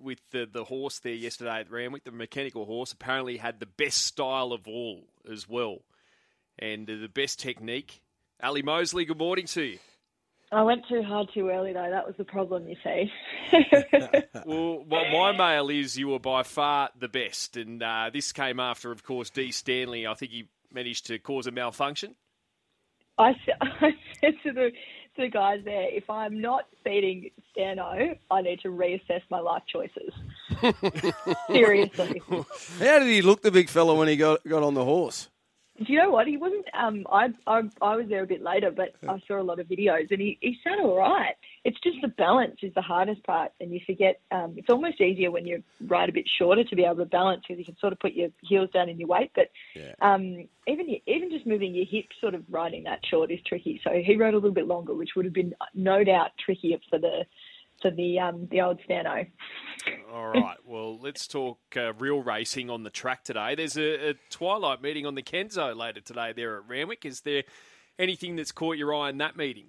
with 0.00 0.20
the, 0.30 0.48
the 0.50 0.64
horse 0.64 0.98
there 0.98 1.12
yesterday 1.12 1.60
at 1.60 1.70
Randwick. 1.70 2.04
The 2.04 2.12
mechanical 2.12 2.64
horse 2.64 2.92
apparently 2.92 3.36
had 3.36 3.60
the 3.60 3.66
best 3.66 4.02
style 4.02 4.52
of 4.52 4.66
all 4.66 5.04
as 5.30 5.48
well, 5.48 5.78
and 6.58 6.88
uh, 6.88 6.96
the 6.96 7.08
best 7.08 7.40
technique. 7.40 8.02
Ali 8.42 8.62
Mosley, 8.62 9.04
good 9.04 9.18
morning 9.18 9.46
to 9.46 9.62
you. 9.62 9.78
I 10.50 10.62
went 10.62 10.88
too 10.88 11.02
hard 11.02 11.28
too 11.34 11.50
early 11.50 11.72
though. 11.72 11.90
That 11.90 12.06
was 12.06 12.16
the 12.16 12.24
problem, 12.24 12.68
you 12.68 12.76
see. 12.82 13.12
Well, 14.46 14.84
what 14.86 15.10
my 15.12 15.32
mail 15.32 15.68
is 15.68 15.98
you 15.98 16.08
were 16.08 16.18
by 16.18 16.42
far 16.42 16.90
the 16.98 17.08
best, 17.08 17.56
and 17.56 17.82
uh, 17.82 18.10
this 18.12 18.32
came 18.32 18.60
after, 18.60 18.90
of 18.90 19.02
course, 19.02 19.28
D. 19.28 19.52
Stanley. 19.52 20.06
I 20.06 20.14
think 20.14 20.32
he 20.32 20.48
managed 20.72 21.06
to 21.06 21.18
cause 21.18 21.46
a 21.46 21.50
malfunction. 21.50 22.14
I, 23.18 23.34
I 23.60 23.90
said 24.20 24.34
to 24.44 24.52
the 24.52 24.70
the 25.22 25.28
guys 25.28 25.60
there, 25.64 25.88
if 25.90 26.08
I'm 26.08 26.40
not 26.40 26.64
beating 26.84 27.30
Stano, 27.56 28.18
I 28.30 28.42
need 28.42 28.60
to 28.60 28.68
reassess 28.68 29.22
my 29.30 29.40
life 29.40 29.62
choices. 29.70 30.12
Seriously. 31.46 32.22
How 32.78 32.98
did 32.98 33.08
he 33.08 33.22
look, 33.22 33.42
the 33.42 33.50
big 33.50 33.68
fella, 33.68 33.94
when 33.94 34.08
he 34.08 34.16
got 34.16 34.46
got 34.48 34.62
on 34.62 34.74
the 34.74 34.84
horse? 34.84 35.28
Do 35.78 35.92
you 35.92 35.98
know 36.00 36.10
what? 36.10 36.26
He 36.26 36.36
wasn't. 36.36 36.64
Um, 36.74 37.06
I, 37.10 37.28
I 37.46 37.62
I 37.80 37.96
was 37.96 38.06
there 38.08 38.24
a 38.24 38.26
bit 38.26 38.42
later, 38.42 38.72
but 38.72 38.94
I 39.08 39.22
saw 39.28 39.40
a 39.40 39.42
lot 39.42 39.60
of 39.60 39.68
videos, 39.68 40.10
and 40.10 40.20
he, 40.20 40.36
he 40.40 40.56
sounded 40.64 40.84
all 40.84 40.98
right. 40.98 41.36
It's 41.68 41.78
just 41.80 41.98
the 42.00 42.08
balance 42.08 42.56
is 42.62 42.72
the 42.72 42.80
hardest 42.80 43.22
part, 43.24 43.52
and 43.60 43.70
you 43.70 43.80
forget. 43.84 44.22
Um, 44.30 44.54
it's 44.56 44.70
almost 44.70 45.02
easier 45.02 45.30
when 45.30 45.46
you 45.46 45.62
ride 45.86 46.08
a 46.08 46.12
bit 46.12 46.24
shorter 46.38 46.64
to 46.64 46.74
be 46.74 46.82
able 46.82 46.96
to 46.96 47.04
balance 47.04 47.42
because 47.46 47.58
you 47.58 47.64
can 47.66 47.76
sort 47.78 47.92
of 47.92 48.00
put 48.00 48.14
your 48.14 48.30
heels 48.40 48.70
down 48.72 48.88
in 48.88 48.98
your 48.98 49.06
weight. 49.06 49.32
But 49.34 49.50
um, 50.00 50.48
even 50.66 50.86
y- 50.86 51.02
even 51.06 51.30
just 51.30 51.46
moving 51.46 51.74
your 51.74 51.84
hips, 51.84 52.16
sort 52.22 52.32
of 52.34 52.42
riding 52.48 52.84
that 52.84 53.00
short, 53.04 53.30
is 53.30 53.40
tricky. 53.46 53.82
So 53.84 53.90
he 54.02 54.16
rode 54.16 54.32
a 54.32 54.38
little 54.38 54.50
bit 54.50 54.66
longer, 54.66 54.94
which 54.94 55.10
would 55.14 55.26
have 55.26 55.34
been 55.34 55.52
no 55.74 56.04
doubt 56.04 56.30
trickier 56.42 56.78
for 56.88 56.98
the 56.98 57.26
for 57.82 57.90
the 57.90 58.18
um, 58.18 58.48
the 58.50 58.62
old 58.62 58.80
Stano. 58.88 59.26
All 60.10 60.28
right. 60.28 60.56
Well, 60.64 60.98
let's 60.98 61.26
talk 61.26 61.58
uh, 61.76 61.92
real 61.92 62.22
racing 62.22 62.70
on 62.70 62.82
the 62.82 62.90
track 62.90 63.24
today. 63.24 63.56
There's 63.56 63.76
a, 63.76 64.12
a 64.12 64.14
twilight 64.30 64.80
meeting 64.80 65.04
on 65.04 65.16
the 65.16 65.22
Kenso 65.22 65.76
later 65.76 66.00
today 66.00 66.32
there 66.34 66.56
at 66.56 66.66
Randwick. 66.66 67.04
Is 67.04 67.20
there 67.20 67.42
anything 67.98 68.36
that's 68.36 68.52
caught 68.52 68.78
your 68.78 68.94
eye 68.94 69.10
in 69.10 69.18
that 69.18 69.36
meeting? 69.36 69.66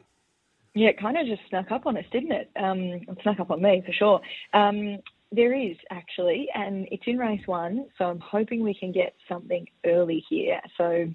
Yeah, 0.76 0.90
it 0.90 1.00
kind 1.00 1.18
of 1.18 1.26
just 1.26 1.42
snuck 1.50 1.72
up 1.72 1.86
on 1.86 1.98
us, 1.98 2.06
didn't 2.12 2.32
it? 2.32 2.52
Um, 2.56 2.80
it 2.80 3.18
snuck 3.24 3.40
up 3.40 3.52
on 3.52 3.62
me 3.62 3.82
for 3.86 3.92
sure. 3.92 4.22
Um, 4.54 5.00
there 5.32 5.54
is 5.54 5.76
actually, 5.92 6.48
and 6.54 6.88
it's 6.92 7.04
in 7.06 7.18
race 7.18 7.46
one, 7.46 7.88
so 7.98 8.06
I'm 8.06 8.20
hoping 8.20 8.64
we 8.64 8.74
can 8.74 8.92
get 8.92 9.14
something 9.28 9.68
early 9.86 10.24
here. 10.30 10.62
So 10.78 11.08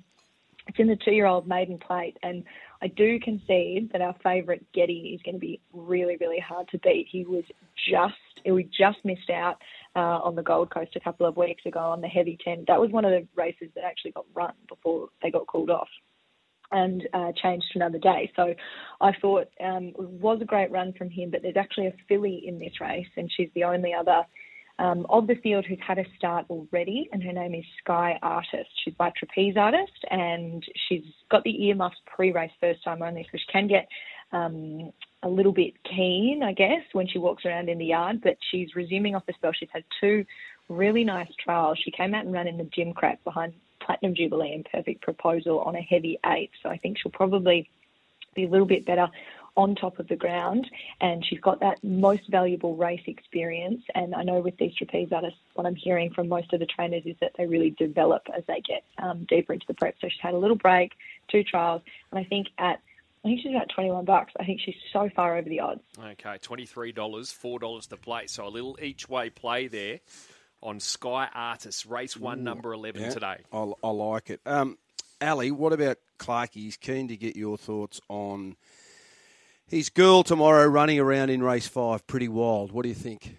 it's 0.66 0.78
in 0.78 0.88
the 0.88 0.96
two-year-old 1.04 1.46
maiden 1.46 1.78
plate, 1.78 2.16
and 2.22 2.44
I 2.82 2.88
do 2.88 3.18
concede 3.20 3.90
that 3.92 4.00
our 4.00 4.14
favourite 4.22 4.64
Getty 4.72 5.14
is 5.14 5.22
going 5.22 5.34
to 5.34 5.40
be 5.40 5.60
really, 5.72 6.16
really 6.20 6.40
hard 6.40 6.68
to 6.68 6.78
beat. 6.78 7.06
He 7.10 7.24
was 7.24 7.44
just, 7.88 8.14
we 8.44 8.64
just 8.64 8.98
missed 9.04 9.30
out 9.30 9.56
uh, 9.96 10.20
on 10.22 10.34
the 10.34 10.42
Gold 10.42 10.70
Coast 10.70 10.96
a 10.96 11.00
couple 11.00 11.26
of 11.26 11.36
weeks 11.36 11.64
ago 11.66 11.80
on 11.80 12.00
the 12.00 12.08
heavy 12.08 12.38
ten. 12.44 12.64
That 12.66 12.80
was 12.80 12.90
one 12.90 13.04
of 13.04 13.12
the 13.12 13.26
races 13.36 13.68
that 13.74 13.84
actually 13.84 14.12
got 14.12 14.26
run 14.34 14.54
before 14.68 15.08
they 15.22 15.30
got 15.30 15.46
called 15.46 15.70
off 15.70 15.88
and 16.74 17.08
uh, 17.14 17.30
changed 17.40 17.66
to 17.72 17.78
another 17.78 17.98
day. 17.98 18.30
So 18.36 18.54
I 19.00 19.12
thought 19.22 19.48
um, 19.62 19.92
it 19.98 20.10
was 20.26 20.40
a 20.42 20.44
great 20.52 20.70
run 20.70 20.92
from 20.98 21.08
him, 21.08 21.30
but 21.30 21.40
there's 21.42 21.56
actually 21.56 21.86
a 21.86 21.94
filly 22.08 22.42
in 22.46 22.58
this 22.58 22.80
race, 22.80 23.06
and 23.16 23.30
she's 23.34 23.48
the 23.54 23.64
only 23.64 23.94
other 23.94 24.22
um, 24.78 25.06
of 25.08 25.28
the 25.28 25.36
field 25.36 25.64
who's 25.66 25.78
had 25.86 25.98
a 25.98 26.04
start 26.18 26.46
already, 26.50 27.08
and 27.12 27.22
her 27.22 27.32
name 27.32 27.54
is 27.54 27.64
Sky 27.82 28.18
Artist. 28.22 28.70
She's 28.84 28.94
by 28.94 29.12
Trapeze 29.16 29.56
Artist, 29.56 30.04
and 30.10 30.64
she's 30.88 31.04
got 31.30 31.44
the 31.44 31.64
earmuffs 31.66 31.96
pre-race 32.14 32.50
first 32.60 32.82
time 32.82 33.00
only, 33.02 33.24
so 33.30 33.38
she 33.38 33.52
can 33.52 33.68
get 33.68 33.86
um, 34.32 34.90
a 35.22 35.28
little 35.28 35.52
bit 35.52 35.74
keen, 35.84 36.42
I 36.42 36.52
guess, 36.52 36.82
when 36.92 37.06
she 37.06 37.18
walks 37.18 37.44
around 37.46 37.68
in 37.68 37.78
the 37.78 37.86
yard. 37.86 38.20
But 38.20 38.36
she's 38.50 38.74
resuming 38.74 39.14
off 39.14 39.26
the 39.26 39.32
spell. 39.34 39.52
She's 39.58 39.68
had 39.72 39.84
two 40.00 40.24
really 40.68 41.04
nice 41.04 41.30
trials. 41.42 41.78
She 41.84 41.92
came 41.92 42.14
out 42.14 42.24
and 42.24 42.32
ran 42.32 42.48
in 42.48 42.58
the 42.58 42.68
gym 42.74 42.92
crack 42.94 43.22
behind 43.22 43.52
Platinum 43.84 44.14
Jubilee 44.14 44.52
and 44.52 44.64
Perfect 44.64 45.02
Proposal 45.02 45.60
on 45.60 45.76
a 45.76 45.80
heavy 45.80 46.18
eight, 46.26 46.50
so 46.62 46.68
I 46.68 46.78
think 46.78 46.98
she'll 46.98 47.12
probably 47.12 47.68
be 48.34 48.44
a 48.44 48.48
little 48.48 48.66
bit 48.66 48.84
better 48.84 49.08
on 49.56 49.74
top 49.74 49.98
of 49.98 50.08
the 50.08 50.16
ground. 50.16 50.68
And 51.00 51.24
she's 51.24 51.40
got 51.40 51.60
that 51.60 51.82
most 51.84 52.28
valuable 52.28 52.76
race 52.76 53.02
experience. 53.06 53.82
And 53.94 54.14
I 54.14 54.22
know 54.22 54.40
with 54.40 54.56
these 54.56 54.74
trapeze 54.74 55.12
artists 55.12 55.38
what 55.54 55.66
I'm 55.66 55.76
hearing 55.76 56.12
from 56.12 56.28
most 56.28 56.52
of 56.52 56.60
the 56.60 56.66
trainers 56.66 57.04
is 57.06 57.16
that 57.20 57.32
they 57.38 57.46
really 57.46 57.70
develop 57.70 58.26
as 58.36 58.44
they 58.46 58.60
get 58.60 58.84
um, 58.98 59.24
deeper 59.28 59.52
into 59.52 59.66
the 59.66 59.74
prep. 59.74 59.94
So 60.00 60.08
she's 60.08 60.20
had 60.20 60.34
a 60.34 60.38
little 60.38 60.56
break 60.56 60.92
two 61.28 61.44
trials. 61.44 61.82
And 62.10 62.18
I 62.18 62.24
think 62.24 62.48
at 62.58 62.80
I 63.24 63.28
think 63.28 63.40
she's 63.40 63.52
about 63.52 63.70
21 63.70 64.04
bucks. 64.04 64.34
I 64.38 64.44
think 64.44 64.60
she's 64.60 64.74
so 64.92 65.08
far 65.16 65.38
over 65.38 65.48
the 65.48 65.60
odds. 65.60 65.80
Okay, 65.98 66.36
twenty-three 66.42 66.92
dollars, 66.92 67.32
four 67.32 67.58
dollars 67.58 67.86
to 67.86 67.96
play. 67.96 68.26
So 68.26 68.46
a 68.46 68.50
little 68.50 68.76
each 68.82 69.08
way 69.08 69.30
play 69.30 69.66
there 69.66 70.00
on 70.64 70.80
Sky 70.80 71.28
Artists, 71.34 71.86
race 71.86 72.16
one, 72.16 72.42
number 72.42 72.72
eleven 72.72 73.02
Yeah, 73.02 73.10
today. 73.10 73.36
I, 73.52 73.72
I 73.82 73.90
like 73.90 74.30
it. 74.30 74.40
Um, 74.46 74.78
Ali, 75.22 75.50
what 75.50 75.72
about 75.72 75.98
Clarkey? 76.18 76.54
He's 76.54 76.76
keen 76.76 77.08
to 77.08 77.16
get 77.16 77.36
your 77.36 77.56
thoughts 77.56 78.00
on 78.08 78.56
his 79.66 79.88
girl 79.90 80.22
tomorrow 80.22 80.66
running 80.66 80.98
around 80.98 81.30
in 81.30 81.42
race 81.42 81.68
five. 81.68 82.06
Pretty 82.06 82.28
wild. 82.28 82.72
What 82.72 82.82
do 82.82 82.88
you 82.88 82.94
think? 82.94 83.38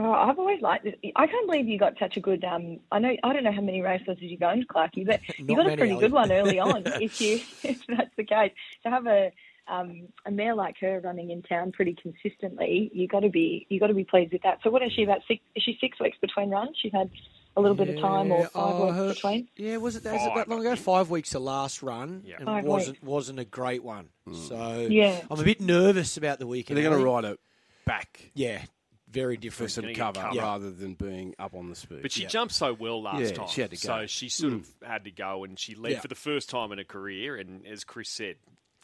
Oh, 0.00 0.12
I've 0.12 0.38
always 0.38 0.60
liked 0.62 0.86
it. 0.86 0.96
I 1.16 1.26
can't 1.26 1.46
believe 1.46 1.66
you 1.66 1.76
got 1.76 1.98
such 1.98 2.16
a 2.16 2.20
good. 2.20 2.44
Um, 2.44 2.78
I 2.92 3.00
know 3.00 3.16
I 3.24 3.32
don't 3.32 3.42
know 3.42 3.50
how 3.52 3.60
many 3.60 3.80
races 3.82 4.16
you've 4.20 4.42
owned, 4.42 4.68
Clarky, 4.68 5.04
but 5.06 5.20
you 5.38 5.56
Not 5.56 5.64
got 5.64 5.72
a 5.72 5.76
pretty 5.76 5.92
Ali. 5.94 6.00
good 6.00 6.12
one 6.12 6.30
early 6.30 6.58
on. 6.60 6.82
if 6.86 7.20
you 7.20 7.40
if 7.64 7.84
that's 7.88 8.14
the 8.16 8.24
case, 8.24 8.52
to 8.84 8.90
have 8.90 9.06
a 9.06 9.32
um, 9.68 10.08
a 10.26 10.30
mare 10.30 10.54
like 10.54 10.76
her 10.80 11.00
running 11.00 11.30
in 11.30 11.42
town 11.42 11.72
pretty 11.72 11.94
consistently, 12.00 12.90
you 12.94 13.06
got 13.08 13.20
to 13.20 13.28
be 13.28 13.66
you 13.68 13.78
got 13.80 13.88
to 13.88 13.94
be 13.94 14.04
pleased 14.04 14.32
with 14.32 14.42
that. 14.42 14.58
So 14.62 14.70
what 14.70 14.82
is 14.82 14.92
she 14.92 15.02
about 15.02 15.20
six? 15.28 15.42
Is 15.56 15.62
she 15.62 15.76
six 15.80 15.98
weeks 16.00 16.16
between 16.20 16.50
runs? 16.50 16.76
She's 16.80 16.92
had 16.92 17.10
a 17.56 17.60
little 17.60 17.76
bit 17.76 17.88
of 17.88 18.00
time 18.00 18.30
or 18.30 18.40
Yeah, 18.40 18.46
five 18.48 18.74
oh, 18.74 18.84
weeks 18.86 18.96
her- 18.96 19.14
between. 19.14 19.48
Yeah, 19.56 19.76
was 19.78 19.96
it, 19.96 20.04
was 20.04 20.12
it 20.14 20.18
Five, 20.18 20.34
that 20.36 20.48
long 20.48 20.60
ago? 20.60 20.76
Five 20.76 21.10
weeks 21.10 21.30
the 21.30 21.40
last 21.40 21.82
run, 21.82 22.22
Yeah. 22.24 22.36
and 22.36 22.46
Five 22.46 22.64
wasn't 22.64 23.02
wasn't 23.02 23.38
a 23.40 23.44
great 23.44 23.82
one. 23.82 24.08
So 24.32 24.86
Yeah. 24.88 25.20
I'm 25.30 25.40
a 25.40 25.44
bit 25.44 25.60
nervous 25.60 26.16
about 26.16 26.38
the 26.38 26.44
So 26.44 26.48
weekend. 26.48 26.76
they're 26.76 26.88
going 26.88 26.98
to 27.00 27.04
ride 27.04 27.24
it 27.24 27.40
back 27.84 28.30
Yeah, 28.34 28.62
very 29.10 29.36
different. 29.38 29.72
some 29.72 29.84
Gonna 29.86 29.94
cover, 29.94 30.20
cover. 30.20 30.38
rather 30.38 30.70
than 30.70 30.94
being 30.94 31.34
up 31.38 31.54
on 31.54 31.68
the 31.70 31.74
speed. 31.74 32.02
But 32.02 32.12
she 32.12 32.22
Yeah. 32.22 32.28
jumped 32.28 32.54
so 32.54 32.74
well 32.74 33.02
last 33.02 33.20
Yeah, 33.22 33.30
time, 33.32 33.48
she 33.48 33.60
had 33.62 33.70
to 33.70 33.76
so 33.76 34.06
she 34.06 34.28
sort 34.28 34.52
of 34.52 34.68
had 34.86 35.04
to 35.04 35.10
go, 35.10 35.42
and 35.44 35.58
she 35.58 35.74
led 35.74 35.92
Yeah. 35.92 36.00
for 36.00 36.08
the 36.08 36.14
first 36.14 36.48
time 36.50 36.70
in 36.70 36.78
her 36.78 36.84
career. 36.84 37.34
And 37.36 37.66
as 37.66 37.82
Chris 37.84 38.08
said, 38.10 38.36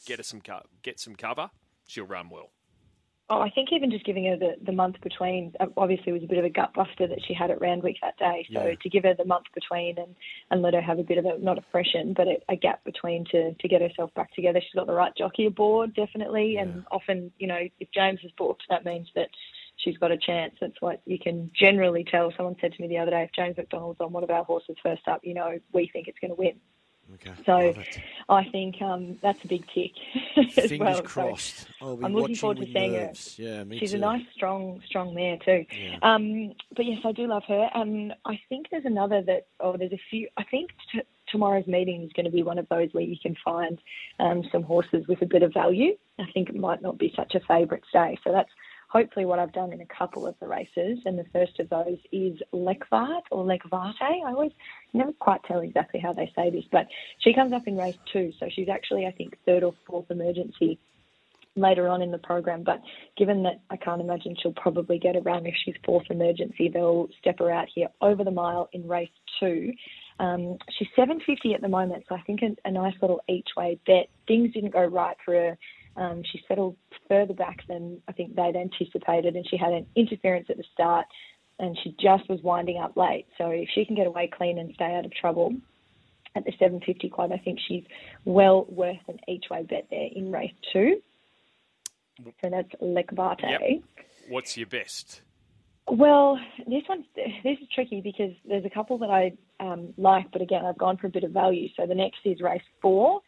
get 0.04 0.18
her 0.18 0.22
some 0.22 0.40
co- 0.40 0.66
get 0.82 1.00
some 1.00 1.14
cover, 1.14 1.50
she'll 1.86 2.06
run 2.06 2.28
well. 2.30 2.50
Oh, 3.30 3.40
I 3.40 3.48
think 3.48 3.70
even 3.72 3.90
just 3.90 4.04
giving 4.04 4.26
her 4.26 4.36
the, 4.36 4.56
the 4.62 4.72
month 4.72 4.96
between, 5.02 5.54
uh, 5.58 5.66
obviously, 5.78 6.12
was 6.12 6.22
a 6.22 6.26
bit 6.26 6.36
of 6.36 6.44
a 6.44 6.50
gut 6.50 6.74
buster 6.74 7.06
that 7.06 7.20
she 7.26 7.32
had 7.32 7.50
at 7.50 7.58
Randwick 7.58 7.96
that 8.02 8.18
day. 8.18 8.46
So 8.52 8.62
Yeah. 8.66 8.74
to 8.82 8.88
give 8.90 9.04
her 9.04 9.14
the 9.14 9.24
month 9.24 9.46
between 9.54 9.96
and, 9.98 10.14
and 10.50 10.60
let 10.60 10.74
her 10.74 10.82
have 10.82 10.98
a 10.98 11.02
bit 11.02 11.16
of 11.16 11.24
a, 11.24 11.38
not 11.38 11.56
a 11.56 11.64
freshen, 11.72 12.12
but 12.12 12.28
a, 12.28 12.36
a 12.50 12.56
gap 12.56 12.84
between 12.84 13.24
to, 13.32 13.54
to 13.54 13.66
get 13.68 13.80
herself 13.80 14.12
back 14.12 14.34
together. 14.34 14.60
She's 14.60 14.74
got 14.74 14.86
the 14.86 14.92
right 14.92 15.16
jockey 15.16 15.46
aboard, 15.46 15.94
definitely. 15.94 16.58
And 16.58 16.84
often, 16.90 17.32
you 17.38 17.46
know, 17.46 17.60
if 17.80 17.88
James 17.94 18.20
is 18.24 18.30
booked, 18.36 18.64
that 18.68 18.84
means 18.84 19.08
that 19.14 19.30
she's 19.76 19.96
got 19.96 20.12
a 20.12 20.18
chance. 20.18 20.54
That's 20.60 20.80
what 20.82 21.00
you 21.06 21.18
can 21.18 21.50
generally 21.58 22.04
tell. 22.04 22.30
Someone 22.36 22.56
said 22.60 22.74
to 22.74 22.82
me 22.82 22.88
the 22.88 22.98
other 22.98 23.10
day, 23.10 23.22
if 23.22 23.32
James 23.32 23.56
McDonald's 23.56 24.00
on 24.00 24.12
one 24.12 24.22
of 24.22 24.30
our 24.30 24.44
horses 24.44 24.76
first 24.82 25.08
up, 25.08 25.20
you 25.24 25.32
know, 25.32 25.58
we 25.72 25.88
think 25.90 26.08
it's 26.08 26.18
going 26.18 26.30
to 26.30 26.36
win. 26.38 26.60
Okay, 27.14 27.32
So. 27.44 27.74
I 28.28 28.44
think 28.44 28.80
um, 28.80 29.18
that's 29.22 29.42
a 29.44 29.48
big 29.48 29.64
tick. 29.74 29.92
as 30.36 30.68
Fingers 30.68 30.78
well. 30.80 30.94
So- 30.96 31.02
crossed. 31.02 31.66
I'll 31.82 31.96
be 31.96 32.04
I'm 32.04 32.14
looking 32.14 32.34
forward 32.36 32.58
to 32.58 32.64
seeing 32.72 32.94
her. 32.94 33.12
Yeah, 33.36 33.64
me 33.64 33.78
She's 33.78 33.90
too. 33.90 33.98
a 33.98 34.00
nice, 34.00 34.24
strong, 34.34 34.80
strong 34.86 35.14
mare 35.14 35.36
too. 35.44 35.66
Yeah. 35.70 35.98
Um, 36.02 36.54
but 36.74 36.86
yes, 36.86 37.00
I 37.04 37.12
do 37.12 37.26
love 37.26 37.42
her. 37.48 37.68
And 37.74 38.14
I 38.24 38.40
think 38.48 38.68
there's 38.70 38.86
another 38.86 39.22
that, 39.22 39.46
oh, 39.60 39.76
there's 39.76 39.92
a 39.92 40.00
few. 40.10 40.28
I 40.38 40.44
think 40.44 40.70
t- 40.92 41.02
tomorrow's 41.30 41.66
meeting 41.66 42.02
is 42.02 42.12
going 42.14 42.24
to 42.24 42.32
be 42.32 42.42
one 42.42 42.58
of 42.58 42.68
those 42.70 42.88
where 42.92 43.04
you 43.04 43.16
can 43.20 43.36
find 43.44 43.78
um, 44.20 44.42
some 44.50 44.62
horses 44.62 45.06
with 45.06 45.20
a 45.20 45.26
bit 45.26 45.42
of 45.42 45.52
value. 45.52 45.96
I 46.18 46.24
think 46.32 46.48
it 46.48 46.56
might 46.56 46.80
not 46.80 46.98
be 46.98 47.12
such 47.14 47.34
a 47.34 47.40
favourite 47.40 47.82
stay. 47.90 48.18
So 48.24 48.32
that's 48.32 48.50
hopefully 48.94 49.26
what 49.26 49.40
I've 49.40 49.52
done 49.52 49.72
in 49.72 49.80
a 49.80 49.86
couple 49.86 50.24
of 50.26 50.36
the 50.40 50.46
races. 50.46 51.00
And 51.04 51.18
the 51.18 51.26
first 51.32 51.58
of 51.58 51.68
those 51.68 51.98
is 52.12 52.40
Lekvart 52.52 53.22
or 53.32 53.44
Lekvarte. 53.44 53.94
I 54.00 54.30
always 54.30 54.52
never 54.92 55.12
quite 55.12 55.42
tell 55.44 55.60
exactly 55.60 55.98
how 55.98 56.12
they 56.12 56.32
say 56.36 56.50
this, 56.50 56.64
but 56.70 56.86
she 57.18 57.34
comes 57.34 57.52
up 57.52 57.66
in 57.66 57.76
race 57.76 57.98
two. 58.12 58.32
So 58.38 58.48
she's 58.48 58.68
actually, 58.68 59.06
I 59.06 59.10
think, 59.10 59.36
third 59.44 59.64
or 59.64 59.74
fourth 59.86 60.10
emergency 60.10 60.78
later 61.56 61.88
on 61.88 62.02
in 62.02 62.12
the 62.12 62.18
program. 62.18 62.62
But 62.62 62.82
given 63.16 63.42
that 63.42 63.62
I 63.68 63.76
can't 63.76 64.00
imagine 64.00 64.36
she'll 64.40 64.52
probably 64.52 64.98
get 64.98 65.16
a 65.16 65.20
run 65.20 65.44
if 65.44 65.54
she's 65.64 65.74
fourth 65.84 66.06
emergency, 66.10 66.68
they'll 66.68 67.08
step 67.18 67.40
her 67.40 67.50
out 67.50 67.66
here 67.74 67.88
over 68.00 68.22
the 68.22 68.30
mile 68.30 68.68
in 68.72 68.86
race 68.86 69.10
two. 69.40 69.72
Um, 70.20 70.58
she's 70.78 70.88
750 70.94 71.54
at 71.54 71.60
the 71.60 71.68
moment, 71.68 72.04
so 72.08 72.14
I 72.14 72.20
think 72.20 72.42
a, 72.42 72.54
a 72.64 72.70
nice 72.70 72.94
little 73.02 73.20
each 73.28 73.48
way 73.56 73.80
bet. 73.84 74.08
Things 74.28 74.52
didn't 74.52 74.72
go 74.72 74.84
right 74.84 75.16
for 75.24 75.34
her. 75.34 75.58
Um, 75.96 76.22
she 76.24 76.42
settled 76.48 76.76
further 77.08 77.34
back 77.34 77.66
than 77.68 78.00
I 78.08 78.12
think 78.12 78.34
they'd 78.34 78.56
anticipated, 78.56 79.36
and 79.36 79.46
she 79.48 79.56
had 79.56 79.72
an 79.72 79.86
interference 79.94 80.46
at 80.50 80.56
the 80.56 80.64
start, 80.72 81.06
and 81.58 81.78
she 81.82 81.94
just 82.00 82.28
was 82.28 82.40
winding 82.42 82.78
up 82.78 82.96
late. 82.96 83.26
So 83.38 83.50
if 83.50 83.68
she 83.74 83.84
can 83.84 83.94
get 83.94 84.06
away 84.06 84.30
clean 84.32 84.58
and 84.58 84.74
stay 84.74 84.94
out 84.94 85.04
of 85.04 85.12
trouble 85.14 85.54
at 86.34 86.44
the 86.44 86.52
750 86.52 87.08
club, 87.10 87.30
I 87.32 87.38
think 87.38 87.60
she's 87.66 87.84
well 88.24 88.66
worth 88.68 88.96
an 89.08 89.20
each 89.28 89.44
way 89.50 89.62
bet 89.62 89.86
there 89.90 90.08
in 90.14 90.32
race 90.32 90.52
two. 90.72 91.00
So 92.22 92.50
that's 92.50 92.70
Lekvate. 92.80 93.42
Yep. 93.42 93.82
What's 94.28 94.56
your 94.56 94.66
best? 94.66 95.22
Well, 95.86 96.38
this 96.66 96.82
one's 96.88 97.04
this 97.14 97.58
is 97.60 97.68
tricky 97.74 98.00
because 98.00 98.32
there's 98.48 98.64
a 98.64 98.70
couple 98.70 98.98
that 98.98 99.10
I 99.10 99.32
um, 99.60 99.92
like, 99.98 100.30
but 100.32 100.40
again, 100.40 100.64
I've 100.64 100.78
gone 100.78 100.96
for 100.96 101.08
a 101.08 101.10
bit 101.10 101.24
of 101.24 101.32
value. 101.32 101.68
So 101.76 101.86
the 101.86 101.94
next 101.94 102.18
is 102.24 102.40
race 102.40 102.62
four, 102.80 103.20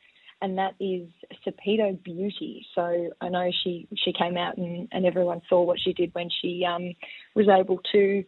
and 0.43 0.59
that 0.59 0.75
is 0.81 1.09
Sepedo 1.47 2.03
Beauty. 2.03 2.67
So 2.75 3.11
I 3.21 3.29
know 3.29 3.51
she 3.65 3.89
she 3.97 4.13
came 4.13 4.37
out 4.37 4.57
and, 4.57 4.89
and 4.93 5.07
everyone 5.07 5.41
saw 5.49 5.63
what 5.63 5.79
she 5.81 5.93
did 5.93 6.15
when 6.15 6.29
she 6.43 6.65
um, 6.65 6.93
was 7.35 7.49
able 7.49 7.81
to 7.93 8.25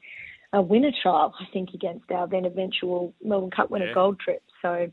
uh, 0.57 0.63
win 0.63 0.85
a 0.85 0.93
trial, 1.03 1.35
I 1.39 1.45
think, 1.53 1.71
against 1.75 2.11
our 2.11 2.27
then 2.27 2.47
eventual 2.47 3.15
Melbourne 3.23 3.51
Cup 3.51 3.71
winner 3.71 3.89
Yeah. 3.89 3.95
Gold 3.95 4.21
Trip. 4.21 4.43
So 4.63 4.91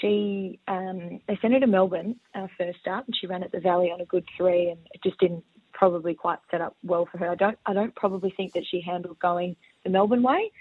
she 0.00 0.60
um, 0.68 1.20
they 1.26 1.38
sent 1.40 1.54
her 1.54 1.60
to 1.60 1.66
Melbourne 1.66 2.16
our 2.34 2.48
first 2.56 2.80
start, 2.80 3.06
and 3.06 3.16
she 3.20 3.26
ran 3.26 3.42
at 3.42 3.52
the 3.52 3.60
Valley 3.60 3.90
on 3.90 4.00
a 4.00 4.04
good 4.04 4.24
three, 4.36 4.70
and 4.70 4.78
it 4.92 5.02
just 5.02 5.18
didn't 5.18 5.44
probably 5.72 6.14
quite 6.14 6.38
set 6.50 6.60
up 6.60 6.76
well 6.84 7.08
for 7.10 7.18
her. 7.18 7.30
I 7.30 7.34
don't 7.34 7.58
I 7.66 7.72
don't 7.72 7.94
probably 7.96 8.32
think 8.36 8.52
that 8.52 8.64
she 8.70 8.80
handled 8.80 9.18
going 9.18 9.56
the 9.84 9.90
Melbourne 9.90 10.22
way. 10.22 10.52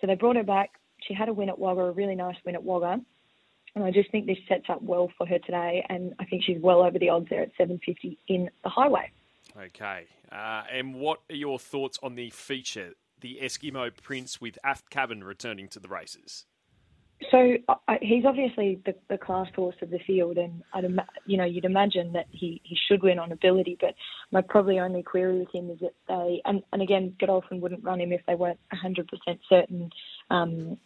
So 0.00 0.06
they 0.06 0.14
brought 0.14 0.36
her 0.36 0.42
back. 0.42 0.70
She 1.06 1.12
had 1.12 1.28
a 1.28 1.32
win 1.32 1.50
at 1.50 1.58
Wagga, 1.58 1.80
a 1.80 1.92
really 1.92 2.14
nice 2.14 2.36
win 2.46 2.54
at 2.54 2.64
Wagga. 2.64 3.00
And 3.74 3.84
I 3.84 3.90
just 3.90 4.10
think 4.10 4.26
this 4.26 4.38
sets 4.48 4.66
up 4.68 4.82
well 4.82 5.10
for 5.18 5.26
her 5.26 5.38
today, 5.40 5.84
and 5.88 6.14
I 6.20 6.24
think 6.24 6.44
she's 6.44 6.60
well 6.60 6.82
over 6.82 6.98
the 6.98 7.08
odds 7.08 7.26
there 7.28 7.42
at 7.42 7.50
750 7.58 8.18
in 8.28 8.48
the 8.62 8.70
highway. 8.70 9.10
Okay. 9.60 10.06
Uh, 10.30 10.62
and 10.72 10.94
what 10.94 11.20
are 11.30 11.36
your 11.36 11.58
thoughts 11.58 11.98
on 12.02 12.14
the 12.14 12.30
feature, 12.30 12.92
the 13.20 13.38
Eskimo 13.42 13.90
Prince 14.02 14.40
with 14.40 14.58
Aft 14.64 14.90
Cabin 14.90 15.24
returning 15.24 15.68
to 15.68 15.80
the 15.80 15.88
races? 15.88 16.46
So 17.30 17.54
I, 17.88 17.98
he's 18.02 18.24
obviously 18.24 18.80
the, 18.84 18.94
the 19.08 19.16
class 19.16 19.46
horse 19.54 19.76
of 19.82 19.90
the 19.90 20.00
field, 20.06 20.36
and 20.36 20.62
I'd 20.74 20.84
ima- 20.84 21.06
you 21.26 21.36
know 21.36 21.44
you'd 21.44 21.64
imagine 21.64 22.12
that 22.12 22.26
he, 22.30 22.60
he 22.64 22.76
should 22.88 23.02
win 23.02 23.18
on 23.18 23.32
ability. 23.32 23.78
But 23.80 23.94
my 24.30 24.42
probably 24.42 24.78
only 24.78 25.02
query 25.02 25.38
with 25.38 25.52
him 25.52 25.70
is 25.70 25.78
that 25.80 25.94
they 26.08 26.42
and, 26.44 26.62
and 26.72 26.82
again 26.82 27.14
Godolphin 27.18 27.60
wouldn't 27.60 27.84
run 27.84 28.00
him 28.00 28.12
if 28.12 28.20
they 28.26 28.34
weren't 28.34 28.58
100% 28.72 29.06
certain 29.48 29.90
um, 30.30 30.76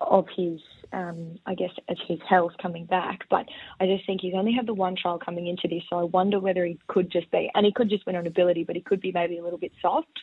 of 0.00 0.26
his 0.36 0.60
um, 0.92 1.38
I 1.46 1.54
guess 1.54 1.70
of 1.88 1.96
his 2.06 2.20
health 2.28 2.52
coming 2.60 2.86
back. 2.86 3.20
But 3.30 3.46
I 3.80 3.86
just 3.86 4.06
think 4.06 4.20
he's 4.20 4.34
only 4.34 4.52
had 4.52 4.66
the 4.66 4.74
one 4.74 4.96
trial 4.96 5.18
coming 5.18 5.46
into 5.46 5.68
this, 5.68 5.82
so 5.88 5.98
I 5.98 6.04
wonder 6.04 6.40
whether 6.40 6.64
he 6.64 6.78
could 6.88 7.10
just 7.10 7.30
be 7.30 7.50
and 7.54 7.66
he 7.66 7.72
could 7.72 7.90
just 7.90 8.06
win 8.06 8.16
on 8.16 8.26
ability, 8.26 8.64
but 8.64 8.76
he 8.76 8.82
could 8.82 9.00
be 9.00 9.12
maybe 9.12 9.38
a 9.38 9.44
little 9.44 9.58
bit 9.58 9.72
soft. 9.82 10.20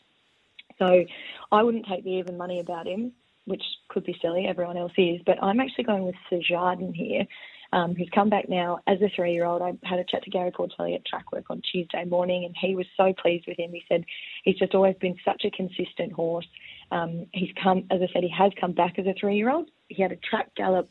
So 0.79 1.05
I 1.51 1.63
wouldn't 1.63 1.85
take 1.87 2.03
the 2.03 2.11
even 2.11 2.37
money 2.37 2.59
about 2.59 2.87
him 2.87 3.13
which 3.45 3.63
could 3.89 4.05
be 4.05 4.15
silly, 4.21 4.45
everyone 4.47 4.77
else 4.77 4.93
is, 4.97 5.19
but 5.25 5.41
I'm 5.41 5.59
actually 5.59 5.83
going 5.83 6.03
with 6.03 6.15
Sejardin 6.31 6.93
here, 6.95 7.25
um, 7.73 7.95
who's 7.95 8.09
come 8.13 8.29
back 8.29 8.47
now 8.47 8.79
as 8.87 9.01
a 9.01 9.09
three 9.15 9.33
year 9.33 9.45
old. 9.45 9.61
I 9.61 9.73
had 9.83 9.99
a 9.99 10.05
chat 10.05 10.23
to 10.23 10.29
Gary 10.29 10.51
Portelli 10.51 10.95
at 10.95 11.05
track 11.05 11.31
work 11.31 11.45
on 11.49 11.61
Tuesday 11.71 12.05
morning, 12.05 12.45
and 12.45 12.55
he 12.59 12.75
was 12.75 12.85
so 12.95 13.13
pleased 13.21 13.45
with 13.47 13.59
him. 13.59 13.71
He 13.71 13.83
said 13.89 14.05
he's 14.43 14.57
just 14.57 14.75
always 14.75 14.95
been 15.01 15.15
such 15.25 15.43
a 15.45 15.51
consistent 15.51 16.13
horse. 16.13 16.47
Um, 16.93 17.25
he's 17.33 17.49
come, 17.61 17.85
as 17.89 18.01
I 18.01 18.07
said, 18.13 18.23
he 18.23 18.29
has 18.29 18.51
come 18.59 18.73
back 18.73 18.99
as 18.99 19.07
a 19.07 19.15
three 19.19 19.35
year 19.35 19.49
old. 19.51 19.69
He 19.89 20.01
had 20.01 20.11
a 20.11 20.15
track 20.15 20.53
gallop 20.55 20.89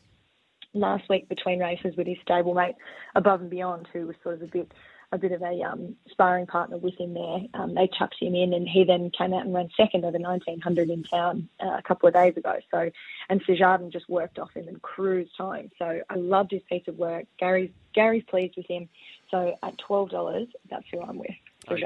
last 0.73 1.07
week 1.09 1.29
between 1.29 1.59
races 1.59 1.95
with 1.95 2.07
his 2.07 2.17
stablemate 2.27 2.75
Above 3.15 3.41
and 3.41 3.49
Beyond, 3.49 3.87
who 3.93 4.07
was 4.07 4.15
sort 4.21 4.35
of 4.35 4.41
a 4.41 4.47
bit 4.47 4.71
a 5.13 5.17
bit 5.17 5.31
of 5.31 5.43
a 5.43 5.61
um, 5.61 5.95
sparring 6.09 6.47
partner 6.47 6.75
with 6.75 6.95
him 6.95 7.13
there. 7.13 7.41
Um, 7.53 7.75
they 7.75 7.87
chucked 7.87 8.15
him 8.19 8.33
in, 8.33 8.51
and 8.51 8.67
he 8.67 8.83
then 8.83 9.11
came 9.15 9.31
out 9.31 9.45
and 9.45 9.53
ran 9.53 9.69
second 9.77 10.03
over 10.05 10.17
1900 10.17 10.89
in 10.89 11.03
town 11.03 11.47
uh, 11.63 11.77
a 11.77 11.83
couple 11.83 12.07
of 12.07 12.15
days 12.15 12.35
ago. 12.35 12.57
So, 12.71 12.89
and 13.29 13.45
Sejardin 13.45 13.91
just 13.91 14.09
worked 14.09 14.39
off 14.39 14.51
him 14.55 14.67
and 14.67 14.81
cruised 14.81 15.33
home. 15.37 15.69
So 15.77 16.01
I 16.09 16.15
loved 16.15 16.49
his 16.49 16.63
piece 16.67 16.87
of 16.87 16.97
work. 16.97 17.25
Gary's 17.37 17.69
Gary's 17.93 18.23
pleased 18.23 18.55
with 18.57 18.65
him. 18.65 18.89
So 19.29 19.55
at 19.61 19.77
twelve 19.77 20.09
dollars, 20.09 20.47
that's 20.69 20.85
who 20.91 21.01
I'm 21.01 21.19
with. 21.19 21.29
Okay. 21.69 21.85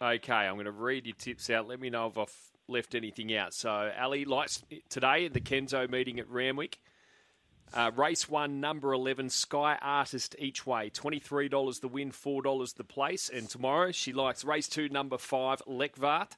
Okay, 0.00 0.34
I'm 0.34 0.54
going 0.54 0.66
to 0.66 0.70
read 0.70 1.06
your 1.06 1.16
tips 1.16 1.48
out. 1.50 1.66
Let 1.66 1.80
me 1.80 1.90
know 1.90 2.08
if 2.08 2.18
I've 2.18 2.55
left 2.68 2.94
anything 2.94 3.34
out. 3.34 3.54
So, 3.54 3.90
Ali 3.98 4.24
likes 4.24 4.62
today 4.88 5.28
the 5.28 5.40
Kenso 5.40 5.88
meeting 5.88 6.18
at 6.18 6.28
Randwick. 6.28 6.78
Uh, 7.74 7.90
race 7.96 8.28
one, 8.28 8.60
number 8.60 8.92
11, 8.92 9.28
Sky 9.30 9.76
Artist 9.82 10.36
each 10.38 10.66
way. 10.66 10.88
$23 10.90 11.80
the 11.80 11.88
win, 11.88 12.12
$4 12.12 12.74
the 12.74 12.84
place. 12.84 13.28
And 13.28 13.48
tomorrow 13.48 13.90
she 13.92 14.12
likes 14.12 14.44
race 14.44 14.68
two, 14.68 14.88
number 14.88 15.18
five, 15.18 15.62
Lekvart. 15.66 16.32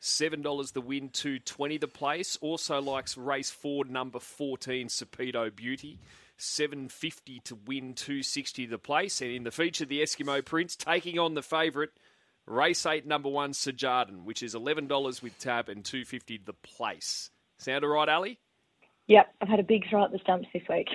$7 0.00 0.72
the 0.72 0.80
win, 0.80 1.10
220 1.10 1.78
the 1.78 1.88
place. 1.88 2.38
Also 2.40 2.80
likes 2.80 3.16
race 3.16 3.50
four, 3.50 3.84
number 3.84 4.18
14, 4.18 4.88
Sepedo 4.88 5.54
Beauty. 5.54 5.98
750 6.38 7.40
to 7.40 7.54
win, 7.54 7.92
260 7.94 8.66
the 8.66 8.78
place. 8.78 9.20
And 9.20 9.30
in 9.30 9.44
the 9.44 9.50
feature, 9.50 9.84
the 9.84 10.00
Eskimo 10.00 10.42
Prince 10.42 10.74
taking 10.74 11.18
on 11.18 11.34
the 11.34 11.42
favourite, 11.42 11.90
race 12.50 12.84
eight, 12.86 13.06
number 13.06 13.28
one, 13.28 13.52
Sejardin, 13.52 14.24
which 14.24 14.42
is 14.42 14.54
$11 14.54 15.22
with 15.22 15.38
tab 15.38 15.68
and 15.68 15.84
250 15.84 16.40
the 16.44 16.52
place. 16.52 17.30
Sound 17.58 17.84
all 17.84 17.90
right, 17.90 18.08
Ali? 18.08 18.38
Yep, 19.06 19.34
I've 19.40 19.48
had 19.48 19.60
a 19.60 19.64
big 19.64 19.88
throw 19.88 20.04
at 20.04 20.12
the 20.12 20.18
stumps 20.18 20.48
this 20.52 20.62
week. 20.68 20.88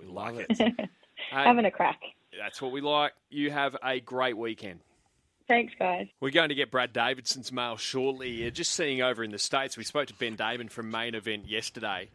We 0.00 0.06
love 0.06 0.38
it. 0.38 0.46
Hey, 0.58 0.72
Having 1.32 1.64
a 1.64 1.70
crack. 1.70 2.00
that's 2.38 2.60
what 2.62 2.72
we 2.72 2.80
like. 2.80 3.12
You 3.30 3.50
have 3.50 3.76
a 3.82 4.00
great 4.00 4.36
weekend. 4.36 4.80
Thanks, 5.48 5.72
guys. 5.78 6.06
We're 6.20 6.30
going 6.30 6.48
to 6.48 6.54
get 6.56 6.70
Brad 6.72 6.92
Davidson's 6.92 7.52
mail 7.52 7.76
shortly. 7.76 8.46
Uh, 8.46 8.50
Just 8.50 8.72
seeing 8.72 9.00
over 9.02 9.22
in 9.22 9.30
the 9.30 9.38
States, 9.38 9.76
we 9.76 9.84
spoke 9.84 10.08
to 10.08 10.14
Ben 10.14 10.34
Damon 10.34 10.68
from 10.68 10.90
Main 10.90 11.14
Event 11.14 11.48
yesterday. 11.48 12.08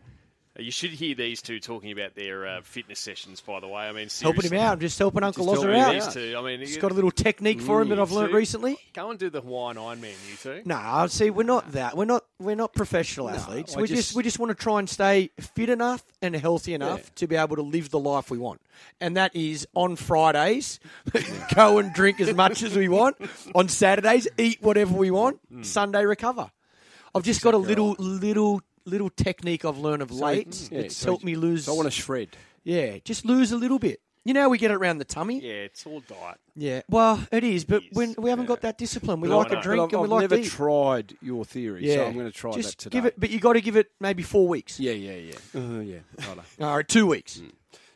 You 0.59 0.69
should 0.69 0.89
hear 0.91 1.15
these 1.15 1.41
two 1.41 1.61
talking 1.61 1.93
about 1.93 2.13
their 2.13 2.45
uh, 2.45 2.61
fitness 2.61 2.99
sessions, 2.99 3.39
by 3.39 3.61
the 3.61 3.69
way. 3.69 3.83
I 3.83 3.93
mean, 3.93 4.09
Helping 4.21 4.51
him 4.51 4.59
out. 4.59 4.73
I'm 4.73 4.79
just 4.81 4.99
helping 4.99 5.23
Uncle 5.23 5.45
Just 5.45 5.63
Loza 5.63 5.77
out. 5.79 5.93
These 5.93 6.13
two, 6.13 6.35
I 6.37 6.41
mean, 6.41 6.59
he's 6.59 6.77
got 6.77 6.91
a 6.91 6.93
little 6.93 7.09
technique 7.09 7.61
for 7.61 7.81
him 7.81 7.87
that 7.87 7.99
I've 8.01 8.11
learnt 8.11 8.31
two. 8.31 8.35
recently. 8.37 8.77
Go 8.93 9.09
and 9.11 9.17
do 9.17 9.29
the 9.29 9.39
Hawaiian 9.39 9.77
Ironman, 9.77 10.13
you 10.29 10.35
two. 10.41 10.61
No, 10.65 11.07
see, 11.07 11.29
we're 11.29 11.43
not 11.43 11.71
that. 11.71 11.95
We're 11.95 12.03
not. 12.03 12.25
We're 12.37 12.57
not 12.57 12.73
professional 12.73 13.29
athletes. 13.29 13.77
I 13.77 13.81
We 13.81 13.87
just, 13.87 14.01
just- 14.07 14.15
we 14.15 14.23
just 14.23 14.39
want 14.39 14.49
to 14.49 14.55
try 14.61 14.79
and 14.79 14.89
stay 14.89 15.29
fit 15.39 15.69
enough 15.69 16.03
and 16.21 16.35
healthy 16.35 16.73
enough 16.73 16.99
Yeah. 16.99 17.09
to 17.15 17.27
be 17.27 17.35
able 17.37 17.55
to 17.55 17.61
live 17.61 17.89
the 17.89 17.99
life 17.99 18.29
we 18.29 18.37
want, 18.37 18.59
and 18.99 19.15
that 19.15 19.33
is 19.33 19.65
on 19.73 19.95
Fridays, 19.95 20.81
go 21.55 21.77
and 21.77 21.93
drink 21.93 22.19
as 22.19 22.33
much 22.35 22.61
as 22.61 22.75
we 22.75 22.89
want. 22.89 23.15
On 23.55 23.69
Saturdays, 23.69 24.27
eat 24.37 24.57
whatever 24.61 24.93
we 24.95 25.11
want. 25.11 25.39
Mm. 25.49 25.65
Sunday, 25.65 26.03
recover. 26.05 26.51
I've 27.15 27.23
just 27.23 27.41
got 27.41 27.53
a 27.53 27.57
little, 27.57 27.95
little, 27.99 28.61
little 28.85 29.09
technique 29.09 29.65
I've 29.65 29.77
learned 29.77 30.01
of 30.01 30.11
late. 30.11 30.69
yeah, 30.71 30.79
it's 30.79 30.95
so 30.97 31.07
helped 31.07 31.23
me 31.23 31.35
lose. 31.35 31.65
So 31.65 31.73
I 31.73 31.75
want 31.75 31.87
to 31.87 31.91
shred. 31.91 32.29
yeah, 32.63 32.97
just 33.03 33.25
lose 33.25 33.51
a 33.51 33.57
little 33.57 33.79
bit. 33.79 33.99
You 34.23 34.35
know, 34.35 34.41
how 34.41 34.49
we 34.49 34.59
get 34.59 34.69
it 34.69 34.75
around 34.75 34.99
the 34.99 35.03
tummy. 35.05 35.39
Yeah, 35.41 35.53
it's 35.63 35.83
all 35.87 35.99
diet. 36.01 36.37
Yeah, 36.55 36.81
well, 36.87 37.25
it 37.31 37.43
is, 37.43 37.65
but 37.65 37.81
It 37.81 37.85
is, 37.91 37.97
when 37.97 38.15
we 38.19 38.29
haven't 38.29 38.45
got 38.45 38.61
that 38.61 38.77
discipline, 38.77 39.19
we 39.19 39.27
But 39.29 39.37
like 39.37 39.47
I 39.47 39.51
a 39.53 39.55
know. 39.55 39.61
drink 39.63 39.81
I've, 39.81 39.89
and 39.93 40.01
we 40.01 40.05
I've 40.05 40.09
like 40.11 40.21
never 40.21 40.35
to 40.35 40.41
eat. 40.43 40.49
tried 40.51 41.13
your 41.23 41.43
theory, 41.43 41.87
Yeah, 41.87 41.95
so 41.95 42.05
I'm 42.05 42.13
going 42.13 42.25
to 42.27 42.31
try 42.31 42.51
just 42.51 42.77
that 42.77 42.83
today. 42.83 42.97
give 42.97 43.05
it, 43.07 43.19
but 43.19 43.31
you 43.31 43.39
got 43.39 43.53
to 43.53 43.61
give 43.61 43.75
it 43.77 43.89
maybe 43.99 44.21
four 44.21 44.47
weeks. 44.47 44.79
Yeah, 44.79 44.91
yeah, 44.91 45.13
yeah. 45.15 45.59
Uh, 45.59 45.79
yeah. 45.79 45.99
All 46.67 46.75
right, 46.75 46.87
two 46.87 47.07
weeks. 47.07 47.41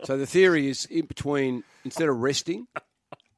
So 0.03 0.17
the 0.17 0.25
theory 0.25 0.67
is 0.67 0.85
in 0.85 1.05
between, 1.05 1.63
instead 1.83 2.09
of 2.09 2.17
resting, 2.17 2.65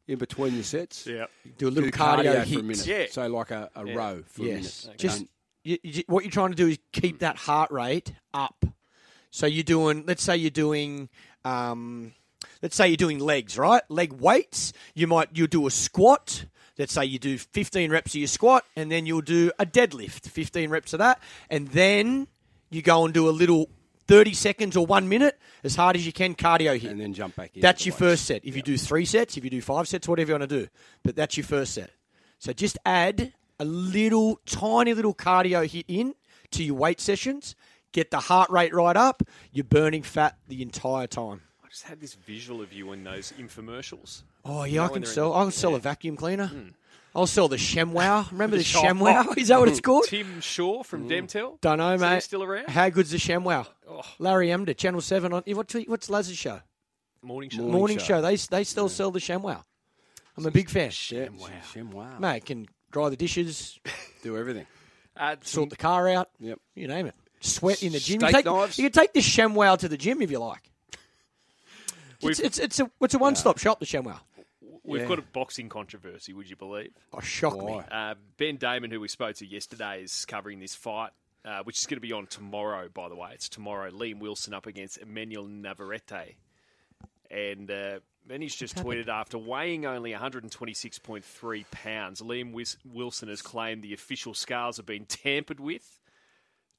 in 0.08 0.18
between 0.18 0.56
the 0.56 0.64
sets, 0.64 1.06
Yeah. 1.06 1.26
Do 1.58 1.68
a 1.68 1.70
little 1.70 1.90
do 1.90 1.98
cardio, 1.98 2.24
cardio, 2.46 2.54
for 2.54 2.60
a 2.60 2.64
minute. 2.64 2.88
Yeah. 2.88 3.06
So 3.12 3.28
like 3.28 3.52
a, 3.52 3.70
a 3.76 3.86
Yeah. 3.86 3.94
row 3.96 4.24
for 4.28 4.44
Yes, 4.44 4.84
a 4.84 4.88
minute. 4.88 5.00
just 5.00 5.20
And- 5.20 5.28
you, 5.68 5.78
you, 5.84 6.04
what 6.08 6.24
you're 6.24 6.32
trying 6.32 6.52
to 6.52 6.56
do 6.56 6.68
is 6.68 6.80
keep 6.94 7.20
that 7.20 7.36
heart 7.36 7.72
rate 7.72 8.14
up. 8.34 8.66
So 9.32 9.46
you're 9.46 9.64
doing, 9.64 10.06
let's 10.08 10.24
say 10.24 10.38
you're 10.38 10.50
doing, 10.50 11.10
um, 11.44 12.14
let's 12.62 12.76
say 12.76 12.88
you're 12.88 12.96
doing 12.96 13.20
legs, 13.20 13.58
right? 13.58 13.84
Leg 13.90 14.14
weights. 14.14 14.72
You 14.96 15.08
might 15.08 15.30
you'll 15.34 15.48
do 15.48 15.68
a 15.68 15.72
squat. 15.72 16.46
Let's 16.78 16.94
say 16.94 17.06
you 17.06 17.20
do 17.20 17.38
15 17.38 17.92
reps 17.92 18.12
of 18.12 18.16
your 18.16 18.28
squat, 18.28 18.64
and 18.76 18.90
then 18.90 19.06
you'll 19.06 19.22
do 19.22 19.52
a 19.60 19.66
deadlift, 19.66 20.30
15 20.30 20.70
reps 20.70 20.94
of 20.94 21.00
that, 21.00 21.20
and 21.50 21.68
then 21.70 22.28
you 22.70 22.82
go 22.82 23.04
and 23.04 23.14
do 23.14 23.28
a 23.28 23.32
little 23.32 23.68
30 24.08 24.34
seconds 24.34 24.78
or 24.78 24.86
one 24.86 25.10
minute 25.10 25.38
as 25.64 25.76
hard 25.76 25.96
as 25.96 26.06
you 26.06 26.14
can 26.14 26.36
cardio 26.36 26.80
hit. 26.80 26.92
and 26.92 27.02
then 27.02 27.14
jump 27.14 27.36
back 27.36 27.56
in. 27.56 27.62
That's 27.62 27.86
your 27.86 27.96
first 27.96 28.26
set. 28.26 28.46
If 28.46 28.56
you 28.56 28.62
do 28.62 28.78
three 28.78 29.06
sets, 29.06 29.36
if 29.38 29.44
you 29.44 29.50
do 29.50 29.62
five 29.62 29.88
sets, 29.88 30.08
whatever 30.08 30.30
you 30.30 30.34
want 30.36 30.50
to 30.50 30.60
do, 30.62 30.68
but 31.04 31.16
that's 31.16 31.36
your 31.36 31.46
first 31.46 31.74
set. 31.74 31.90
So 32.40 32.54
just 32.54 32.78
add 32.86 33.34
a 33.60 33.66
little, 33.66 34.40
tiny 34.46 34.94
little 34.94 35.14
cardio 35.14 35.68
hit 35.68 35.86
in 35.88 36.16
to 36.52 36.64
your 36.64 36.76
weight 36.76 37.00
sessions. 37.00 37.56
Get 37.92 38.12
the 38.12 38.20
heart 38.20 38.50
rate 38.50 38.74
right 38.74 38.98
up. 38.98 39.24
You're 39.52 39.64
burning 39.64 40.04
fat 40.04 40.38
the 40.48 40.62
entire 40.62 41.08
time. 41.08 41.42
I 41.64 41.70
just 41.70 41.84
had 41.84 42.00
this 42.00 42.14
visual 42.14 42.62
of 42.62 42.72
you 42.72 42.92
in 42.94 43.04
those 43.04 43.34
infomercials. 43.40 44.24
Oh 44.46 44.64
yeah, 44.64 44.82
know 44.82 44.84
I 44.84 44.88
can 44.88 45.02
they're 45.02 45.10
in 45.10 45.16
sell. 45.16 45.34
I'll 45.34 45.52
sell 45.52 45.72
yeah. 45.72 45.78
a 45.78 45.80
vacuum 45.80 46.16
cleaner. 46.16 46.48
Hmm. 46.48 46.70
I'll 47.16 47.28
sell 47.28 47.48
the 47.48 47.56
ShamWow. 47.56 48.32
Remember 48.32 48.58
the, 48.58 48.62
The 48.62 48.64
Shop- 48.64 48.86
ShamWow? 48.86 49.38
Is 49.38 49.48
that 49.48 49.60
what 49.60 49.70
it's 49.70 49.80
hmm. 49.80 49.84
called? 49.84 50.06
Tim 50.08 50.40
Shaw 50.40 50.84
from 50.84 51.04
hmm. 51.04 51.10
Demtel. 51.10 51.60
Don't 51.62 51.80
know, 51.80 51.94
Is 51.94 52.02
he 52.02 52.08
mate. 52.08 52.24
still 52.24 52.44
around? 52.44 52.70
How 52.70 52.90
good's 52.90 53.12
the 53.12 53.18
ShamWow? 53.18 53.66
Oh. 53.90 54.02
Larry 54.20 54.50
Emdur, 54.50 54.78
Channel 54.78 55.02
Seven 55.02 55.34
on. 55.34 55.44
What's 55.48 55.74
what's 55.88 56.10
Laz's 56.10 56.38
show? 56.38 56.62
Morning 57.22 57.50
show. 57.50 57.58
Morning 57.58 57.74
Morning 57.74 57.98
show. 57.98 58.06
show. 58.06 58.22
They 58.22 58.36
they 58.36 58.64
still 58.64 58.90
sell 58.90 59.12
the 59.12 59.20
ShamWow. 59.20 59.64
I'm 60.38 60.46
a 60.46 60.52
big 60.52 60.70
fan. 60.70 60.92
Yeah, 61.10 61.30
Shem, 61.74 61.90
wow. 61.90 62.20
Mate, 62.20 62.46
can 62.46 62.68
dry 62.92 63.10
the 63.10 63.16
dishes, 63.18 63.80
Do 64.24 64.38
everything. 64.38 64.66
Uh, 65.20 65.36
sort 65.42 65.72
the 65.72 65.76
car 65.76 66.08
out. 66.08 66.30
Yep. 66.40 66.60
You 66.76 66.88
name 66.88 67.08
it. 67.08 67.16
Sweat 67.40 67.82
in 67.82 67.92
the 67.92 67.98
gym. 67.98 68.20
Steak 68.20 68.30
you, 68.30 68.38
take, 68.38 68.46
knives. 68.46 68.78
you 68.78 68.84
can 68.88 68.92
take 69.02 69.14
the 69.14 69.20
ShamWow 69.20 69.76
to 69.80 69.88
the 69.90 69.98
gym 69.98 70.22
if 70.22 70.30
you 70.30 70.38
like. 70.38 70.70
It's, 70.92 72.22
We've- 72.22 72.44
it's, 72.44 72.60
it's 72.60 72.80
a 72.80 72.92
it's 73.02 73.16
a 73.16 73.18
one 73.18 73.36
stop 73.36 73.58
shop. 73.58 73.80
The 73.80 73.88
ShamWow. 73.88 74.20
We've 74.84 75.08
got 75.08 75.18
a 75.18 75.24
boxing 75.24 75.70
controversy, 75.70 76.34
would 76.34 76.48
you 76.50 76.56
believe? 76.56 76.92
Oh, 77.14 77.20
shock 77.20 77.58
me. 77.58 77.82
Uh, 77.92 78.14
ben 78.38 78.58
Damon, 78.58 78.92
who 78.92 79.00
we 79.02 79.08
spoke 79.08 79.36
to 79.38 79.46
yesterday, 79.48 80.04
is 80.04 80.24
covering 80.26 80.60
this 80.60 80.76
fight, 80.76 81.10
uh, 81.44 81.64
which 81.64 81.80
is 81.80 81.88
going 81.88 81.98
to 81.98 82.02
be 82.08 82.14
on 82.14 82.28
tomorrow, 82.28 82.88
by 82.94 83.10
the 83.10 83.16
way. 83.16 83.32
It's 83.34 83.50
tomorrow. 83.50 83.90
Liam 83.92 84.20
Wilson 84.20 84.54
up 84.54 84.66
against 84.68 85.00
Emmanuel 85.00 85.46
Navarrete. 85.46 86.36
And 87.30 87.70
uh, 87.70 88.00
Benny's 88.28 88.56
just 88.56 88.76
tweeted 88.76 89.08
after 89.08 89.38
weighing 89.38 89.86
only 89.86 90.12
126.3 90.12 91.66
pounds, 91.72 92.22
Liam 92.22 92.54
Wilson 92.86 93.30
has 93.30 93.42
claimed 93.42 93.84
the 93.84 93.94
official 93.94 94.34
scales 94.34 94.78
have 94.78 94.86
been 94.86 95.06
tampered 95.08 95.60
with 95.60 96.00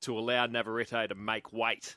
to 0.02 0.18
allow 0.18 0.46
Navarrete 0.46 1.08
to 1.08 1.14
make 1.14 1.52
weight. 1.52 1.96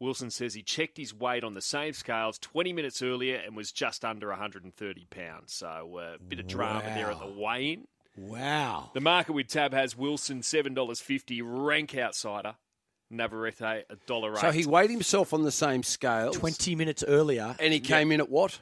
Wilson 0.00 0.30
says 0.30 0.54
he 0.54 0.62
checked 0.62 0.96
his 0.96 1.12
weight 1.12 1.42
on 1.42 1.54
the 1.54 1.60
same 1.60 1.92
scales 1.92 2.38
20 2.38 2.72
minutes 2.72 3.02
earlier 3.02 3.36
and 3.36 3.56
was 3.56 3.72
just 3.72 4.04
under 4.04 4.28
130 4.28 5.06
pounds. 5.10 5.52
So 5.52 5.98
uh, 5.98 6.16
a 6.16 6.18
bit 6.22 6.38
of 6.38 6.46
drama 6.46 6.82
there 6.94 7.10
at 7.10 7.18
the 7.18 7.26
Wow. 7.26 7.34
weigh-in. 7.54 7.86
Wow. 8.16 8.90
The 8.94 9.00
market 9.00 9.32
with 9.32 9.48
Tab 9.48 9.72
has 9.72 9.96
Wilson 9.96 10.42
seven 10.42 10.74
dollars 10.74 11.00
fifty, 11.00 11.40
rank 11.40 11.96
outsider. 11.96 12.56
Navarrete 13.10 13.60
a 13.60 13.96
dollar 14.06 14.32
eight. 14.32 14.40
So 14.40 14.50
he 14.50 14.66
weighed 14.66 14.90
himself 14.90 15.32
on 15.32 15.44
the 15.44 15.52
same 15.52 15.84
scale. 15.84 16.32
Twenty 16.32 16.74
minutes 16.74 17.04
earlier. 17.06 17.54
And 17.60 17.72
he 17.72 17.78
came 17.78 18.10
in 18.10 18.20
at 18.20 18.28
what? 18.28 18.58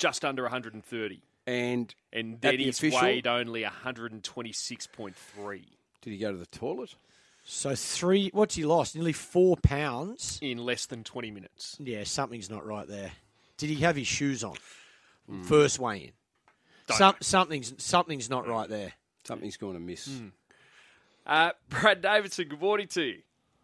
Just 0.00 0.24
under 0.24 0.42
130, 0.42 1.22
And 1.46 1.94
and 2.12 2.34
At 2.34 2.40
then 2.40 2.56
the 2.56 2.64
he's 2.64 2.78
official? 2.78 3.00
weighed 3.02 3.28
only 3.28 3.62
126.3 3.62 5.62
did 6.02 6.10
he 6.12 6.18
go 6.18 6.32
to 6.32 6.38
the 6.38 6.46
toilet? 6.46 6.94
So 7.44 7.74
three. 7.74 8.30
What's 8.32 8.54
he 8.54 8.64
lost? 8.64 8.94
Nearly 8.94 9.12
four 9.12 9.56
pounds. 9.58 10.38
in 10.40 10.56
less 10.58 10.86
than 10.86 11.04
20 11.04 11.30
minutes. 11.30 11.76
Yeah, 11.78 12.04
something's 12.04 12.48
not 12.48 12.64
right 12.66 12.88
there. 12.88 13.12
Did 13.58 13.68
he 13.70 13.76
have 13.76 13.96
his 13.96 14.06
shoes 14.06 14.42
on? 14.42 14.56
First 15.44 15.78
weigh 15.78 15.98
in. 16.04 16.12
Don't 16.86 16.96
Some, 16.98 17.14
something's 17.20 17.74
something's 17.82 18.30
not 18.30 18.48
right 18.48 18.68
there. 18.68 18.92
Something's 19.24 19.56
going 19.58 19.74
to 19.74 19.80
miss. 19.80 20.08
Uh, 21.26 21.50
Brad 21.68 22.00
Davidson, 22.02 22.48
good 22.48 22.60
morning 22.60 22.88
to 22.88 23.02
you. 23.02 23.18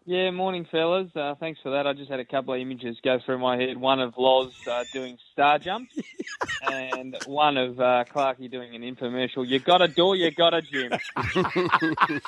Yeah, 0.09 0.31
morning, 0.31 0.65
fellas. 0.71 1.11
Uh, 1.17 1.35
thanks 1.41 1.59
for 1.65 1.71
that. 1.71 1.85
I 1.85 1.93
just 1.93 2.09
had 2.09 2.21
a 2.21 2.25
couple 2.25 2.55
of 2.55 2.61
images 2.61 2.97
go 3.03 3.19
through 3.27 3.39
my 3.39 3.57
head. 3.57 3.77
One 3.77 3.99
of 3.99 4.15
Loz 4.17 4.53
uh, 4.71 4.85
doing 4.93 5.19
star 5.33 5.59
jumps, 5.59 5.99
and 6.71 7.17
one 7.27 7.57
of 7.57 7.81
uh, 7.81 8.05
Clarkey 8.15 8.49
doing 8.49 8.77
an 8.77 8.83
infomercial. 8.83 9.45
You 9.45 9.59
got 9.59 9.83
a 9.83 9.89
door, 9.89 10.15
you 10.15 10.31
got 10.31 10.55
a 10.55 10.63
gym. 10.63 10.93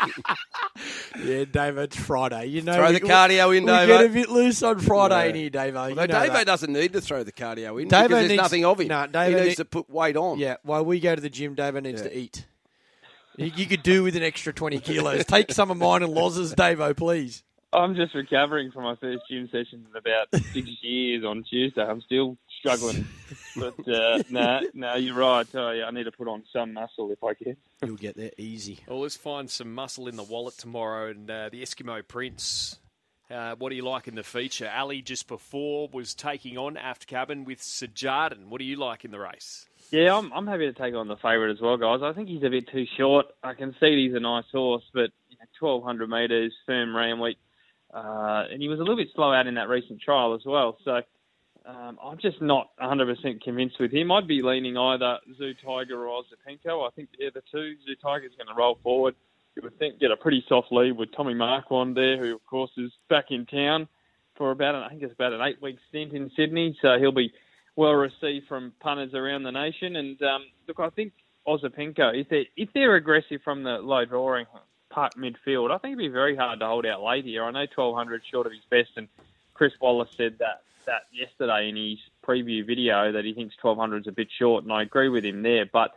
Yeah, 1.24 1.45
Dave, 1.51 1.79
it's 1.79 1.97
Friday. 1.97 2.47
You 2.47 2.62
know, 2.62 2.74
Throw 2.74 2.89
we- 2.89 2.93
the 2.95 3.01
cardio 3.01 3.57
in, 3.57 3.64
we 3.64 3.70
Davo. 3.70 3.87
get 3.87 4.05
a 4.05 4.09
bit 4.09 4.29
loose 4.29 4.62
on 4.62 4.79
Friday 4.79 5.24
Yeah. 5.24 5.29
in 5.31 5.35
here, 5.35 5.51
Davo. 5.51 5.89
Although 5.89 6.03
you 6.03 6.09
Davo 6.09 6.45
doesn't 6.45 6.72
need 6.72 6.93
to 6.93 7.01
throw 7.01 7.24
the 7.24 7.33
cardio 7.33 7.81
in 7.83 7.89
Davo 7.89 8.03
because 8.05 8.09
there's 8.11 8.29
needs- 8.29 8.43
nothing 8.43 8.64
of 8.64 8.79
him. 8.81 8.89
No, 8.89 9.07
he 9.26 9.35
needs 9.35 9.47
need- 9.47 9.57
to 9.57 9.64
put 9.64 9.91
weight 9.91 10.16
on. 10.16 10.39
Yeah, 10.39 10.57
while 10.62 10.85
we 10.85 11.01
go 11.01 11.14
to 11.16 11.20
the 11.20 11.31
gym, 11.31 11.57
Davo 11.57 11.83
needs 11.83 12.03
Yeah. 12.03 12.09
to 12.09 12.16
eat. 12.18 12.47
You, 13.37 13.51
you 13.57 13.66
could 13.66 13.83
do 13.83 14.05
with 14.05 14.14
an 14.16 14.22
extra 14.22 14.53
20 14.53 14.79
kilos. 14.79 15.24
Take 15.24 15.51
some 15.53 15.70
of 15.72 15.76
mine 15.79 16.03
and 16.05 16.12
Loz's, 16.12 16.55
Davo, 16.55 16.97
please. 16.97 17.43
I'm 17.73 17.95
just 17.95 18.14
recovering 18.14 18.71
from 18.71 18.85
my 18.85 18.97
first 18.97 19.25
gym 19.31 19.47
session 19.53 19.87
in 19.91 19.97
about 19.97 20.29
six 20.53 20.69
years 20.83 21.23
on 21.23 21.45
Tuesday. 21.45 21.83
I'm 21.83 22.01
still 22.01 22.39
struggling. 22.59 23.07
But 23.57 23.87
uh, 23.87 24.23
no, 24.31 24.61
no, 24.73 24.95
you're 24.95 25.14
right. 25.14 25.47
Uh, 25.55 25.71
yeah, 25.73 25.85
I 25.85 25.91
need 25.91 26.05
to 26.05 26.12
put 26.12 26.29
on 26.29 26.45
some 26.51 26.73
muscle 26.73 27.11
if 27.12 27.23
I 27.23 27.35
can. 27.35 27.57
You'll 27.85 27.97
get 27.97 28.16
there 28.16 28.31
easy. 28.39 28.81
Well, 28.89 29.01
let's 29.01 29.16
find 29.16 29.51
some 29.51 29.75
muscle 29.75 30.09
in 30.09 30.16
the 30.16 30.23
wallet 30.23 30.55
tomorrow. 30.57 31.11
And 31.11 31.31
uh, 31.31 31.51
the 31.53 31.61
Eskimo 31.61 32.07
Prince, 32.09 32.79
uh, 33.31 33.55
what 33.59 33.69
do 33.69 33.77
you 33.77 33.85
like 33.85 34.09
in 34.09 34.14
the 34.14 34.23
feature? 34.23 34.71
Ali 34.75 35.03
just 35.03 35.29
before 35.29 35.91
was 35.93 36.14
taking 36.14 36.57
on 36.57 36.79
Aft 36.79 37.07
Cabin 37.07 37.45
with 37.45 37.61
Sejardin. 37.61 38.47
What 38.47 38.61
do 38.61 38.64
you 38.64 38.77
like 38.77 39.05
in 39.05 39.11
the 39.11 39.21
race? 39.21 39.66
Yeah, 39.91 40.16
I'm, 40.16 40.33
I'm 40.33 40.47
happy 40.47 40.66
to 40.66 40.73
take 40.73 40.95
on 40.95 41.09
the 41.09 41.16
favourite 41.16 41.51
as 41.51 41.61
well, 41.61 41.77
guys. 41.77 42.01
I 42.03 42.14
think 42.14 42.29
he's 42.29 42.43
a 42.43 42.51
bit 42.51 42.69
too 42.69 42.85
short. 42.97 43.27
I 43.43 43.53
can 43.53 43.75
see 43.79 44.07
he's 44.07 44.14
a 44.14 44.21
nice 44.21 44.45
horse, 44.53 44.85
but 44.95 45.11
you 45.29 45.37
know, 45.39 45.69
1,200 45.81 46.09
metres, 46.09 46.55
firm 46.66 46.97
ram 46.97 47.19
weight. 47.19 47.39
Uh, 47.93 48.45
and 48.51 48.61
he 48.61 48.68
was 48.68 48.78
a 48.78 48.82
little 48.82 48.97
bit 48.97 49.09
slow 49.14 49.32
out 49.32 49.47
in 49.47 49.55
that 49.55 49.68
recent 49.68 50.01
trial 50.01 50.34
as 50.34 50.43
well. 50.45 50.76
So 50.84 51.01
um, 51.66 51.99
I'm 52.03 52.18
just 52.18 52.41
not 52.41 52.70
100% 52.80 53.43
convinced 53.43 53.76
with 53.80 53.93
him. 53.93 54.11
I'd 54.12 54.26
be 54.26 54.43
leaning 54.43 54.76
either 54.76 55.18
Zoo 55.36 55.55
Tiger 55.64 56.07
or 56.07 56.22
Ozapenko. 56.22 56.86
I 56.86 56.91
think 56.95 57.09
they're 57.18 57.30
the 57.30 57.43
two. 57.53 57.74
Zoo 57.86 57.95
Tiger's 58.03 58.32
going 58.36 58.49
to 58.49 58.55
roll 58.55 58.78
forward. 58.82 59.14
You 59.55 59.62
would 59.62 59.78
think 59.78 59.99
get 59.99 60.11
a 60.11 60.16
pretty 60.16 60.45
soft 60.49 60.68
lead 60.70 60.97
with 60.97 61.11
Tommy 61.16 61.34
Marquand 61.34 61.97
there, 61.97 62.16
who 62.16 62.34
of 62.34 62.47
course 62.47 62.70
is 62.76 62.93
back 63.11 63.26
in 63.30 63.45
town 63.47 63.89
for 64.36 64.53
about 64.53 64.76
an, 64.76 64.82
I 64.82 64.89
think 64.89 65.03
it's 65.03 65.12
about 65.12 65.32
an 65.32 65.43
eight 65.43 65.61
week 65.61 65.78
stint 65.89 66.12
in 66.12 66.30
Sydney. 66.36 66.78
So 66.80 66.97
he'll 66.99 67.12
be 67.12 67.32
well 67.74 67.93
received 67.93 68.47
from 68.47 68.72
punters 68.80 69.14
around 69.14 69.43
the 69.43 69.51
nation. 69.51 69.97
And 69.97 70.20
um, 70.22 70.45
look, 70.68 70.78
I 70.78 70.91
think 70.91 71.12
Ozapenko, 71.47 72.18
if 72.18 72.28
they're, 72.28 72.45
if 72.57 72.68
they're 72.72 72.95
aggressive 72.95 73.41
from 73.43 73.62
the 73.62 73.78
low 73.78 74.05
drawing 74.05 74.47
part 74.91 75.14
midfield, 75.16 75.70
I 75.70 75.78
think 75.78 75.93
it'd 75.93 75.99
be 75.99 76.09
very 76.09 76.36
hard 76.36 76.61
to 76.61 76.66
hold 76.66 76.86
out 76.86 77.03
late 77.03 77.24
here. 77.24 77.45
I 77.45 77.51
know 77.51 77.66
1200 77.74 78.22
short 78.30 78.47
of 78.47 78.53
his 78.53 78.62
best, 78.70 78.97
and 78.97 79.09
Chris 79.55 79.72
Waller 79.80 80.07
said 80.16 80.36
that 80.39 80.62
that 80.86 81.03
yesterday 81.12 81.68
in 81.68 81.76
his 81.76 81.99
preview 82.26 82.66
video 82.66 83.12
that 83.12 83.24
he 83.24 83.34
thinks 83.34 83.55
1200 83.61 84.03
is 84.03 84.09
a 84.09 84.12
bit 84.12 84.28
short, 84.39 84.64
and 84.64 84.72
I 84.72 84.82
agree 84.82 85.11
with 85.11 85.24
him 85.24 85.43
there. 85.43 85.66
But 85.70 85.91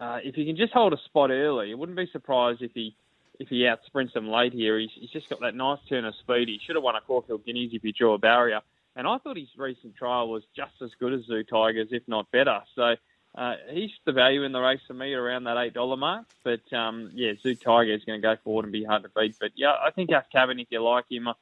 uh, 0.00 0.18
if 0.22 0.36
he 0.36 0.46
can 0.46 0.56
just 0.56 0.72
hold 0.72 0.92
a 0.92 0.98
spot 1.04 1.30
early, 1.30 1.72
I 1.72 1.74
wouldn't 1.74 1.98
be 1.98 2.08
surprised 2.12 2.62
if 2.62 2.70
he 2.72 2.94
if 3.40 3.48
he 3.48 3.66
out 3.66 3.80
sprints 3.86 4.14
them 4.14 4.28
late 4.28 4.52
here. 4.52 4.78
He's, 4.78 4.90
he's 4.94 5.10
just 5.10 5.28
got 5.30 5.40
that 5.40 5.54
nice 5.54 5.78
turn 5.88 6.04
of 6.04 6.14
speed. 6.20 6.48
He 6.48 6.60
should 6.64 6.76
have 6.76 6.82
won 6.82 6.94
a 6.94 7.00
Caulfield 7.00 7.44
Guineas 7.44 7.70
if 7.72 7.82
he 7.82 7.92
drew 7.92 8.12
a 8.12 8.18
barrier. 8.18 8.60
And 8.96 9.06
I 9.06 9.16
thought 9.18 9.38
his 9.38 9.48
recent 9.56 9.96
trial 9.96 10.28
was 10.28 10.42
just 10.54 10.72
as 10.82 10.90
good 11.00 11.14
as 11.14 11.24
Zoo 11.24 11.42
Tigers, 11.42 11.88
if 11.90 12.02
not 12.06 12.30
better. 12.30 12.60
So 12.74 12.96
uh, 13.34 13.54
he's 13.70 13.90
the 14.04 14.12
value 14.12 14.42
in 14.44 14.52
the 14.52 14.60
race 14.60 14.80
for 14.86 14.94
me 14.94 15.12
around 15.12 15.44
that 15.44 15.56
eight 15.56 15.74
dollar 15.74 15.96
mark. 15.96 16.26
But 16.44 16.72
um, 16.72 17.10
yeah, 17.14 17.32
Zoo 17.42 17.54
Tiger 17.54 17.92
is 17.94 18.04
going 18.04 18.20
to 18.20 18.26
go 18.26 18.36
forward 18.42 18.64
and 18.64 18.72
be 18.72 18.84
hard 18.84 19.02
to 19.04 19.10
beat. 19.16 19.36
But 19.40 19.52
yeah, 19.56 19.72
I 19.72 19.90
think 19.90 20.10
Aft 20.10 20.32
Cabin, 20.32 20.58
if 20.58 20.68
you 20.70 20.82
like 20.82 21.04
him, 21.10 21.28
I 21.28 21.34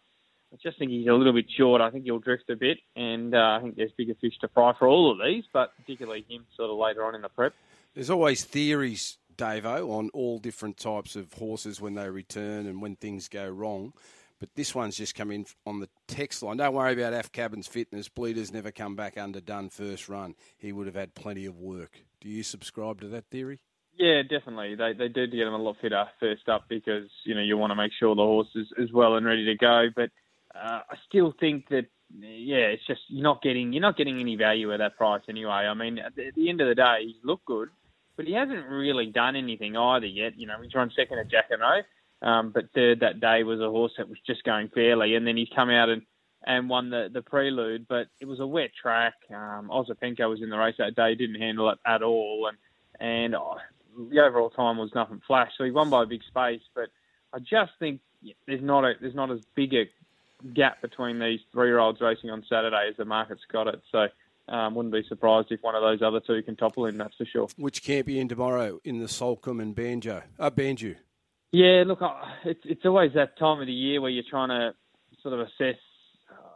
I 0.52 0.56
just 0.62 0.78
think 0.78 0.90
he's 0.90 1.06
a 1.06 1.12
little 1.12 1.32
bit 1.32 1.50
short. 1.50 1.80
I 1.80 1.90
think 1.90 2.04
he'll 2.04 2.18
drift 2.18 2.48
a 2.48 2.56
bit, 2.56 2.78
and 2.96 3.34
uh, 3.34 3.58
I 3.58 3.60
think 3.60 3.76
there's 3.76 3.92
bigger 3.92 4.14
fish 4.14 4.38
to 4.40 4.48
fry 4.48 4.72
for 4.78 4.88
all 4.88 5.12
of 5.12 5.18
these, 5.18 5.44
but 5.52 5.76
particularly 5.76 6.24
him 6.28 6.46
sort 6.56 6.70
of 6.70 6.78
later 6.78 7.04
on 7.04 7.14
in 7.14 7.20
the 7.20 7.28
prep. 7.28 7.52
There's 7.94 8.08
always 8.08 8.44
theories, 8.44 9.18
Davo, 9.36 9.90
on 9.90 10.08
all 10.14 10.38
different 10.38 10.78
types 10.78 11.16
of 11.16 11.32
horses 11.34 11.80
when 11.80 11.94
they 11.94 12.08
return 12.08 12.66
and 12.66 12.80
when 12.80 12.96
things 12.96 13.28
go 13.28 13.46
wrong. 13.48 13.92
But 14.40 14.54
this 14.54 14.74
one's 14.74 14.96
just 14.96 15.14
come 15.14 15.30
in 15.30 15.46
on 15.66 15.80
the 15.80 15.88
text 16.06 16.42
line. 16.42 16.58
Don't 16.58 16.74
worry 16.74 16.92
about 16.92 17.12
Aft 17.12 17.32
Cabin's 17.32 17.66
fitness. 17.66 18.08
Bleeder's 18.08 18.52
never 18.52 18.70
come 18.70 18.94
back 18.94 19.18
underdone 19.18 19.68
first 19.68 20.08
run. 20.08 20.34
He 20.56 20.72
would 20.72 20.86
have 20.86 20.94
had 20.94 21.14
plenty 21.14 21.44
of 21.46 21.58
work. 21.58 22.04
Do 22.20 22.28
you 22.28 22.42
subscribe 22.42 23.00
to 23.00 23.08
that 23.08 23.26
theory? 23.30 23.60
Yeah, 23.98 24.22
definitely. 24.22 24.76
They 24.76 24.92
they 24.92 25.08
do 25.08 25.26
get 25.26 25.46
him 25.46 25.54
a 25.54 25.58
lot 25.58 25.76
fitter 25.82 26.04
first 26.20 26.48
up 26.48 26.66
because 26.68 27.10
you 27.24 27.34
know 27.34 27.40
you 27.42 27.56
want 27.56 27.72
to 27.72 27.74
make 27.74 27.90
sure 27.98 28.14
the 28.14 28.22
horse 28.22 28.48
is, 28.54 28.68
is 28.78 28.92
well 28.92 29.16
and 29.16 29.26
ready 29.26 29.44
to 29.46 29.56
go. 29.56 29.88
But 29.94 30.10
uh, 30.54 30.82
I 30.88 30.96
still 31.08 31.34
think 31.38 31.68
that 31.70 31.86
yeah, 32.16 32.70
it's 32.72 32.86
just 32.86 33.00
you're 33.08 33.24
not 33.24 33.42
getting 33.42 33.72
you're 33.72 33.82
not 33.82 33.96
getting 33.96 34.20
any 34.20 34.36
value 34.36 34.72
at 34.72 34.78
that 34.78 34.96
price 34.96 35.22
anyway. 35.28 35.50
I 35.50 35.74
mean, 35.74 35.98
at 35.98 36.14
the, 36.14 36.28
at 36.28 36.34
the 36.36 36.48
end 36.48 36.60
of 36.60 36.68
the 36.68 36.76
day, 36.76 36.98
he's 37.06 37.24
looked 37.24 37.44
good, 37.44 37.70
but 38.16 38.26
he 38.26 38.34
hasn't 38.34 38.68
really 38.68 39.06
done 39.06 39.34
anything 39.34 39.76
either 39.76 40.06
yet. 40.06 40.38
You 40.38 40.46
know, 40.46 40.62
he's 40.62 40.74
run 40.74 40.92
second 40.94 41.18
at 41.18 41.28
Jack 41.28 41.46
and 41.50 41.62
O, 41.62 41.80
um, 42.22 42.50
but 42.50 42.72
third 42.74 43.00
that 43.00 43.20
day 43.20 43.42
was 43.42 43.60
a 43.60 43.70
horse 43.70 43.92
that 43.98 44.08
was 44.08 44.18
just 44.26 44.44
going 44.44 44.68
fairly, 44.68 45.14
and 45.14 45.26
then 45.26 45.36
he's 45.36 45.48
come 45.54 45.70
out 45.70 45.88
and 45.88 46.02
and 46.46 46.68
won 46.68 46.90
the 46.90 47.08
the 47.12 47.22
prelude, 47.22 47.86
but 47.88 48.08
it 48.20 48.26
was 48.26 48.40
a 48.40 48.46
wet 48.46 48.70
track. 48.80 49.14
Um, 49.30 49.70
Ozapenko 49.70 50.28
was 50.28 50.42
in 50.42 50.50
the 50.50 50.58
race 50.58 50.76
that 50.78 50.96
day, 50.96 51.14
didn't 51.14 51.40
handle 51.40 51.70
it 51.70 51.78
at 51.86 52.02
all, 52.02 52.48
and 52.48 52.58
and 53.00 53.34
oh, 53.34 53.56
the 54.10 54.20
overall 54.20 54.50
time 54.50 54.78
was 54.78 54.90
nothing 54.94 55.20
flash. 55.26 55.52
So 55.56 55.64
he 55.64 55.70
won 55.70 55.90
by 55.90 56.02
a 56.02 56.06
big 56.06 56.22
space, 56.24 56.62
but 56.74 56.88
I 57.32 57.38
just 57.38 57.72
think 57.78 58.00
there's 58.46 58.62
not 58.62 58.84
a 58.84 58.94
there's 59.00 59.14
not 59.14 59.30
as 59.30 59.40
big 59.54 59.74
a 59.74 59.84
gap 60.54 60.80
between 60.80 61.18
these 61.18 61.40
three 61.52 61.68
year 61.68 61.78
olds 61.78 62.00
racing 62.00 62.30
on 62.30 62.44
Saturday 62.48 62.88
as 62.90 62.96
the 62.96 63.04
market's 63.04 63.42
got 63.50 63.66
it. 63.66 63.80
So 63.90 64.06
um, 64.48 64.74
wouldn't 64.74 64.94
be 64.94 65.02
surprised 65.08 65.48
if 65.50 65.62
one 65.62 65.74
of 65.74 65.82
those 65.82 66.02
other 66.02 66.20
two 66.20 66.42
can 66.42 66.56
topple 66.56 66.86
him. 66.86 66.96
That's 66.96 67.16
for 67.16 67.26
sure. 67.26 67.48
Which 67.56 67.88
are 67.88 67.92
you 67.92 68.20
in 68.20 68.28
tomorrow? 68.28 68.80
In 68.84 68.98
the 68.98 69.08
Solcombe 69.08 69.60
and 69.60 69.74
Banjo? 69.74 70.22
Uh, 70.38 70.50
Banjo. 70.50 70.94
Yeah, 71.52 71.84
look, 71.86 72.00
it's 72.44 72.60
it's 72.64 72.84
always 72.84 73.12
that 73.14 73.38
time 73.38 73.60
of 73.60 73.66
the 73.66 73.72
year 73.72 74.00
where 74.00 74.10
you're 74.10 74.24
trying 74.28 74.50
to 74.50 74.74
sort 75.22 75.34
of 75.34 75.40
assess. 75.40 75.76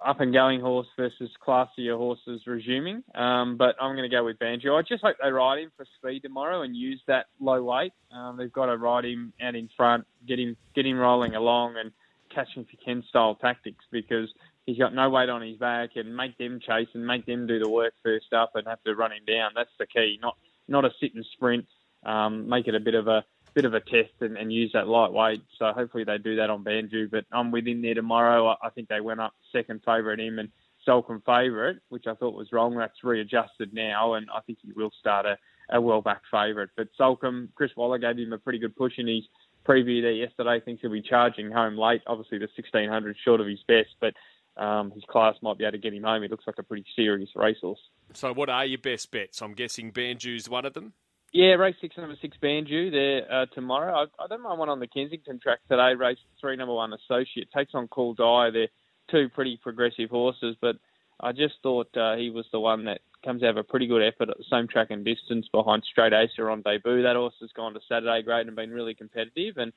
up 0.05 0.20
and 0.20 0.32
going 0.32 0.61
horse 0.61 0.86
versus 0.97 1.30
classier 1.47 1.97
horses 1.97 2.43
resuming. 2.47 3.03
Um, 3.14 3.57
but 3.57 3.76
I'm 3.80 3.95
going 3.97 4.09
to 4.09 4.14
go 4.14 4.24
with 4.24 4.38
Banjo. 4.38 4.76
I 4.76 4.82
just 4.82 5.03
hope 5.03 5.16
they 5.22 5.30
ride 5.30 5.61
him 5.61 5.70
for 5.76 5.86
speed 5.99 6.20
tomorrow 6.22 6.62
and 6.62 6.76
use 6.76 7.01
that 7.07 7.26
low 7.40 7.62
weight. 7.64 7.93
Um, 8.12 8.36
they've 8.36 8.53
got 8.53 8.66
to 8.66 8.76
ride 8.76 9.05
him 9.05 9.32
out 9.43 9.55
in 9.55 9.68
front, 9.76 10.05
get 10.26 10.38
him 10.38 10.57
get 10.74 10.86
him 10.86 10.99
rolling 10.99 11.34
along, 11.34 11.76
and 11.78 11.93
catch 12.34 12.49
him 12.55 12.66
if 12.70 12.78
you 12.86 13.03
style 13.09 13.36
tactics 13.36 13.84
because 13.90 14.28
he's 14.66 14.78
got 14.78 14.95
no 14.95 15.09
weight 15.11 15.28
on 15.28 15.43
his 15.43 15.57
back 15.59 15.90
and 15.97 16.16
make 16.16 16.36
them 16.38 16.61
chase 16.61 16.88
and 16.95 17.07
make 17.07 17.26
them 17.26 17.47
do 17.47 17.59
the 17.59 17.68
work 17.68 17.95
first 18.03 18.32
up 18.32 18.53
and 18.57 18.66
have 18.66 18.82
to 18.84 18.95
run 18.95 19.12
him 19.12 19.24
down. 19.26 19.53
That's 19.55 19.70
the 19.78 19.86
key. 19.86 20.18
Not 20.20 20.36
not 20.68 20.84
a 20.84 20.90
sit 21.01 21.14
and 21.14 21.24
sprint. 21.32 21.66
Um, 22.05 22.49
make 22.49 22.66
it 22.66 22.74
a 22.74 22.80
bit 22.80 22.95
of 22.95 23.07
a 23.07 23.24
bit 23.55 23.64
of 23.64 23.74
a 23.74 23.80
test 23.80 24.12
and, 24.20 24.36
and 24.36 24.53
use 24.53 24.70
that 24.72 24.88
lightweight. 24.88 25.42
So 25.59 25.72
hopefully 25.72 26.05
they 26.05 26.18
do 26.18 26.36
that 26.36 26.50
on 26.50 26.62
Banjo. 26.62 27.09
But 27.11 27.24
I'm 27.32 27.50
within 27.50 27.82
there 27.82 27.94
tomorrow. 27.94 28.48
I, 28.48 28.66
I 28.66 28.70
think 28.70 28.88
they 28.88 29.00
went 29.00 29.20
up 29.20 29.34
second 29.53 29.82
favourite 29.84 30.20
him 30.20 30.38
and 30.38 30.48
Solcombe 30.84 31.22
favourite, 31.24 31.76
which 31.88 32.07
I 32.07 32.14
thought 32.14 32.34
was 32.34 32.53
wrong. 32.53 32.76
That's 32.76 33.05
readjusted 33.05 33.72
now, 33.72 34.14
and 34.14 34.28
I 34.34 34.40
think 34.40 34.59
he 34.62 34.72
will 34.72 34.90
start 34.98 35.26
a, 35.26 35.38
a 35.70 35.80
well-backed 35.80 36.26
favourite. 36.30 36.70
But 36.76 36.88
Solcombe, 36.96 37.50
Chris 37.55 37.70
Waller 37.76 37.98
gave 37.98 38.18
him 38.18 38.32
a 38.32 38.38
pretty 38.38 38.59
good 38.59 38.76
push 38.76 38.94
in 38.98 39.07
his 39.07 39.24
preview 39.66 40.03
there 40.03 40.12
yesterday. 40.12 40.61
Thinks 40.61 40.82
he'll 40.82 40.90
be 40.90 41.03
charging 41.03 41.50
home 41.50 41.76
late. 41.76 42.03
Obviously, 42.07 42.38
the 42.38 42.48
1600 42.57 43.16
short 43.24 43.40
of 43.40 43.46
his 43.46 43.62
best, 43.68 43.90
but 44.00 44.14
um, 44.62 44.90
his 44.90 45.05
class 45.05 45.36
might 45.42 45.59
be 45.59 45.64
able 45.64 45.72
to 45.72 45.78
get 45.78 45.94
him 45.94 46.03
home. 46.03 46.22
He 46.22 46.28
looks 46.28 46.46
like 46.46 46.59
a 46.59 46.62
pretty 46.62 46.84
serious 46.94 47.30
racehorse. 47.34 47.80
So, 48.14 48.32
what 48.32 48.50
are 48.50 48.64
your 48.64 48.78
best 48.78 49.11
bets? 49.11 49.40
I'm 49.40 49.55
guessing 49.55 49.92
Banjo's 49.92 50.48
one 50.48 50.66
of 50.66 50.74
them. 50.74 50.92
Yeah, 51.32 51.54
race 51.54 51.76
six, 51.80 51.96
number 51.96 52.14
six, 52.20 52.36
Banjo 52.42 52.90
there 52.90 53.32
uh, 53.32 53.46
tomorrow. 53.54 53.94
I, 53.94 54.22
I, 54.22 54.26
don't 54.28 54.42
mind 54.42 54.58
one 54.58 54.68
on 54.68 54.80
the 54.80 54.86
Kensington 54.86 55.40
track 55.40 55.60
today. 55.66 55.94
Race 55.98 56.18
three, 56.38 56.56
number 56.56 56.74
one, 56.74 56.92
Associate 56.92 57.48
takes 57.56 57.74
on 57.74 57.88
Cool 57.88 58.12
Die. 58.12 58.50
They're 58.50 58.68
two 59.10 59.30
pretty 59.30 59.58
progressive 59.62 60.10
horses, 60.10 60.56
but 60.60 60.76
I 61.20 61.32
just 61.32 61.54
thought 61.62 61.88
uh, 61.96 62.16
he 62.16 62.28
was 62.28 62.44
the 62.52 62.60
one 62.60 62.84
that 62.84 63.00
comes 63.24 63.42
out 63.42 63.50
of 63.50 63.56
a 63.56 63.64
pretty 63.64 63.86
good 63.86 64.02
effort 64.02 64.28
at 64.28 64.36
the 64.36 64.44
same 64.50 64.68
track 64.68 64.88
and 64.90 65.06
distance 65.06 65.46
behind 65.50 65.84
Straight 65.90 66.12
Acer 66.12 66.50
on 66.50 66.60
debut. 66.60 67.02
That 67.02 67.16
horse 67.16 67.34
has 67.40 67.50
gone 67.56 67.72
to 67.72 67.80
Saturday 67.88 68.22
grade 68.22 68.46
and 68.46 68.54
been 68.54 68.70
really 68.70 68.94
competitive, 68.94 69.56
and 69.56 69.72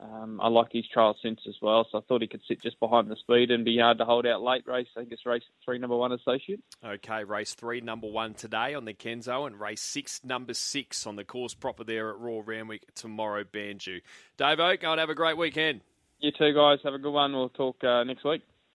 um, 0.00 0.40
I 0.42 0.48
like 0.48 0.72
his 0.72 0.88
trial 0.88 1.16
sense 1.22 1.40
as 1.46 1.56
well, 1.60 1.86
so 1.90 1.98
I 1.98 2.00
thought 2.02 2.22
he 2.22 2.28
could 2.28 2.40
sit 2.48 2.62
just 2.62 2.80
behind 2.80 3.10
the 3.10 3.16
speed 3.16 3.50
and 3.50 3.64
be 3.64 3.78
hard 3.78 3.98
to 3.98 4.04
hold 4.04 4.26
out 4.26 4.42
late 4.42 4.66
race. 4.66 4.86
I 4.96 5.00
think 5.00 5.12
it's 5.12 5.26
race 5.26 5.42
three, 5.64 5.78
number 5.78 5.96
one, 5.96 6.12
associate. 6.12 6.60
Okay, 6.84 7.24
race 7.24 7.54
three, 7.54 7.80
number 7.80 8.06
one 8.06 8.34
today 8.34 8.74
on 8.74 8.86
the 8.86 8.94
Kenso, 8.94 9.46
and 9.46 9.60
race 9.60 9.82
six, 9.82 10.22
number 10.24 10.54
six 10.54 11.06
on 11.06 11.16
the 11.16 11.24
course 11.24 11.54
proper 11.54 11.84
there 11.84 12.10
at 12.10 12.18
Royal 12.18 12.42
Randwick 12.42 12.94
tomorrow, 12.94 13.44
Banjo. 13.44 13.98
Dave 14.38 14.58
Oak, 14.58 14.80
go 14.80 14.92
and 14.92 15.00
have 15.00 15.10
a 15.10 15.14
great 15.14 15.36
weekend. 15.36 15.82
You 16.18 16.32
too, 16.32 16.54
guys. 16.54 16.78
Have 16.84 16.94
a 16.94 16.98
good 16.98 17.12
one. 17.12 17.32
We'll 17.32 17.48
talk 17.50 17.82
uh, 17.84 18.04
next 18.04 18.24
week. 18.24 18.42